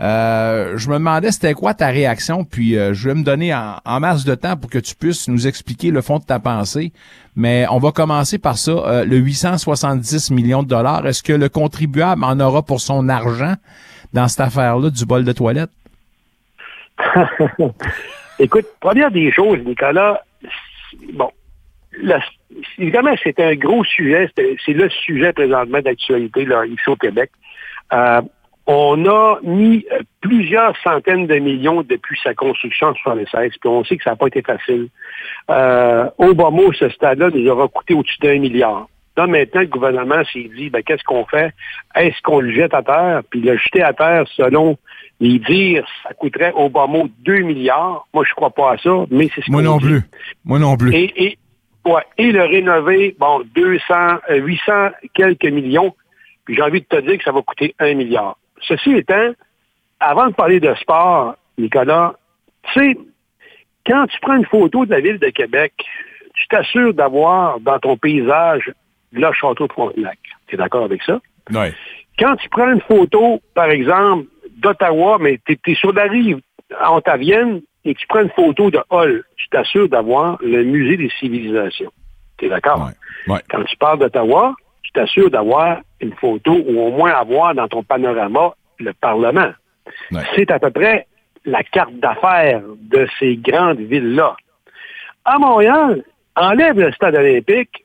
[0.00, 3.78] Euh, je me demandais c'était quoi ta réaction, puis euh, je vais me donner en,
[3.84, 6.92] en masse de temps pour que tu puisses nous expliquer le fond de ta pensée.
[7.34, 8.70] Mais on va commencer par ça.
[8.70, 13.54] Euh, le 870 millions de dollars, est-ce que le contribuable en aura pour son argent
[14.12, 15.70] dans cette affaire-là du bol de toilette?
[18.38, 20.22] Écoute, première des choses, Nicolas,
[21.12, 21.30] bon,
[22.78, 27.32] évidemment, c'est un gros sujet, c'est le sujet présentement d'actualité ici au Québec.
[28.70, 33.82] On a mis euh, plusieurs centaines de millions depuis sa construction en 76, puis on
[33.82, 34.88] sait que ça n'a pas été facile.
[35.50, 38.86] Euh, Obama, ce stade-là, nous aura coûté au-dessus d'un milliard.
[39.16, 41.52] Là, maintenant, le gouvernement s'est dit, ben, qu'est-ce qu'on fait?
[41.96, 43.22] Est-ce qu'on le jette à terre?
[43.30, 44.76] Puis le jeter à terre, selon
[45.18, 48.06] les dires, ça coûterait Obama 2 milliards.
[48.12, 49.86] Moi, je crois pas à ça, mais c'est ce Moi non dit.
[49.86, 50.02] plus.
[50.44, 50.94] Moi non plus.
[50.94, 51.38] Et, et,
[51.86, 53.94] ouais, et le rénover, bon, 200,
[54.28, 54.72] euh, 800
[55.14, 55.94] quelques millions.
[56.44, 58.36] Puis j'ai envie de te dire que ça va coûter 1 milliard.
[58.62, 59.32] Ceci étant,
[60.00, 62.14] avant de parler de sport, Nicolas,
[62.72, 62.98] tu sais,
[63.86, 65.72] quand tu prends une photo de la ville de Québec,
[66.34, 68.70] tu t'assures d'avoir dans ton paysage
[69.12, 70.18] le château de Frontenac.
[70.46, 71.20] Tu es d'accord avec ça?
[71.50, 71.72] Ouais.
[72.18, 74.26] Quand tu prends une photo, par exemple,
[74.56, 76.40] d'Ottawa, mais tu es, sur la rive
[76.86, 81.92] ontavienne et tu prends une photo de Hull, tu t'assures d'avoir le musée des civilisations.
[82.36, 82.90] Tu es d'accord?
[83.26, 84.54] Quand tu parles d'Ottawa,
[84.98, 89.50] t'assures d'avoir une photo ou au moins avoir dans ton panorama le Parlement.
[90.34, 91.06] C'est à peu près
[91.44, 94.36] la carte d'affaires de ces grandes villes-là.
[95.24, 96.02] À Montréal,
[96.36, 97.84] enlève le stade olympique,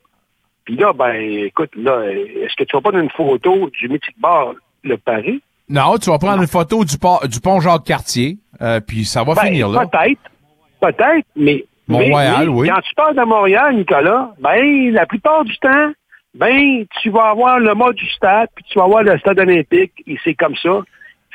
[0.66, 4.20] puis là, ben, écoute, là, est-ce que tu vas pas dans une photo du mythique
[4.20, 4.54] bar
[4.84, 5.42] Le Paris?
[5.70, 9.34] Non, tu vas prendre une photo du, port- du pont Jacques-Cartier, euh, puis ça va
[9.36, 9.86] Ben, finir là.
[9.88, 10.22] Peut-être,
[10.82, 12.68] peut-être, mais, mais- Mont-Royal, mais oui.
[12.70, 15.92] quand tu parles de Montréal, Nicolas, ben, la plupart du temps,
[16.34, 19.94] ben, tu vas avoir le mode du stade, puis tu vas avoir le stade olympique,
[20.08, 20.82] et c'est comme ça.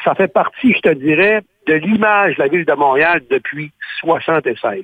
[0.05, 4.83] Ça fait partie, je te dirais, de l'image de la ville de Montréal depuis 76.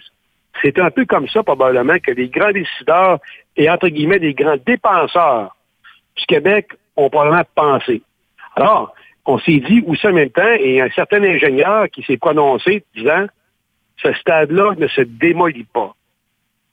[0.62, 3.19] C'est un peu comme ça, probablement, que les grands décideurs
[3.57, 5.57] et, entre guillemets, les grands dépenseurs
[6.16, 8.03] du Québec ont probablement pensé.
[8.57, 8.95] Alors,
[9.27, 13.27] on s'est dit aussi en même temps, et un certain ingénieur qui s'est prononcé disant,
[13.97, 15.95] ce stade-là ne se démolit pas.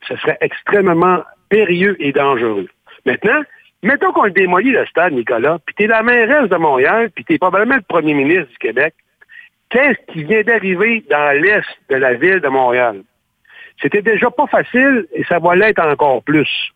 [0.07, 2.67] Ce serait extrêmement périlleux et dangereux.
[3.05, 3.41] Maintenant,
[3.83, 7.75] mettons qu'on démolit, le stade, Nicolas, puis t'es la mairesse de Montréal, puis t'es probablement
[7.75, 8.93] le premier ministre du Québec.
[9.69, 13.01] Qu'est-ce qui vient d'arriver dans l'est de la ville de Montréal?
[13.81, 16.71] C'était déjà pas facile et ça va l'être encore plus.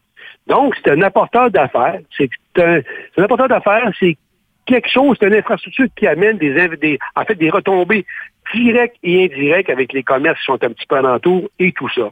[0.48, 2.00] Donc, c'est un apporteur d'affaires.
[2.18, 2.80] C'est un,
[3.18, 4.18] un apporteur d'affaires, c'est
[4.66, 8.06] quelque chose, c'est une infrastructure qui amène des, des- en fait, des retombées
[8.54, 12.10] directes et indirectes avec les commerces qui sont un petit peu alentour et tout ça.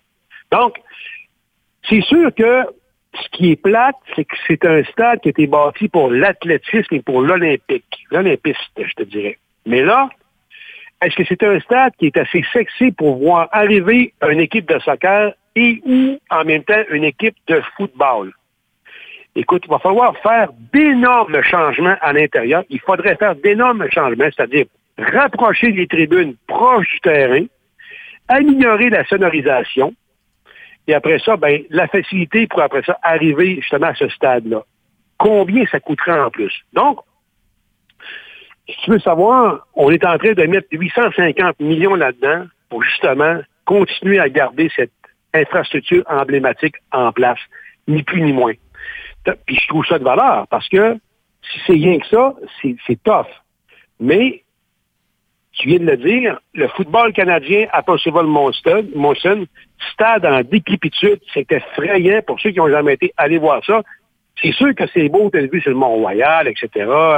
[0.52, 0.76] Donc,
[1.90, 2.64] c'est sûr que
[3.16, 6.96] ce qui est plate, c'est que c'est un stade qui a été bâti pour l'athlétisme
[6.96, 8.06] et pour l'olympique.
[8.12, 9.38] L'olympiste, je te dirais.
[9.66, 10.10] Mais là,
[11.02, 14.80] est-ce que c'est un stade qui est assez sexy pour voir arriver une équipe de
[14.80, 18.34] soccer et ou en même temps une équipe de football?
[19.36, 22.64] Écoute, il va falloir faire d'énormes changements à l'intérieur.
[22.70, 24.66] Il faudrait faire d'énormes changements, c'est-à-dire
[24.98, 27.46] rapprocher les tribunes proches du terrain,
[28.28, 29.94] améliorer la sonorisation,
[30.88, 34.64] et après ça, ben, la facilité pour après ça arriver justement à ce stade-là.
[35.18, 36.54] Combien ça coûterait en plus?
[36.74, 37.00] Donc,
[38.68, 43.40] si tu veux savoir, on est en train de mettre 850 millions là-dedans pour justement
[43.66, 44.92] continuer à garder cette
[45.34, 47.40] infrastructure emblématique en place,
[47.88, 48.54] ni plus ni moins.
[49.46, 50.98] Puis je trouve ça de valeur parce que
[51.52, 53.28] si c'est rien que ça, c'est tough.
[54.00, 54.44] Mais,
[55.54, 59.46] tu viens de le dire, le football canadien à Percival Molson, Molson,
[59.92, 63.82] stade en décrépitude, c'est effrayant pour ceux qui n'ont jamais été allés voir ça.
[64.42, 66.70] C'est sûr que c'est beau, tu vu sur le Mont-Royal, etc.,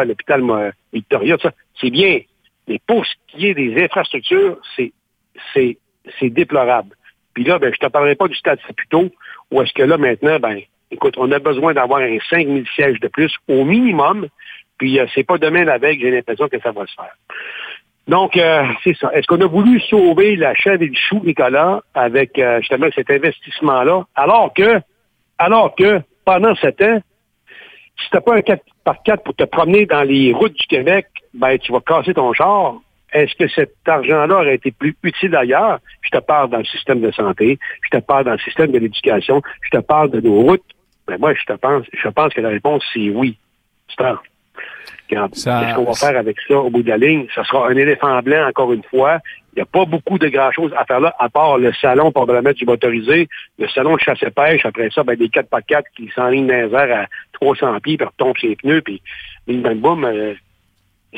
[0.05, 2.19] l'hôpital Victoria, tout ça, c'est bien.
[2.67, 4.91] Mais pour ce qui est des infrastructures, c'est
[5.53, 5.77] c'est
[6.19, 6.95] c'est déplorable.
[7.33, 9.11] Puis là, ben, je te parlerai pas du stade Saputo,
[9.51, 10.59] où est-ce que là, maintenant, ben,
[10.91, 14.27] écoute, on a besoin d'avoir un 5000 sièges de plus au minimum,
[14.77, 17.15] puis euh, c'est pas demain la veille que j'ai l'impression que ça va se faire.
[18.07, 19.11] Donc, euh, c'est ça.
[19.13, 23.09] Est-ce qu'on a voulu sauver la chèvre et le chou, Nicolas, avec euh, justement cet
[23.09, 24.79] investissement-là, alors que,
[25.39, 26.99] alors que pendant sept ans,
[27.97, 31.07] si t'as pas un 4 par 4 pour te promener dans les routes du Québec,
[31.33, 32.75] ben tu vas casser ton char.
[33.11, 35.79] Est-ce que cet argent-là aurait été plus utile ailleurs?
[36.01, 38.77] Je te parle dans le système de santé, je te parle dans le système de
[38.77, 40.63] l'éducation, je te parle de nos routes.
[41.07, 43.37] Ben moi, je te pense, je pense que la réponse, c'est oui.
[45.33, 45.61] C'est ça.
[45.61, 47.27] Qu'est-ce qu'on va faire avec ça au bout de la ligne?
[47.33, 49.19] Ce sera un éléphant blanc, encore une fois.
[49.53, 52.11] Il n'y a pas beaucoup de grand-choses à faire là, à part le salon
[52.41, 56.09] mettre du motorisé, le salon de chasse et pêche, après ça, ben, des 4x4 qui
[56.13, 59.01] s'enlignent dans les airs à 300 pieds, puis retombent ses pneus, puis
[59.47, 60.33] bim, boum, euh,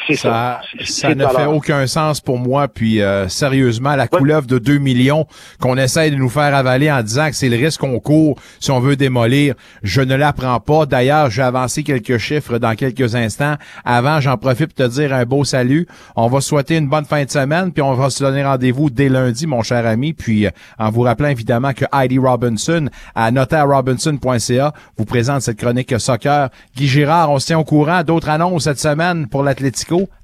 [0.06, 0.62] c'est ça.
[0.80, 2.68] ça, ça ne fait aucun sens pour moi.
[2.68, 5.26] Puis euh, sérieusement, la couleuvre de 2 millions
[5.60, 8.72] qu'on essaie de nous faire avaler en disant que c'est le risque qu'on court si
[8.72, 10.86] on veut démolir, je ne l'apprends pas.
[10.86, 13.56] D'ailleurs, j'ai avancé quelques chiffres dans quelques instants.
[13.86, 15.88] Avant, j'en profite pour te dire un beau salut.
[16.16, 19.10] On va souhaiter une bonne fin de semaine, puis on va se donner rendez-vous dès
[19.10, 20.14] lundi, mon cher ami.
[20.14, 26.00] Puis euh, en vous rappelant évidemment que Heidi Robinson à notarrobinson.ca vous présente cette chronique
[26.00, 26.50] soccer.
[26.76, 28.04] Guy Girard, on se tient au courant.
[28.04, 29.44] D'autres annonces cette semaine pour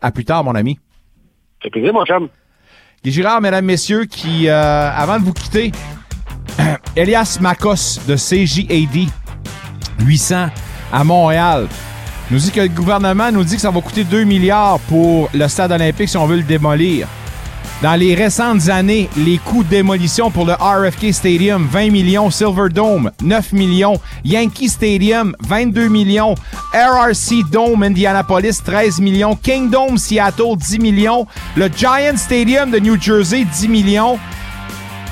[0.02, 0.80] À plus tard, mon ami.
[1.61, 2.30] C'est plaisir, mon chum.
[3.03, 5.72] Guy Girard, mesdames, messieurs, qui, euh, avant de vous quitter,
[6.95, 9.10] Elias Makos de CJAD
[9.99, 10.48] 800
[10.91, 11.68] à Montréal
[12.31, 15.48] nous dit que le gouvernement nous dit que ça va coûter 2 milliards pour le
[15.48, 17.07] stade olympique si on veut le démolir.
[17.81, 23.11] Dans les récentes années, les coûts de démolition pour le RFK Stadium, 20 millions, Silverdome,
[23.21, 26.35] 9 millions, Yankee Stadium, 22 millions,
[26.73, 31.27] RRC Dome, Indianapolis, 13 millions, Kingdome, Seattle, 10 millions,
[31.57, 34.17] le Giant Stadium de New Jersey, 10 millions,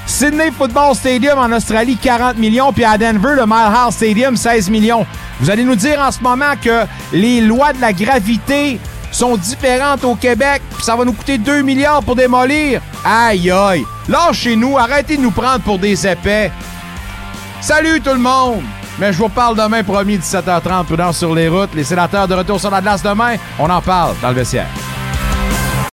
[0.06, 5.06] Sydney Football Stadium en Australie, 40 millions, puis à Denver, le Milehouse Stadium, 16 millions.
[5.40, 8.80] Vous allez nous dire en ce moment que les lois de la gravité
[9.12, 12.82] sont différentes au Québec, puis ça va nous coûter 2 milliards pour démolir.
[13.04, 13.86] Aïe aïe.
[14.08, 16.52] Lâchez-nous, arrêtez de nous prendre pour des épais.
[17.60, 18.64] Salut tout le monde!
[19.00, 21.74] Mais je vous parle demain, promis, 17h30, prudence sur les routes.
[21.74, 24.68] Les sénateurs de retour sur la glace demain, on en parle dans le vestiaire.